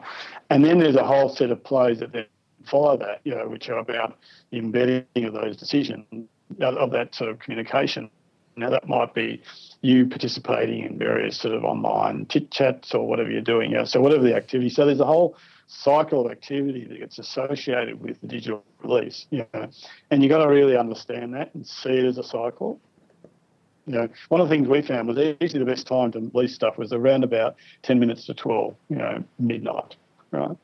And 0.49 0.63
then 0.63 0.79
there's 0.79 0.95
a 0.95 1.03
whole 1.03 1.29
set 1.29 1.51
of 1.51 1.63
plays 1.63 1.99
that 1.99 2.11
then 2.11 2.25
follow 2.65 2.97
that, 2.97 3.21
you 3.23 3.33
know, 3.33 3.47
which 3.47 3.69
are 3.69 3.77
about 3.77 4.17
embedding 4.51 5.05
of 5.23 5.33
those 5.33 5.57
decisions 5.57 6.05
of 6.59 6.91
that 6.91 7.15
sort 7.15 7.29
of 7.29 7.39
communication 7.39 8.09
Now 8.57 8.71
that 8.71 8.87
might 8.87 9.13
be 9.13 9.41
you 9.81 10.07
participating 10.07 10.83
in 10.83 10.97
various 10.97 11.37
sort 11.37 11.53
of 11.53 11.63
online 11.63 12.25
chit 12.27 12.49
chats 12.51 12.93
or 12.93 13.07
whatever 13.07 13.29
you're 13.29 13.41
doing. 13.41 13.71
You 13.71 13.77
know, 13.77 13.85
so 13.85 14.01
whatever 14.01 14.23
the 14.23 14.35
activity. 14.35 14.69
So 14.69 14.85
there's 14.85 14.99
a 14.99 15.05
whole 15.05 15.37
cycle 15.67 16.25
of 16.25 16.31
activity 16.31 16.85
that 16.85 16.97
gets 16.97 17.19
associated 17.19 18.01
with 18.01 18.19
the 18.21 18.27
digital 18.27 18.63
release. 18.81 19.27
You 19.29 19.45
know, 19.53 19.69
and 20.09 20.23
you've 20.23 20.31
got 20.31 20.43
to 20.43 20.49
really 20.49 20.75
understand 20.75 21.35
that 21.35 21.53
and 21.53 21.65
see 21.65 21.91
it 21.91 22.05
as 22.05 22.17
a 22.17 22.23
cycle. 22.23 22.79
You 23.87 23.93
know, 23.93 24.09
one 24.27 24.41
of 24.41 24.49
the 24.49 24.53
things 24.53 24.67
we 24.67 24.81
found 24.81 25.07
was 25.07 25.17
easily 25.17 25.63
the 25.63 25.69
best 25.69 25.87
time 25.87 26.11
to 26.11 26.19
release 26.19 26.53
stuff 26.53 26.77
was 26.77 26.91
around 26.91 27.23
about 27.23 27.55
10 27.83 27.99
minutes 27.99 28.25
to 28.25 28.33
12, 28.33 28.75
you 28.89 28.97
know, 28.97 29.23
midnight, 29.39 29.95
right? 30.31 30.57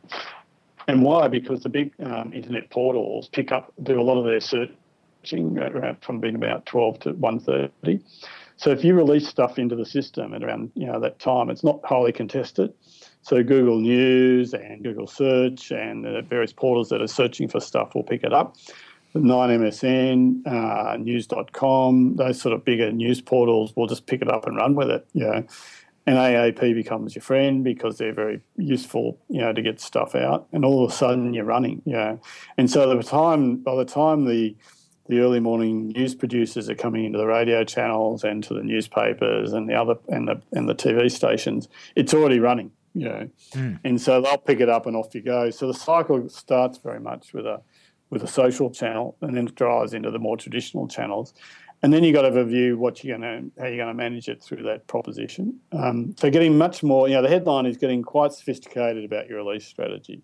And 0.88 1.04
why? 1.04 1.30
Because 1.30 1.64
the 1.64 1.70
big 1.70 1.94
um, 2.04 2.34
internet 2.34 2.70
portals 2.70 3.30
pick 3.30 3.52
up, 3.52 3.72
do 3.82 4.00
a 4.00 4.04
lot 4.04 4.18
of 4.18 4.26
their 4.26 4.42
searching 4.42 5.58
from 6.02 6.20
being 6.20 6.36
about 6.36 6.66
12 6.66 7.00
to 7.00 7.14
1.30. 7.14 8.02
So 8.58 8.72
if 8.72 8.84
you 8.84 8.94
release 8.94 9.28
stuff 9.28 9.58
into 9.58 9.76
the 9.76 9.86
system 9.86 10.34
at 10.34 10.44
around, 10.44 10.72
you 10.76 10.86
know, 10.86 11.00
that 11.00 11.20
time, 11.20 11.50
it's 11.50 11.64
not 11.64 11.80
highly 11.84 12.12
contested. 12.12 12.74
So 13.22 13.42
Google 13.42 13.80
News 13.80 14.54
and 14.54 14.84
Google 14.84 15.08
Search 15.08 15.72
and 15.72 16.04
the 16.04 16.22
various 16.22 16.52
portals 16.52 16.90
that 16.90 17.02
are 17.02 17.08
searching 17.08 17.48
for 17.48 17.62
stuff 17.62 17.96
will 17.96 18.04
pick 18.04 18.24
it 18.24 18.34
up. 18.34 18.58
9MSN, 19.16 20.48
uh, 20.48 20.98
news.com, 20.98 22.16
those 22.16 22.42
sort 22.42 22.54
of 22.54 22.66
bigger 22.66 22.92
news 22.92 23.22
portals 23.22 23.76
will 23.76 23.88
just 23.88 24.08
pick 24.08 24.22
it 24.22 24.32
up 24.32 24.48
and 24.48 24.58
run 24.58 24.76
with 24.76 24.90
it. 24.90 25.08
You 25.14 25.26
know. 25.26 25.46
And 26.06 26.18
AAP 26.18 26.76
becomes 26.76 27.16
your 27.16 27.22
friend 27.22 27.64
because 27.64 27.98
they're 27.98 28.14
very 28.14 28.42
useful, 28.58 29.18
you 29.30 29.40
know, 29.40 29.54
to 29.54 29.62
get 29.62 29.80
stuff 29.80 30.16
out. 30.16 30.48
And 30.52 30.66
all 30.66 30.84
of 30.84 30.92
a 30.92 30.94
sudden 30.94 31.34
you're 31.34 31.46
running, 31.46 31.82
you 31.86 31.94
know. 31.94 32.20
And 32.58 32.70
so 32.70 32.94
the 32.94 33.02
time 33.04 33.58
by 33.58 33.76
the 33.76 33.86
time 33.86 34.26
the 34.26 34.56
the 35.08 35.20
early 35.20 35.40
morning 35.40 35.90
news 35.90 36.16
producers 36.16 36.70
are 36.70 36.76
coming 36.76 37.06
into 37.06 37.18
the 37.18 37.26
radio 37.26 37.64
channels 37.64 38.24
and 38.24 38.44
to 38.44 38.54
the 38.54 38.64
newspapers 38.64 39.54
and 39.54 39.70
the 39.70 39.76
other 39.76 39.96
and 40.10 40.28
the 40.28 40.42
and 40.52 40.68
the 40.68 40.76
TV 40.76 41.10
stations, 41.10 41.70
it's 41.96 42.14
already 42.14 42.40
running, 42.40 42.72
you 42.94 43.08
know. 43.08 43.30
Mm. 43.52 43.80
And 43.86 44.02
so 44.02 44.22
they'll 44.22 44.38
pick 44.38 44.60
it 44.60 44.70
up 44.70 44.86
and 44.86 44.98
off 44.98 45.16
you 45.16 45.22
go. 45.22 45.50
So 45.52 45.68
the 45.68 45.74
cycle 45.74 46.28
starts 46.28 46.78
very 46.80 47.00
much 47.00 47.34
with 47.34 47.46
a 47.46 47.62
with 48.14 48.24
a 48.24 48.28
social 48.28 48.70
channel, 48.70 49.18
and 49.22 49.36
then 49.36 49.48
it 49.48 49.56
drives 49.56 49.94
into 49.94 50.12
the 50.12 50.20
more 50.20 50.38
traditional 50.38 50.88
channels. 50.88 51.34
And 51.82 51.92
then 51.92 52.04
you've 52.06 52.14
got 52.14 52.22
to 52.22 52.32
review 52.32 52.78
what 52.78 53.04
you're 53.04 53.18
going 53.18 53.52
to 53.52 53.62
how 53.62 53.68
you're 53.68 53.78
going 53.78 53.90
to 53.90 53.94
manage 53.94 54.30
it 54.30 54.42
through 54.42 54.64
that 54.64 54.88
proposition. 54.88 55.60
Um, 55.74 56.16
so 56.18 56.30
getting 56.30 56.58
much 56.58 56.82
more, 56.82 57.10
you 57.10 57.16
know, 57.16 57.22
the 57.22 57.28
headline 57.28 57.66
is 57.66 57.76
getting 57.76 58.02
quite 58.02 58.32
sophisticated 58.32 59.04
about 59.04 59.28
your 59.28 59.44
release 59.44 59.66
strategy 59.66 60.22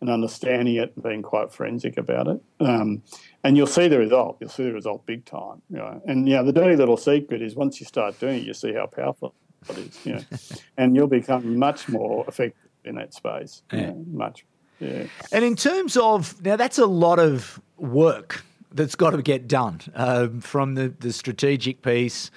and 0.00 0.08
understanding 0.08 0.76
it 0.76 0.92
and 0.94 1.02
being 1.02 1.22
quite 1.22 1.52
forensic 1.52 1.98
about 1.98 2.28
it. 2.28 2.40
Um, 2.60 3.02
and 3.42 3.56
you'll 3.56 3.66
see 3.66 3.88
the 3.88 3.98
result. 3.98 4.38
You'll 4.40 4.50
see 4.50 4.64
the 4.64 4.72
result 4.72 5.04
big 5.04 5.24
time. 5.24 5.62
You 5.68 5.78
know? 5.78 6.02
And 6.06 6.28
yeah, 6.28 6.38
you 6.38 6.40
know, 6.44 6.52
the 6.52 6.60
dirty 6.60 6.76
little 6.76 6.96
secret 6.96 7.42
is 7.42 7.56
once 7.56 7.80
you 7.80 7.86
start 7.86 8.18
doing 8.20 8.38
it, 8.38 8.44
you 8.44 8.54
see 8.54 8.72
how 8.72 8.86
powerful 8.86 9.34
it 9.68 9.78
is. 9.78 10.06
You 10.06 10.14
know? 10.14 10.20
and 10.78 10.94
you'll 10.94 11.08
become 11.08 11.58
much 11.58 11.88
more 11.88 12.24
effective 12.28 12.70
in 12.84 12.94
that 12.94 13.14
space. 13.14 13.62
Yeah. 13.72 13.80
You 13.80 13.86
know, 13.88 14.04
much 14.12 14.46
yeah. 14.80 15.04
And 15.30 15.44
in 15.44 15.56
terms 15.56 15.96
of 15.96 16.42
now, 16.42 16.56
that's 16.56 16.78
a 16.78 16.86
lot 16.86 17.18
of 17.18 17.60
work 17.76 18.42
that's 18.72 18.94
got 18.94 19.10
to 19.10 19.22
get 19.22 19.46
done 19.46 19.80
um, 19.94 20.40
from 20.40 20.74
the, 20.74 20.88
the 21.00 21.12
strategic 21.12 21.82
piece 21.82 22.30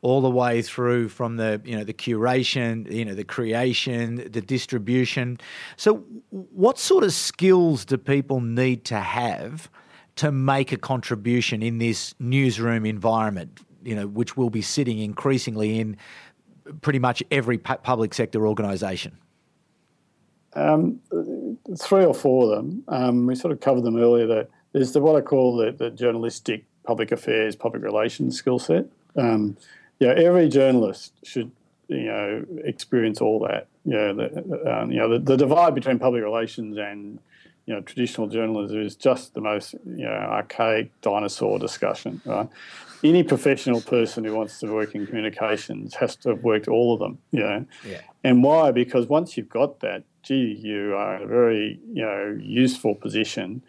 all 0.00 0.20
the 0.20 0.30
way 0.30 0.62
through 0.62 1.08
from 1.08 1.36
the 1.36 1.60
you 1.64 1.76
know 1.76 1.82
the 1.82 1.92
curation, 1.92 2.90
you 2.90 3.04
know 3.04 3.14
the 3.14 3.24
creation, 3.24 4.16
the 4.30 4.40
distribution. 4.40 5.38
So, 5.76 5.96
what 6.30 6.78
sort 6.78 7.04
of 7.04 7.12
skills 7.12 7.84
do 7.84 7.96
people 7.98 8.40
need 8.40 8.84
to 8.86 9.00
have 9.00 9.68
to 10.16 10.30
make 10.30 10.72
a 10.72 10.76
contribution 10.76 11.62
in 11.62 11.78
this 11.78 12.14
newsroom 12.20 12.86
environment? 12.86 13.60
You 13.82 13.96
know, 13.96 14.06
which 14.06 14.36
will 14.36 14.50
be 14.50 14.62
sitting 14.62 15.00
increasingly 15.00 15.80
in 15.80 15.96
pretty 16.80 16.98
much 16.98 17.22
every 17.30 17.58
public 17.58 18.14
sector 18.14 18.46
organisation. 18.46 19.16
Um, 20.54 21.00
three 21.76 22.04
or 22.04 22.14
four 22.14 22.44
of 22.44 22.50
them. 22.50 22.84
Um, 22.88 23.26
we 23.26 23.34
sort 23.34 23.52
of 23.52 23.60
covered 23.60 23.82
them 23.82 23.96
earlier. 23.96 24.26
That 24.26 24.50
there's 24.72 24.92
the, 24.92 25.00
what 25.00 25.16
I 25.16 25.20
call 25.20 25.56
the, 25.56 25.72
the 25.72 25.90
journalistic 25.90 26.64
public 26.84 27.12
affairs, 27.12 27.56
public 27.56 27.82
relations 27.82 28.36
skill 28.36 28.58
set. 28.58 28.86
Um, 29.16 29.56
yeah, 29.98 30.14
every 30.16 30.48
journalist 30.48 31.12
should 31.24 31.50
you 31.88 32.04
know 32.04 32.44
experience 32.64 33.20
all 33.20 33.40
that. 33.40 33.66
You 33.84 33.92
know, 33.92 34.14
the, 34.14 34.80
um, 34.80 34.90
you 34.92 34.98
know 34.98 35.08
the, 35.08 35.18
the, 35.18 35.36
divide 35.36 35.74
between 35.74 35.98
public 35.98 36.22
relations 36.22 36.76
and 36.78 37.18
you 37.66 37.74
know 37.74 37.80
traditional 37.80 38.26
journalism 38.28 38.80
is 38.80 38.94
just 38.96 39.34
the 39.34 39.40
most 39.40 39.74
you 39.84 40.04
know 40.04 40.10
archaic 40.10 40.98
dinosaur 41.00 41.58
discussion. 41.58 42.20
Right? 42.24 42.48
Any 43.04 43.22
professional 43.22 43.80
person 43.80 44.24
who 44.24 44.34
wants 44.34 44.58
to 44.58 44.72
work 44.72 44.94
in 44.94 45.06
communications 45.06 45.94
has 45.94 46.16
to 46.16 46.30
have 46.30 46.42
worked 46.42 46.68
all 46.68 46.94
of 46.94 47.00
them. 47.00 47.18
You 47.30 47.40
know, 47.40 47.66
yeah. 47.86 48.00
and 48.24 48.42
why? 48.42 48.70
Because 48.70 49.06
once 49.06 49.36
you've 49.36 49.48
got 49.48 49.80
that, 49.80 50.04
gee, 50.28 50.58
you 50.60 50.94
are 50.94 51.16
in 51.16 51.22
a 51.22 51.26
very 51.26 51.80
you 51.92 52.02
know 52.02 52.38
useful 52.40 52.94
position 52.94 53.62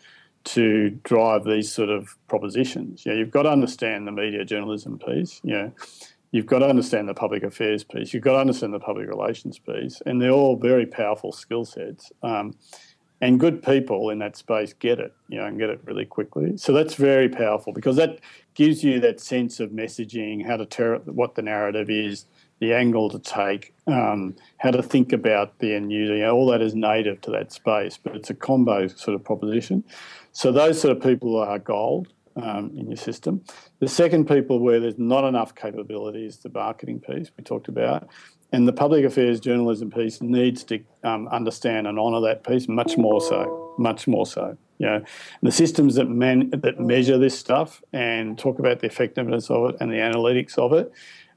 to 0.44 0.90
drive 1.04 1.46
these 1.46 1.72
sort 1.72 1.90
of 1.90 2.18
propositions. 2.28 3.06
Yeah, 3.06 3.14
you've 3.14 3.32
got 3.32 3.44
to 3.44 3.50
understand 3.50 4.08
the 4.08 4.12
media 4.12 4.44
journalism 4.44 5.00
piece. 5.00 5.40
You 5.44 5.54
know, 5.54 5.72
you've 6.32 6.46
got 6.46 6.60
to 6.60 6.68
understand 6.68 7.08
the 7.08 7.14
public 7.14 7.44
affairs 7.44 7.84
piece. 7.84 8.14
You've 8.14 8.24
got 8.24 8.34
to 8.34 8.40
understand 8.40 8.74
the 8.74 8.80
public 8.80 9.08
relations 9.08 9.58
piece, 9.58 10.02
and 10.06 10.22
they're 10.22 10.32
all 10.32 10.58
very 10.58 10.86
powerful 10.86 11.32
skill 11.32 11.66
sets. 11.66 12.12
Um, 12.24 12.56
and 13.22 13.40
good 13.40 13.62
people 13.62 14.10
in 14.12 14.20
that 14.20 14.38
space 14.38 14.72
get 14.72 14.98
it, 15.00 15.14
you 15.28 15.40
know, 15.40 15.46
and 15.46 15.60
get 15.60 15.70
it 15.70 15.82
really 15.84 16.06
quickly. 16.06 16.56
So 16.58 16.72
that's 16.72 16.96
very 16.96 17.28
powerful 17.28 17.74
because 17.74 17.98
that 17.98 18.20
gives 18.54 18.82
you 18.82 19.02
that 19.02 19.20
sense 19.20 19.60
of 19.60 19.72
messaging, 19.72 20.46
how 20.46 20.56
to 20.56 20.66
tell 20.66 21.00
what 21.00 21.36
the 21.36 21.42
narrative 21.42 21.90
is, 21.90 22.26
the 22.60 22.74
angle 22.74 23.10
to 23.10 23.20
take, 23.20 23.74
um, 23.88 24.36
how 24.58 24.72
to 24.72 24.84
think 24.84 25.14
about 25.14 25.60
the 25.60 25.74
end 25.74 25.92
user. 25.92 26.16
You 26.16 26.24
know, 26.24 26.36
all 26.36 26.48
that 26.48 26.62
is 26.62 26.76
native 26.76 27.22
to 27.22 27.32
that 27.32 27.52
space, 27.52 27.98
but 27.98 28.16
it's 28.16 28.30
a 28.30 28.34
combo 28.34 28.88
sort 28.88 29.16
of 29.16 29.24
proposition. 29.24 29.84
So 30.32 30.52
those 30.52 30.80
sort 30.80 30.96
of 30.96 31.02
people 31.02 31.38
are 31.38 31.60
gold 31.60 32.10
um, 32.36 32.72
in 32.78 32.88
your 32.88 32.98
system. 32.98 33.44
The 33.80 33.88
second 33.88 34.28
people 34.28 34.60
where 34.60 34.80
there's 34.80 35.00
not 35.00 35.28
enough 35.28 35.56
capability 35.56 36.26
is 36.26 36.38
the 36.38 36.50
marketing 36.50 37.00
piece 37.00 37.32
we 37.38 37.44
talked 37.44 37.68
about. 37.68 38.10
And 38.52 38.68
the 38.68 38.74
public 38.74 39.06
affairs 39.06 39.40
journalism 39.40 39.92
piece 39.92 40.22
needs 40.22 40.64
to 40.66 40.80
um, 41.04 41.28
understand 41.28 41.88
and 41.88 42.00
honour 42.00 42.22
that 42.22 42.44
piece 42.44 42.68
much 42.68 42.98
more 42.98 43.22
so, 43.22 43.76
much 43.78 44.08
more 44.08 44.26
so. 44.26 44.58
You 44.80 44.86
know, 44.86 45.04
the 45.44 45.52
systems 45.52 45.96
that 45.96 46.10
man, 46.10 46.50
that 46.52 46.80
measure 46.80 47.18
this 47.18 47.38
stuff 47.38 47.84
and 47.94 48.38
talk 48.38 48.60
about 48.60 48.80
the 48.80 48.88
effectiveness 48.88 49.50
of 49.50 49.70
it 49.70 49.76
and 49.80 49.92
the 49.92 49.98
analytics 49.98 50.58
of 50.58 50.74
it 50.74 50.92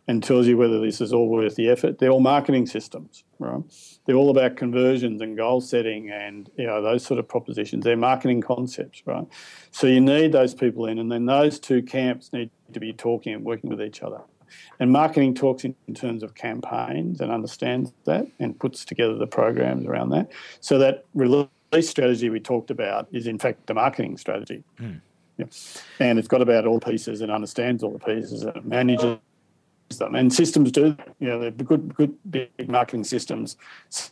and 0.09 0.23
tells 0.23 0.47
you 0.47 0.57
whether 0.57 0.81
this 0.81 1.01
is 1.01 1.13
all 1.13 1.29
worth 1.29 1.55
the 1.55 1.69
effort. 1.69 1.99
They're 1.99 2.11
all 2.11 2.21
marketing 2.21 2.67
systems, 2.67 3.25
right? 3.39 3.63
They're 4.05 4.17
all 4.17 4.31
about 4.31 4.57
conversions 4.57 5.21
and 5.21 5.37
goal 5.37 5.61
setting 5.61 6.11
and 6.11 6.51
you 6.57 6.67
know 6.67 6.83
those 6.83 7.05
sort 7.05 7.21
of 7.21 7.29
propositions. 7.29 7.85
They're 7.85 7.97
marketing 7.97 8.41
concepts, 8.41 9.03
right? 9.07 9.27
So 9.71 9.87
you 9.87 10.01
need 10.01 10.33
those 10.33 10.55
people 10.55 10.87
in, 10.87 10.99
and 10.99 11.11
then 11.11 11.27
those 11.27 11.61
two 11.61 11.83
camps 11.83 12.33
need 12.33 12.51
to 12.73 12.81
be 12.81 12.93
talking 12.93 13.35
and 13.35 13.45
working 13.45 13.71
with 13.71 13.81
each 13.81 14.03
other. 14.03 14.21
And 14.81 14.91
marketing 14.91 15.35
talks 15.35 15.65
in, 15.65 15.75
in 15.89 15.95
terms 15.95 16.23
of 16.23 16.35
campaigns 16.35 17.21
and 17.21 17.31
understands 17.31 17.93
that 18.05 18.27
and 18.39 18.59
puts 18.59 18.85
together 18.85 19.15
the 19.15 19.27
programs 19.27 19.87
around 19.87 20.11
that. 20.11 20.31
So 20.61 20.79
that 20.79 21.07
release 21.15 21.49
strategy 21.83 22.29
we 22.29 22.41
talked 22.41 22.71
about 22.71 23.09
is 23.13 23.27
in 23.27 23.39
fact 23.39 23.67
the 23.67 23.75
marketing 23.75 24.19
strategy. 24.19 24.63
Mm. 24.79 25.01
Yeah. 25.39 25.47
And 26.01 26.19
it's 26.19 26.29
got 26.29 26.43
about 26.43 26.67
all 26.67 26.81
pieces 26.81 27.23
and 27.23 27.33
understands 27.33 27.83
all 27.83 27.93
the 27.93 27.99
pieces 27.99 28.43
and 28.43 28.63
manages 28.67 29.19
them. 29.99 30.15
And 30.15 30.33
systems 30.33 30.73
do, 30.73 30.97
you 31.19 31.29
know, 31.29 31.39
they're 31.39 31.51
good, 31.51 31.95
good 31.95 32.15
big 32.31 32.51
marketing 32.69 33.05
systems 33.05 33.57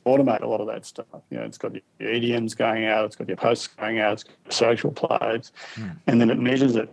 automate 0.06 0.42
a 0.42 0.46
lot 0.46 0.60
of 0.60 0.66
that 0.68 0.86
stuff. 0.86 1.06
You 1.30 1.38
know, 1.38 1.44
it's 1.44 1.58
got 1.58 1.74
your 1.74 1.82
EDMs 2.00 2.56
going 2.56 2.86
out, 2.86 3.04
it's 3.06 3.16
got 3.16 3.28
your 3.28 3.36
posts 3.36 3.66
going 3.68 4.00
out, 4.00 4.14
it's 4.14 4.24
got 4.24 4.34
your 4.44 4.52
social 4.52 4.90
plays, 4.90 5.52
mm. 5.74 5.96
and 6.06 6.20
then 6.20 6.30
it 6.30 6.38
measures 6.38 6.76
it, 6.76 6.92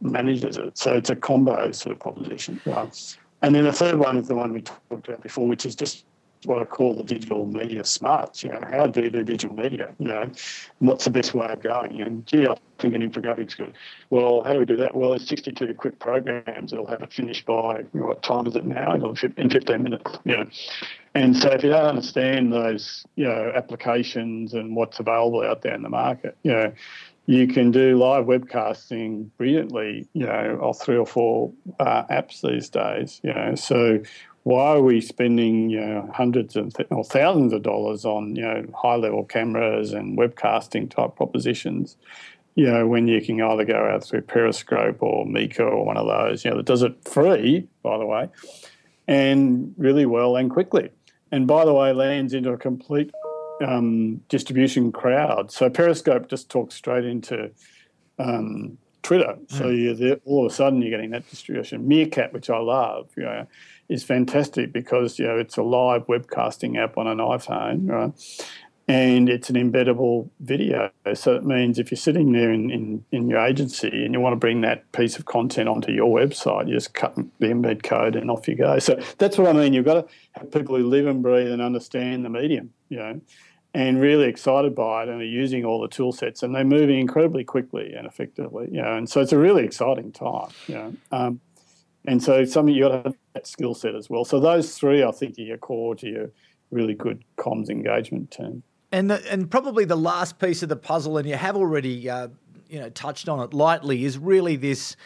manages 0.00 0.56
it. 0.56 0.76
So 0.78 0.94
it's 0.94 1.10
a 1.10 1.16
combo 1.16 1.72
sort 1.72 1.92
of 1.92 2.00
proposition. 2.00 2.60
Right? 2.64 3.16
And 3.42 3.54
then 3.54 3.64
the 3.64 3.72
third 3.72 3.98
one 3.98 4.16
is 4.16 4.28
the 4.28 4.34
one 4.34 4.52
we 4.52 4.62
talked 4.62 5.08
about 5.08 5.22
before, 5.22 5.46
which 5.46 5.66
is 5.66 5.74
just 5.74 6.04
what 6.46 6.60
I 6.60 6.64
call 6.64 6.94
the 6.94 7.02
digital 7.02 7.46
media 7.46 7.84
smarts. 7.84 8.42
You 8.42 8.50
know, 8.50 8.60
how 8.70 8.86
do 8.86 9.02
you 9.02 9.10
do 9.10 9.24
digital 9.24 9.56
media? 9.56 9.94
You 9.98 10.08
know, 10.08 10.30
what's 10.78 11.04
the 11.04 11.10
best 11.10 11.34
way 11.34 11.46
of 11.46 11.62
going? 11.62 12.00
And 12.00 12.26
gee, 12.26 12.46
I 12.46 12.56
think 12.78 12.94
an 12.94 13.08
infographics 13.08 13.56
good. 13.56 13.74
Well, 14.10 14.42
how 14.44 14.52
do 14.52 14.58
we 14.58 14.64
do 14.64 14.76
that? 14.76 14.94
Well, 14.94 15.10
there's 15.10 15.26
62 15.28 15.74
quick 15.74 15.98
programs 15.98 16.70
that'll 16.70 16.86
have 16.86 17.02
it 17.02 17.12
finished 17.12 17.46
by 17.46 17.84
what 17.92 18.22
time 18.22 18.46
is 18.46 18.56
it 18.56 18.64
now? 18.64 18.94
In 18.94 19.50
15 19.50 19.82
minutes. 19.82 20.18
You 20.24 20.36
know, 20.36 20.46
and 21.14 21.36
so 21.36 21.50
if 21.50 21.62
you 21.62 21.70
don't 21.70 21.86
understand 21.86 22.52
those, 22.52 23.04
you 23.14 23.24
know, 23.24 23.52
applications 23.54 24.54
and 24.54 24.74
what's 24.74 24.98
available 24.98 25.42
out 25.42 25.62
there 25.62 25.74
in 25.74 25.82
the 25.82 25.88
market, 25.88 26.36
you 26.42 26.52
know, 26.52 26.72
you 27.26 27.46
can 27.46 27.70
do 27.70 27.96
live 27.96 28.26
webcasting 28.26 29.30
brilliantly, 29.38 30.08
you 30.12 30.26
know, 30.26 30.58
off 30.60 30.82
three 30.82 30.96
or 30.96 31.06
four 31.06 31.52
uh, 31.80 32.04
apps 32.04 32.42
these 32.42 32.68
days, 32.68 33.20
you 33.22 33.32
know. 33.32 33.54
So 33.54 34.00
why 34.44 34.68
are 34.68 34.82
we 34.82 35.00
spending 35.00 35.68
you 35.70 35.80
know 35.80 36.10
hundreds 36.14 36.56
of 36.56 36.72
th- 36.72 36.88
or 36.90 37.04
thousands 37.04 37.52
of 37.52 37.62
dollars 37.62 38.04
on 38.04 38.36
you 38.36 38.42
know 38.42 38.64
high 38.74 38.96
level 38.96 39.24
cameras 39.24 39.92
and 39.92 40.16
webcasting 40.16 40.88
type 40.88 41.16
propositions 41.16 41.96
you 42.54 42.70
know, 42.70 42.86
when 42.86 43.08
you 43.08 43.20
can 43.20 43.40
either 43.40 43.64
go 43.64 43.74
out 43.74 44.04
through 44.04 44.22
Periscope 44.22 45.02
or 45.02 45.26
Meerkat 45.26 45.66
or 45.66 45.84
one 45.84 45.96
of 45.96 46.06
those, 46.06 46.44
you 46.44 46.50
know, 46.50 46.56
that 46.58 46.66
does 46.66 46.82
it 46.82 46.96
free, 47.04 47.66
by 47.82 47.98
the 47.98 48.06
way, 48.06 48.28
and 49.08 49.74
really 49.76 50.06
well 50.06 50.36
and 50.36 50.50
quickly. 50.50 50.90
And 51.32 51.46
by 51.46 51.64
the 51.64 51.74
way, 51.74 51.92
lands 51.92 52.32
into 52.32 52.50
a 52.50 52.56
complete 52.56 53.10
um, 53.64 54.18
distribution 54.28 54.92
crowd. 54.92 55.50
So 55.50 55.68
Periscope 55.68 56.28
just 56.28 56.48
talks 56.48 56.76
straight 56.76 57.04
into 57.04 57.50
um, 58.20 58.78
Twitter. 59.02 59.36
So 59.48 59.64
mm. 59.64 60.20
all 60.24 60.46
of 60.46 60.52
a 60.52 60.54
sudden 60.54 60.80
you're 60.80 60.92
getting 60.92 61.10
that 61.10 61.28
distribution. 61.28 61.88
Meerkat, 61.88 62.32
which 62.32 62.50
I 62.50 62.58
love, 62.58 63.10
you 63.16 63.24
know, 63.24 63.46
is 63.88 64.02
fantastic 64.02 64.72
because 64.72 65.18
you 65.18 65.26
know 65.26 65.38
it's 65.38 65.56
a 65.56 65.62
live 65.62 66.06
webcasting 66.06 66.76
app 66.76 66.96
on 66.96 67.06
an 67.06 67.18
iPhone, 67.18 67.88
right? 67.88 68.12
and 68.86 69.30
it's 69.30 69.48
an 69.48 69.56
embeddable 69.56 70.28
video. 70.40 70.90
So 71.14 71.34
it 71.34 71.44
means 71.44 71.78
if 71.78 71.90
you're 71.90 71.96
sitting 71.96 72.32
there 72.32 72.52
in, 72.52 72.70
in, 72.70 73.04
in, 73.12 73.28
your 73.28 73.40
agency 73.40 74.04
and 74.04 74.12
you 74.12 74.20
want 74.20 74.34
to 74.34 74.38
bring 74.38 74.60
that 74.60 74.90
piece 74.92 75.18
of 75.18 75.24
content 75.24 75.68
onto 75.68 75.90
your 75.90 76.14
website, 76.14 76.68
you 76.68 76.74
just 76.74 76.92
cut 76.92 77.14
the 77.14 77.46
embed 77.46 77.82
code 77.82 78.14
and 78.14 78.30
off 78.30 78.46
you 78.46 78.56
go. 78.56 78.78
So 78.78 79.00
that's 79.18 79.38
what 79.38 79.48
I 79.48 79.52
mean. 79.54 79.72
You've 79.72 79.86
got 79.86 79.94
to 79.94 80.06
have 80.32 80.50
people 80.52 80.76
who 80.76 80.86
live 80.86 81.06
and 81.06 81.22
breathe 81.22 81.50
and 81.50 81.62
understand 81.62 82.26
the 82.26 82.28
medium, 82.28 82.74
you 82.90 82.98
know, 82.98 83.20
and 83.72 84.00
really 84.00 84.28
excited 84.28 84.74
by 84.74 85.04
it 85.04 85.08
and 85.08 85.20
are 85.20 85.24
using 85.24 85.64
all 85.64 85.80
the 85.80 85.88
tool 85.88 86.12
sets 86.12 86.42
and 86.42 86.54
they're 86.54 86.62
moving 86.62 86.98
incredibly 86.98 87.42
quickly 87.42 87.94
and 87.94 88.06
effectively, 88.06 88.68
you 88.70 88.82
know, 88.82 88.96
and 88.96 89.08
so 89.08 89.22
it's 89.22 89.32
a 89.32 89.38
really 89.38 89.64
exciting 89.64 90.12
time, 90.12 90.50
you 90.68 90.74
know. 90.74 90.94
Um, 91.10 91.40
and 92.06 92.22
so 92.22 92.44
something 92.44 92.74
you've 92.74 92.88
got 92.88 92.96
to 92.96 93.02
have 93.08 93.16
that 93.34 93.46
skill 93.46 93.74
set 93.74 93.94
as 93.94 94.10
well. 94.10 94.24
So 94.24 94.38
those 94.40 94.76
three, 94.76 95.02
I 95.02 95.10
think, 95.10 95.38
are 95.38 95.42
your 95.42 95.58
core 95.58 95.94
to 95.96 96.08
your 96.08 96.30
really 96.70 96.94
good 96.94 97.24
comms 97.36 97.70
engagement 97.70 98.30
team. 98.30 98.62
And 98.92 99.10
the, 99.10 99.32
and 99.32 99.50
probably 99.50 99.84
the 99.84 99.96
last 99.96 100.38
piece 100.38 100.62
of 100.62 100.68
the 100.68 100.76
puzzle, 100.76 101.18
and 101.18 101.28
you 101.28 101.34
have 101.34 101.56
already 101.56 102.08
uh, 102.08 102.28
you 102.68 102.78
know 102.78 102.90
touched 102.90 103.28
on 103.28 103.40
it 103.40 103.54
lightly, 103.54 104.04
is 104.04 104.18
really 104.18 104.56
this 104.56 104.96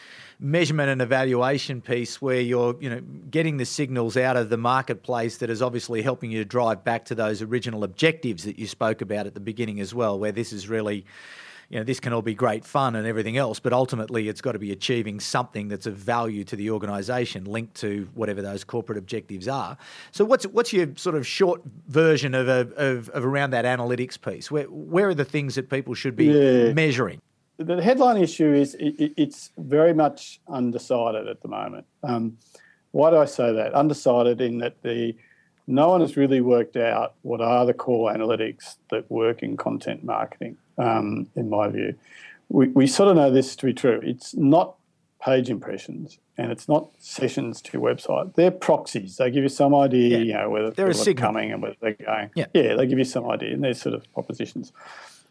measurement 0.40 0.88
and 0.88 1.02
evaluation 1.02 1.80
piece 1.80 2.22
where 2.22 2.40
you're 2.40 2.76
you 2.80 2.90
know 2.90 3.00
getting 3.30 3.56
the 3.56 3.64
signals 3.64 4.16
out 4.16 4.36
of 4.36 4.50
the 4.50 4.56
marketplace 4.56 5.38
that 5.38 5.50
is 5.50 5.62
obviously 5.62 6.02
helping 6.02 6.30
you 6.30 6.38
to 6.38 6.44
drive 6.44 6.84
back 6.84 7.04
to 7.04 7.14
those 7.14 7.42
original 7.42 7.82
objectives 7.82 8.44
that 8.44 8.58
you 8.58 8.66
spoke 8.66 9.00
about 9.00 9.26
at 9.26 9.34
the 9.34 9.40
beginning 9.40 9.80
as 9.80 9.94
well, 9.94 10.18
where 10.18 10.32
this 10.32 10.52
is 10.52 10.68
really 10.68 11.06
you 11.70 11.78
know, 11.78 11.84
this 11.84 12.00
can 12.00 12.14
all 12.14 12.22
be 12.22 12.34
great 12.34 12.64
fun 12.64 12.96
and 12.96 13.06
everything 13.06 13.36
else, 13.36 13.60
but 13.60 13.72
ultimately 13.72 14.28
it's 14.28 14.40
got 14.40 14.52
to 14.52 14.58
be 14.58 14.72
achieving 14.72 15.20
something 15.20 15.68
that's 15.68 15.86
of 15.86 15.96
value 15.96 16.42
to 16.44 16.56
the 16.56 16.70
organisation, 16.70 17.44
linked 17.44 17.74
to 17.76 18.08
whatever 18.14 18.40
those 18.40 18.64
corporate 18.64 18.96
objectives 18.96 19.46
are. 19.46 19.76
So, 20.10 20.24
what's 20.24 20.46
what's 20.46 20.72
your 20.72 20.88
sort 20.96 21.14
of 21.14 21.26
short 21.26 21.60
version 21.88 22.34
of, 22.34 22.48
a, 22.48 22.68
of, 22.76 23.10
of 23.10 23.24
around 23.24 23.50
that 23.50 23.66
analytics 23.66 24.20
piece? 24.20 24.50
Where 24.50 24.64
where 24.64 25.08
are 25.08 25.14
the 25.14 25.26
things 25.26 25.56
that 25.56 25.68
people 25.68 25.94
should 25.94 26.16
be 26.16 26.26
yeah. 26.26 26.72
measuring? 26.72 27.20
The 27.58 27.82
headline 27.82 28.16
issue 28.16 28.54
is 28.54 28.74
it, 28.76 29.12
it's 29.16 29.50
very 29.58 29.92
much 29.92 30.40
undecided 30.48 31.28
at 31.28 31.42
the 31.42 31.48
moment. 31.48 31.86
Um, 32.02 32.38
why 32.92 33.10
do 33.10 33.18
I 33.18 33.26
say 33.26 33.52
that? 33.52 33.74
Undecided 33.74 34.40
in 34.40 34.58
that 34.58 34.80
the 34.82 35.14
no 35.66 35.90
one 35.90 36.00
has 36.00 36.16
really 36.16 36.40
worked 36.40 36.78
out 36.78 37.12
what 37.20 37.42
are 37.42 37.66
the 37.66 37.74
core 37.74 38.10
analytics 38.10 38.76
that 38.90 39.10
work 39.10 39.42
in 39.42 39.58
content 39.58 40.02
marketing 40.02 40.56
um, 40.78 41.28
in 41.36 41.50
my 41.50 41.68
view. 41.68 41.94
We, 42.48 42.68
we 42.68 42.86
sort 42.86 43.10
of 43.10 43.16
know 43.16 43.30
this 43.30 43.56
to 43.56 43.66
be 43.66 43.74
true. 43.74 44.00
It's 44.02 44.34
not 44.34 44.76
page 45.22 45.50
impressions 45.50 46.18
and 46.36 46.52
it's 46.52 46.68
not 46.68 46.90
sessions 46.98 47.60
to 47.60 47.78
your 47.78 47.82
website. 47.82 48.34
They're 48.34 48.52
proxies. 48.52 49.16
They 49.16 49.30
give 49.30 49.42
you 49.42 49.48
some 49.48 49.74
idea, 49.74 50.18
yeah. 50.18 50.24
you 50.24 50.32
know, 50.34 50.50
whether 50.50 50.70
they're 50.70 50.92
people 50.92 51.10
are 51.10 51.14
coming 51.14 51.52
and 51.52 51.60
whether 51.60 51.76
they're 51.80 51.92
going. 51.94 52.30
Yeah. 52.34 52.46
yeah, 52.54 52.76
they 52.76 52.86
give 52.86 52.98
you 52.98 53.04
some 53.04 53.28
idea 53.28 53.52
and 53.52 53.62
they're 53.62 53.74
sort 53.74 53.94
of 53.94 54.10
propositions. 54.14 54.72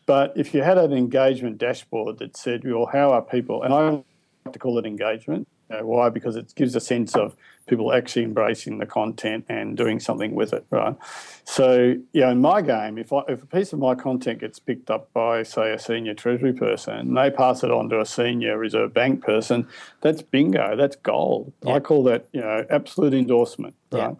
But 0.06 0.34
if 0.36 0.54
you 0.54 0.62
had 0.62 0.78
an 0.78 0.94
engagement 0.94 1.58
dashboard 1.58 2.20
that 2.20 2.38
said, 2.38 2.64
well, 2.64 2.86
how 2.86 3.12
are 3.12 3.22
people, 3.22 3.64
and 3.64 3.74
I 3.74 3.90
like 3.90 4.54
to 4.54 4.60
call 4.60 4.78
it 4.78 4.86
engagement, 4.86 5.48
you 5.69 5.77
know, 5.77 5.86
why? 5.86 6.10
Because 6.10 6.36
it 6.36 6.53
gives 6.56 6.75
a 6.75 6.80
sense 6.80 7.15
of 7.15 7.36
people 7.67 7.91
actually 7.91 8.23
embracing 8.23 8.77
the 8.77 8.86
content 8.86 9.45
and 9.49 9.75
doing 9.75 9.99
something 9.99 10.34
with 10.34 10.53
it, 10.53 10.65
right? 10.69 10.95
So, 11.43 11.95
yeah, 12.13 12.32
in 12.32 12.39
my 12.39 12.62
game, 12.62 12.97
if, 12.97 13.12
I, 13.12 13.23
if 13.27 13.43
a 13.43 13.45
piece 13.45 13.73
of 13.73 13.80
my 13.80 13.93
content 13.93 14.39
gets 14.39 14.60
picked 14.60 14.89
up 14.89 15.12
by, 15.12 15.43
say, 15.43 15.73
a 15.73 15.80
senior 15.80 16.13
treasury 16.13 16.53
person, 16.53 16.93
and 16.93 17.17
they 17.17 17.30
pass 17.30 17.63
it 17.63 17.71
on 17.71 17.89
to 17.89 17.99
a 17.99 18.06
senior 18.06 18.58
reserve 18.58 18.93
bank 18.93 19.21
person, 19.23 19.67
that's 19.99 20.21
bingo, 20.21 20.77
that's 20.77 20.95
gold. 20.95 21.51
Yeah. 21.63 21.73
I 21.73 21.80
call 21.82 22.03
that, 22.03 22.27
you 22.32 22.39
know, 22.39 22.65
absolute 22.69 23.13
endorsement, 23.13 23.75
right? 23.91 24.15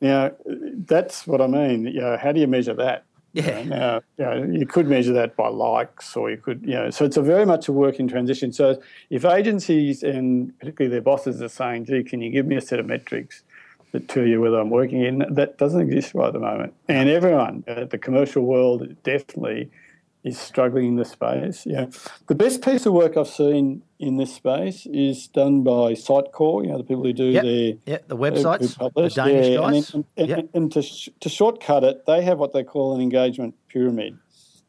Yeah. 0.00 0.28
Now, 0.28 0.32
that's 0.44 1.26
what 1.26 1.40
I 1.40 1.46
mean. 1.46 1.86
You 1.86 2.02
know, 2.02 2.18
how 2.18 2.30
do 2.30 2.38
you 2.38 2.46
measure 2.46 2.74
that? 2.74 3.05
Yeah. 3.36 3.62
Now, 3.64 4.00
you, 4.16 4.24
know, 4.24 4.48
you 4.50 4.66
could 4.66 4.88
measure 4.88 5.12
that 5.12 5.36
by 5.36 5.48
likes, 5.48 6.16
or 6.16 6.30
you 6.30 6.38
could, 6.38 6.62
you 6.62 6.72
know, 6.72 6.88
so 6.88 7.04
it's 7.04 7.18
a 7.18 7.22
very 7.22 7.44
much 7.44 7.68
a 7.68 7.72
work 7.72 8.00
in 8.00 8.08
transition. 8.08 8.50
So 8.50 8.80
if 9.10 9.26
agencies 9.26 10.02
and 10.02 10.58
particularly 10.58 10.90
their 10.90 11.02
bosses 11.02 11.42
are 11.42 11.48
saying, 11.48 11.84
gee, 11.84 12.02
can 12.02 12.22
you 12.22 12.30
give 12.30 12.46
me 12.46 12.56
a 12.56 12.62
set 12.62 12.78
of 12.78 12.86
metrics 12.86 13.42
that 13.92 14.08
tell 14.08 14.26
you 14.26 14.40
whether 14.40 14.58
I'm 14.58 14.70
working 14.70 15.02
in, 15.02 15.26
that 15.28 15.58
doesn't 15.58 15.82
exist 15.82 16.14
right 16.14 16.28
at 16.28 16.32
the 16.32 16.40
moment. 16.40 16.72
And 16.88 17.10
everyone, 17.10 17.62
uh, 17.68 17.84
the 17.84 17.98
commercial 17.98 18.42
world 18.42 18.96
definitely 19.02 19.70
is 20.26 20.38
struggling 20.38 20.88
in 20.88 20.96
this 20.96 21.12
space. 21.12 21.64
Yeah, 21.64 21.86
the 22.26 22.34
best 22.34 22.62
piece 22.62 22.84
of 22.84 22.92
work 22.92 23.16
I've 23.16 23.28
seen 23.28 23.82
in 24.00 24.16
this 24.16 24.34
space 24.34 24.84
is 24.86 25.28
done 25.28 25.62
by 25.62 25.92
Sitecore. 25.94 26.64
You 26.64 26.72
know, 26.72 26.78
the 26.78 26.84
people 26.84 27.04
who 27.04 27.12
do 27.12 27.26
yep. 27.26 27.44
their 27.44 27.74
yeah 27.86 27.98
the 28.08 28.16
websites, 28.16 28.76
the 28.76 29.08
Danish 29.08 29.48
yeah, 29.48 29.56
guys. 29.56 29.94
And, 29.94 30.04
and, 30.16 30.28
yep. 30.28 30.38
and, 30.38 30.48
and 30.52 30.72
to, 30.72 30.82
sh- 30.82 31.10
to 31.20 31.28
shortcut 31.28 31.84
it, 31.84 32.04
they 32.06 32.22
have 32.22 32.38
what 32.38 32.52
they 32.52 32.64
call 32.64 32.94
an 32.96 33.00
engagement 33.00 33.54
pyramid. 33.68 34.18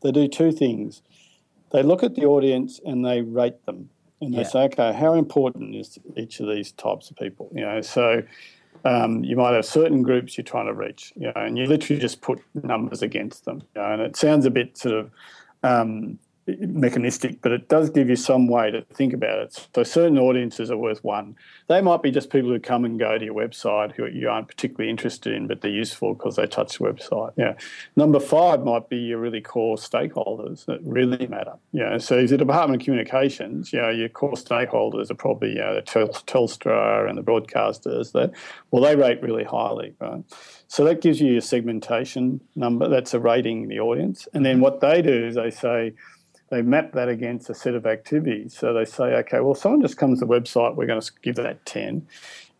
They 0.03 0.11
do 0.11 0.27
two 0.27 0.51
things. 0.51 1.01
They 1.71 1.81
look 1.81 2.03
at 2.03 2.13
the 2.13 2.25
audience 2.25 2.79
and 2.85 3.03
they 3.03 3.21
rate 3.21 3.65
them, 3.65 3.89
and 4.21 4.33
they 4.35 4.43
yeah. 4.43 4.47
say, 4.47 4.59
okay, 4.65 4.93
how 4.93 5.15
important 5.15 5.75
is 5.75 5.97
each 6.15 6.39
of 6.39 6.47
these 6.47 6.71
types 6.71 7.09
of 7.09 7.17
people? 7.17 7.49
You 7.53 7.61
know, 7.61 7.81
so. 7.81 8.23
Um, 8.85 9.23
you 9.23 9.35
might 9.35 9.53
have 9.55 9.65
certain 9.65 10.03
groups 10.03 10.37
you're 10.37 10.45
trying 10.45 10.67
to 10.67 10.73
reach, 10.73 11.11
you 11.15 11.25
know, 11.25 11.33
and 11.35 11.57
you 11.57 11.65
literally 11.65 11.99
just 11.99 12.21
put 12.21 12.39
numbers 12.53 13.01
against 13.01 13.43
them. 13.43 13.63
You 13.75 13.81
know, 13.81 13.93
and 13.93 14.01
it 14.03 14.15
sounds 14.15 14.45
a 14.45 14.51
bit 14.51 14.77
sort 14.77 14.93
of 14.95 15.09
um, 15.67 16.19
mechanistic, 16.47 17.41
but 17.41 17.51
it 17.51 17.67
does 17.67 17.89
give 17.89 18.09
you 18.09 18.15
some 18.15 18.47
way 18.47 18.71
to 18.71 18.81
think 18.93 19.13
about 19.13 19.39
it. 19.39 19.67
So 19.75 19.83
certain 19.83 20.17
audiences 20.17 20.71
are 20.71 20.77
worth 20.77 21.03
one. 21.03 21.35
They 21.67 21.81
might 21.81 22.01
be 22.01 22.11
just 22.11 22.29
people 22.29 22.49
who 22.49 22.59
come 22.59 22.85
and 22.85 22.97
go 22.97 23.17
to 23.17 23.25
your 23.25 23.33
website 23.33 23.93
who 23.93 24.05
you 24.07 24.29
aren't 24.29 24.47
particularly 24.47 24.89
interested 24.89 25.33
in, 25.33 25.47
but 25.47 25.61
they're 25.61 25.71
useful 25.71 26.13
because 26.13 26.37
they 26.37 26.47
touch 26.47 26.77
the 26.77 26.85
website. 26.85 27.33
Yeah. 27.35 27.55
Number 27.95 28.19
five 28.19 28.63
might 28.63 28.87
be 28.87 28.97
your 28.97 29.19
really 29.19 29.41
core 29.41 29.75
stakeholders 29.75 30.65
that 30.65 30.79
really 30.83 31.27
matter. 31.27 31.53
Yeah. 31.73 31.97
So 31.97 32.17
if 32.17 32.29
the 32.29 32.37
Department 32.37 32.81
of 32.81 32.85
Communications, 32.85 33.73
you 33.73 33.81
know, 33.81 33.89
your 33.89 34.09
core 34.09 34.33
stakeholders 34.33 35.11
are 35.11 35.15
probably 35.15 35.49
you 35.49 35.55
know, 35.55 35.75
the 35.75 35.81
Telstra 35.81 37.09
and 37.09 37.17
the 37.17 37.23
broadcasters 37.23 38.13
that 38.13 38.31
well 38.71 38.83
they 38.83 38.95
rate 38.95 39.21
really 39.21 39.43
highly, 39.43 39.95
right? 39.99 40.23
So 40.67 40.83
that 40.83 41.01
gives 41.01 41.21
you 41.21 41.37
a 41.37 41.41
segmentation 41.41 42.41
number. 42.55 42.89
That's 42.89 43.13
a 43.13 43.19
rating 43.19 43.63
in 43.63 43.69
the 43.69 43.79
audience. 43.79 44.27
And 44.33 44.45
then 44.45 44.59
what 44.59 44.81
they 44.81 45.01
do 45.01 45.27
is 45.27 45.35
they 45.35 45.49
say, 45.49 45.93
they 46.49 46.61
map 46.61 46.93
that 46.93 47.09
against 47.09 47.49
a 47.49 47.53
set 47.53 47.73
of 47.73 47.85
activities. 47.85 48.57
So 48.57 48.73
they 48.73 48.85
say, 48.85 49.15
okay, 49.15 49.39
well, 49.39 49.55
someone 49.55 49.81
just 49.81 49.97
comes 49.97 50.19
to 50.19 50.25
the 50.25 50.31
website, 50.31 50.75
we're 50.75 50.85
going 50.85 51.01
to 51.01 51.11
give 51.21 51.35
that 51.35 51.65
10. 51.65 52.07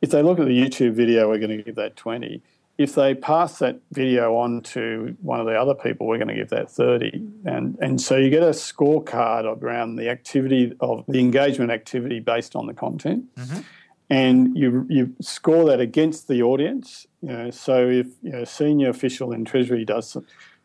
If 0.01 0.11
they 0.11 0.21
look 0.21 0.39
at 0.39 0.45
the 0.45 0.57
YouTube 0.57 0.93
video, 0.93 1.29
we're 1.29 1.39
going 1.39 1.57
to 1.57 1.63
give 1.63 1.75
that 1.75 1.95
20. 1.95 2.41
If 2.77 2.93
they 2.93 3.15
pass 3.15 3.57
that 3.59 3.79
video 3.91 4.35
on 4.35 4.61
to 4.61 5.17
one 5.21 5.39
of 5.39 5.47
the 5.47 5.59
other 5.59 5.73
people, 5.73 6.05
we're 6.05 6.17
going 6.17 6.27
to 6.27 6.35
give 6.35 6.49
that 6.49 6.69
30. 6.69 7.23
And, 7.45 7.77
and 7.81 7.99
so 7.99 8.17
you 8.17 8.29
get 8.29 8.43
a 8.43 8.51
scorecard 8.51 9.45
around 9.63 9.95
the 9.95 10.09
activity 10.09 10.75
of 10.79 11.03
the 11.07 11.19
engagement 11.19 11.71
activity 11.71 12.19
based 12.19 12.55
on 12.55 12.67
the 12.67 12.73
content. 12.73 13.25
Mm-hmm. 13.35 13.61
And 14.09 14.57
you, 14.57 14.85
you 14.89 15.13
score 15.19 15.65
that 15.65 15.81
against 15.81 16.27
the 16.27 16.41
audience. 16.41 17.07
You 17.21 17.29
know, 17.29 17.51
so 17.51 17.89
if 17.89 18.07
you 18.21 18.31
know, 18.31 18.41
a 18.43 18.45
senior 18.45 18.89
official 18.89 19.33
in 19.33 19.43
Treasury 19.43 19.83
does 19.83 20.15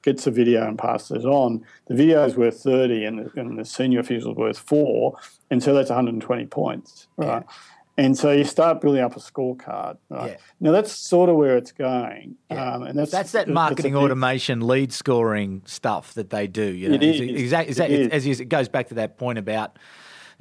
gets 0.03 0.27
a 0.27 0.31
video 0.31 0.67
and 0.67 0.79
passes 0.79 1.25
it 1.25 1.29
on, 1.29 1.65
the 1.87 1.95
video 1.95 2.25
is 2.25 2.37
worth 2.37 2.61
30 2.63 3.05
and 3.05 3.19
the, 3.19 3.41
and 3.41 3.59
the 3.59 3.65
senior 3.65 4.01
official 4.01 4.33
is 4.33 4.37
worth 4.37 4.59
four. 4.59 5.17
And 5.51 5.63
so 5.63 5.75
that's 5.75 5.91
120 5.91 6.47
points, 6.47 7.07
right? 7.17 7.43
Yeah. 7.47 7.53
And 7.99 8.17
so 8.17 8.33
you 8.33 8.45
start 8.45 8.81
building 8.81 9.03
up 9.03 9.17
a 9.17 9.21
scorecard. 9.21 9.99
Right? 10.09 10.31
Yeah. 10.31 10.37
Now 10.61 10.73
that's 10.73 10.93
sort 10.93 11.29
of 11.29 11.37
where 11.37 11.59
it's 11.59 11.73
going, 11.73 12.37
yeah. 12.51 12.75
um, 12.75 12.85
and 12.85 12.99
that's 12.99 13.11
that's 13.11 13.33
that 13.33 13.49
marketing 13.49 13.95
automation 13.95 14.67
lead 14.67 14.95
scoring 14.95 15.61
stuff 15.67 16.15
that 16.15 16.31
they 16.31 16.47
do. 16.47 16.65
You 16.65 16.89
know, 16.89 16.95
it 16.95 17.03
is. 17.03 17.21
Exactly. 17.21 18.11
As 18.11 18.27
it 18.27 18.49
goes 18.49 18.69
back 18.69 18.89
to 18.89 18.95
that 18.95 19.19
point 19.19 19.39
about 19.39 19.79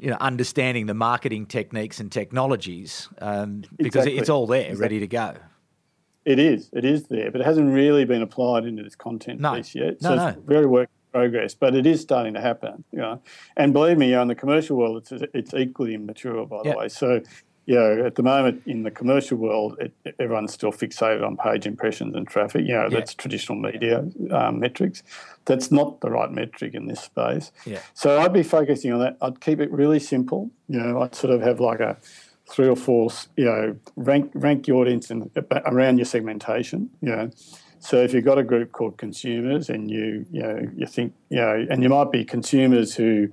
you 0.02 0.10
know 0.10 0.18
understanding 0.20 0.88
the 0.88 0.94
marketing 0.94 1.46
techniques 1.46 2.00
and 2.00 2.12
technologies 2.12 3.08
um, 3.20 3.64
because 3.78 4.06
exactly. 4.06 4.18
it's 4.18 4.30
all 4.30 4.48
there, 4.48 4.62
exactly. 4.62 4.82
ready 4.82 5.00
to 5.00 5.08
go. 5.08 5.36
It 6.26 6.40
is. 6.40 6.70
It 6.74 6.86
is 6.86 7.06
there, 7.06 7.32
but 7.32 7.42
it 7.42 7.48
hasn't 7.48 7.72
really 7.72 8.04
been 8.06 8.22
applied 8.22 8.66
into 8.66 8.84
this 8.84 8.96
content 8.96 9.40
no. 9.40 9.56
piece 9.56 9.74
yet. 9.74 10.02
So 10.02 10.16
no, 10.16 10.28
it's 10.28 10.40
very 10.46 10.66
work 10.66 10.90
in 10.90 11.20
progress, 11.20 11.56
but 11.56 11.76
it 11.76 11.86
is 11.86 12.02
starting 12.02 12.34
to 12.34 12.42
happen. 12.42 12.84
You 12.92 13.00
know, 13.00 13.22
and 13.56 13.74
believe 13.74 13.98
me, 13.98 14.08
you 14.08 14.14
know, 14.14 14.24
in 14.24 14.28
the 14.28 14.36
commercial 14.36 14.76
world, 14.76 14.98
it's 14.98 15.24
it's 15.34 15.54
equally 15.54 15.94
immature, 15.94 16.46
by 16.48 16.64
the 16.64 16.70
yep. 16.70 16.78
way. 16.78 16.90
So 16.90 17.22
you 17.66 17.76
know, 17.76 18.06
at 18.06 18.16
the 18.16 18.24
moment 18.24 18.64
in 18.66 18.84
the 18.84 18.92
commercial 18.92 19.38
world, 19.38 19.78
it, 19.80 20.16
everyone's 20.20 20.52
still 20.52 20.72
fixated 20.72 21.26
on 21.26 21.38
page 21.38 21.66
impressions 21.66 22.16
and 22.16 22.28
traffic. 22.28 22.66
You 22.66 22.74
know, 22.74 22.84
yeah. 22.84 22.90
that's 22.90 23.14
traditional 23.14 23.58
media 23.58 24.06
um, 24.32 24.60
metrics. 24.60 25.04
That's 25.46 25.72
not 25.72 26.02
the 26.02 26.10
right 26.10 26.32
metric 26.32 26.74
in 26.74 26.88
this 26.88 27.02
space. 27.02 27.52
Yeah. 27.66 27.80
So 27.94 28.20
I'd 28.20 28.34
be 28.34 28.44
focusing 28.44 28.92
on 28.94 29.00
that. 29.00 29.18
I'd 29.22 29.42
keep 29.42 29.60
it 29.60 29.72
really 29.72 30.00
simple. 30.00 30.50
You 30.68 30.80
know, 30.80 31.02
I'd 31.02 31.16
sort 31.16 31.34
of 31.34 31.42
have 31.42 31.60
like 31.60 31.80
a 31.80 31.98
three 32.50 32.68
or 32.68 32.76
four, 32.76 33.10
you 33.38 33.46
know, 33.46 33.76
rank 33.96 34.32
rank 34.34 34.68
your 34.68 34.82
audience 34.82 35.12
in, 35.12 35.30
around 35.66 35.98
your 35.98 36.06
segmentation. 36.06 36.90
You 37.02 37.10
know, 37.10 37.32
so 37.80 37.98
if 37.98 38.14
you've 38.14 38.26
got 38.26 38.38
a 38.38 38.44
group 38.44 38.72
called 38.72 38.98
consumers 38.98 39.70
and 39.70 39.90
you 39.90 40.26
you 40.32 40.42
know 40.42 40.68
you 40.76 40.88
think 40.88 41.14
you 41.30 41.38
know, 41.38 41.66
and 41.70 41.84
you 41.84 41.90
might 41.90 42.12
be 42.12 42.26
consumers 42.26 42.96
who 42.96 43.30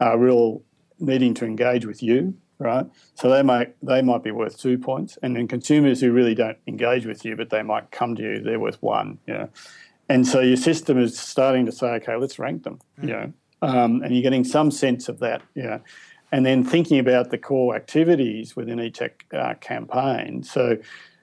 are 0.00 0.18
real 0.18 0.62
needing 0.98 1.34
to 1.34 1.46
engage 1.46 1.86
with 1.86 2.02
you, 2.02 2.34
right? 2.60 2.86
So 3.14 3.28
they 3.28 3.42
might 3.42 3.74
they 3.82 4.02
might 4.02 4.22
be 4.22 4.30
worth 4.30 4.58
two 4.58 4.78
points, 4.78 5.18
and 5.22 5.34
then 5.34 5.48
consumers 5.48 6.00
who 6.00 6.12
really 6.12 6.34
don't 6.34 6.58
engage 6.66 7.06
with 7.06 7.24
you, 7.24 7.34
but 7.34 7.50
they 7.50 7.62
might 7.62 7.90
come 7.90 8.14
to 8.16 8.22
you, 8.22 8.40
they're 8.40 8.60
worth 8.60 8.80
one. 8.82 9.18
You 9.26 9.34
know, 9.34 9.48
and 10.08 10.26
so 10.26 10.40
your 10.40 10.56
system 10.56 10.98
is 10.98 11.18
starting 11.18 11.66
to 11.66 11.72
say, 11.72 11.88
okay, 11.94 12.16
let's 12.16 12.38
rank 12.38 12.62
them. 12.62 12.78
Mm. 13.00 13.02
You 13.02 13.12
know, 13.12 13.32
um, 13.62 14.02
and 14.02 14.14
you're 14.14 14.22
getting 14.22 14.44
some 14.44 14.70
sense 14.70 15.08
of 15.08 15.18
that. 15.20 15.42
You 15.54 15.62
know, 15.64 15.80
and 16.30 16.46
then 16.46 16.62
thinking 16.62 16.98
about 16.98 17.30
the 17.30 17.38
core 17.38 17.74
activities 17.74 18.54
within 18.54 18.80
each 18.80 19.00
uh, 19.02 19.54
campaign. 19.54 20.42
So, 20.42 20.76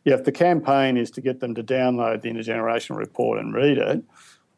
yeah, 0.03 0.15
if 0.15 0.23
the 0.23 0.31
campaign 0.31 0.97
is 0.97 1.11
to 1.11 1.21
get 1.21 1.39
them 1.39 1.55
to 1.55 1.63
download 1.63 2.21
the 2.21 2.29
intergenerational 2.29 2.97
report 2.97 3.39
and 3.39 3.53
read 3.53 3.77
it, 3.77 4.03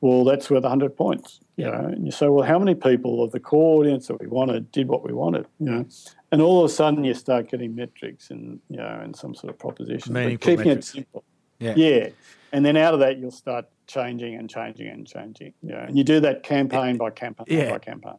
well, 0.02 0.24
that's 0.24 0.50
worth 0.50 0.64
100 0.64 0.96
points. 0.96 1.40
You 1.58 1.66
know, 1.66 1.74
and 1.74 2.06
you 2.06 2.12
say, 2.12 2.28
well, 2.28 2.46
how 2.46 2.58
many 2.58 2.74
people 2.74 3.24
of 3.24 3.32
the 3.32 3.40
core 3.40 3.80
audience 3.80 4.08
that 4.08 4.20
we 4.20 4.28
wanted 4.28 4.72
did 4.72 4.88
what 4.88 5.04
we 5.04 5.14
wanted? 5.14 5.46
You 5.60 5.66
know, 5.66 5.86
and 6.32 6.42
all 6.42 6.64
of 6.64 6.70
a 6.70 6.74
sudden 6.74 7.04
you 7.04 7.14
start 7.14 7.50
getting 7.50 7.76
metrics 7.76 8.30
and 8.30 8.60
you 8.70 8.78
know 8.78 9.00
and 9.02 9.16
some 9.16 9.34
sort 9.36 9.52
of 9.52 9.60
proposition. 9.60 10.14
But 10.14 10.42
keeping 10.42 10.68
metrics. 10.68 10.90
it 10.90 10.92
simple. 10.92 11.24
Yeah. 11.60 11.74
yeah. 11.76 12.10
And 12.52 12.66
then 12.66 12.78
out 12.78 12.94
of 12.94 13.00
that 13.02 13.18
you'll 13.18 13.32
start 13.32 13.66
changing 13.88 14.36
and 14.36 14.50
changing 14.50 14.88
and 14.88 15.08
changing. 15.08 15.54
Yeah. 15.62 15.86
And 15.86 15.98
you 15.98 16.04
do 16.04 16.20
that 16.22 16.44
campaign 16.44 16.98
by 16.98 17.10
campaign 17.10 17.46
yeah. 17.48 17.72
by 17.72 17.80
campaign. 17.80 18.18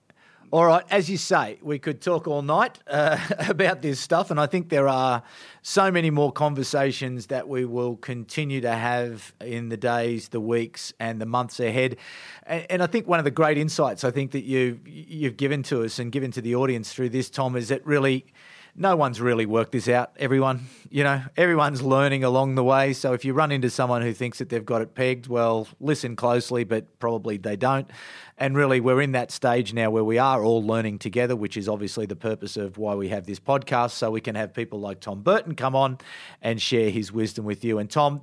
All 0.52 0.66
right, 0.66 0.84
as 0.90 1.08
you 1.08 1.16
say, 1.16 1.58
we 1.62 1.78
could 1.78 2.00
talk 2.00 2.26
all 2.26 2.42
night 2.42 2.80
uh, 2.88 3.16
about 3.48 3.82
this 3.82 4.00
stuff, 4.00 4.32
and 4.32 4.40
I 4.40 4.46
think 4.46 4.68
there 4.68 4.88
are 4.88 5.22
so 5.62 5.92
many 5.92 6.10
more 6.10 6.32
conversations 6.32 7.26
that 7.26 7.46
we 7.46 7.64
will 7.64 7.94
continue 7.94 8.60
to 8.62 8.72
have 8.72 9.32
in 9.40 9.68
the 9.68 9.76
days, 9.76 10.30
the 10.30 10.40
weeks, 10.40 10.92
and 10.98 11.20
the 11.20 11.26
months 11.26 11.60
ahead. 11.60 11.98
And, 12.46 12.66
and 12.68 12.82
I 12.82 12.88
think 12.88 13.06
one 13.06 13.20
of 13.20 13.24
the 13.24 13.30
great 13.30 13.58
insights 13.58 14.02
I 14.02 14.10
think 14.10 14.32
that 14.32 14.42
you 14.42 14.80
you've 14.84 15.36
given 15.36 15.62
to 15.64 15.84
us 15.84 16.00
and 16.00 16.10
given 16.10 16.32
to 16.32 16.40
the 16.40 16.56
audience 16.56 16.92
through 16.92 17.10
this, 17.10 17.30
Tom, 17.30 17.54
is 17.54 17.68
that 17.68 17.86
really 17.86 18.26
no 18.74 18.96
one's 18.96 19.20
really 19.20 19.46
worked 19.46 19.72
this 19.72 19.88
out. 19.88 20.12
Everyone, 20.18 20.66
you 20.90 21.04
know, 21.04 21.22
everyone's 21.36 21.82
learning 21.82 22.24
along 22.24 22.54
the 22.54 22.64
way. 22.64 22.92
So 22.92 23.12
if 23.12 23.24
you 23.24 23.32
run 23.32 23.52
into 23.52 23.70
someone 23.70 24.02
who 24.02 24.12
thinks 24.12 24.38
that 24.38 24.48
they've 24.48 24.64
got 24.64 24.82
it 24.82 24.94
pegged, 24.94 25.26
well, 25.26 25.68
listen 25.80 26.16
closely, 26.16 26.64
but 26.64 26.98
probably 26.98 27.36
they 27.36 27.56
don't. 27.56 27.90
And 28.38 28.56
really, 28.56 28.80
we're 28.80 29.02
in 29.02 29.12
that 29.12 29.30
stage 29.30 29.74
now 29.74 29.90
where 29.90 30.04
we 30.04 30.16
are 30.16 30.42
all 30.42 30.62
learning 30.62 30.98
together, 30.98 31.36
which 31.36 31.56
is 31.56 31.68
obviously 31.68 32.06
the 32.06 32.16
purpose 32.16 32.56
of 32.56 32.78
why 32.78 32.94
we 32.94 33.08
have 33.10 33.26
this 33.26 33.38
podcast, 33.38 33.90
so 33.90 34.10
we 34.10 34.22
can 34.22 34.34
have 34.34 34.54
people 34.54 34.80
like 34.80 35.00
Tom 35.00 35.20
Burton 35.22 35.54
come 35.54 35.76
on 35.76 35.98
and 36.40 36.60
share 36.60 36.88
his 36.90 37.12
wisdom 37.12 37.44
with 37.44 37.64
you. 37.64 37.78
And 37.78 37.90
Tom, 37.90 38.22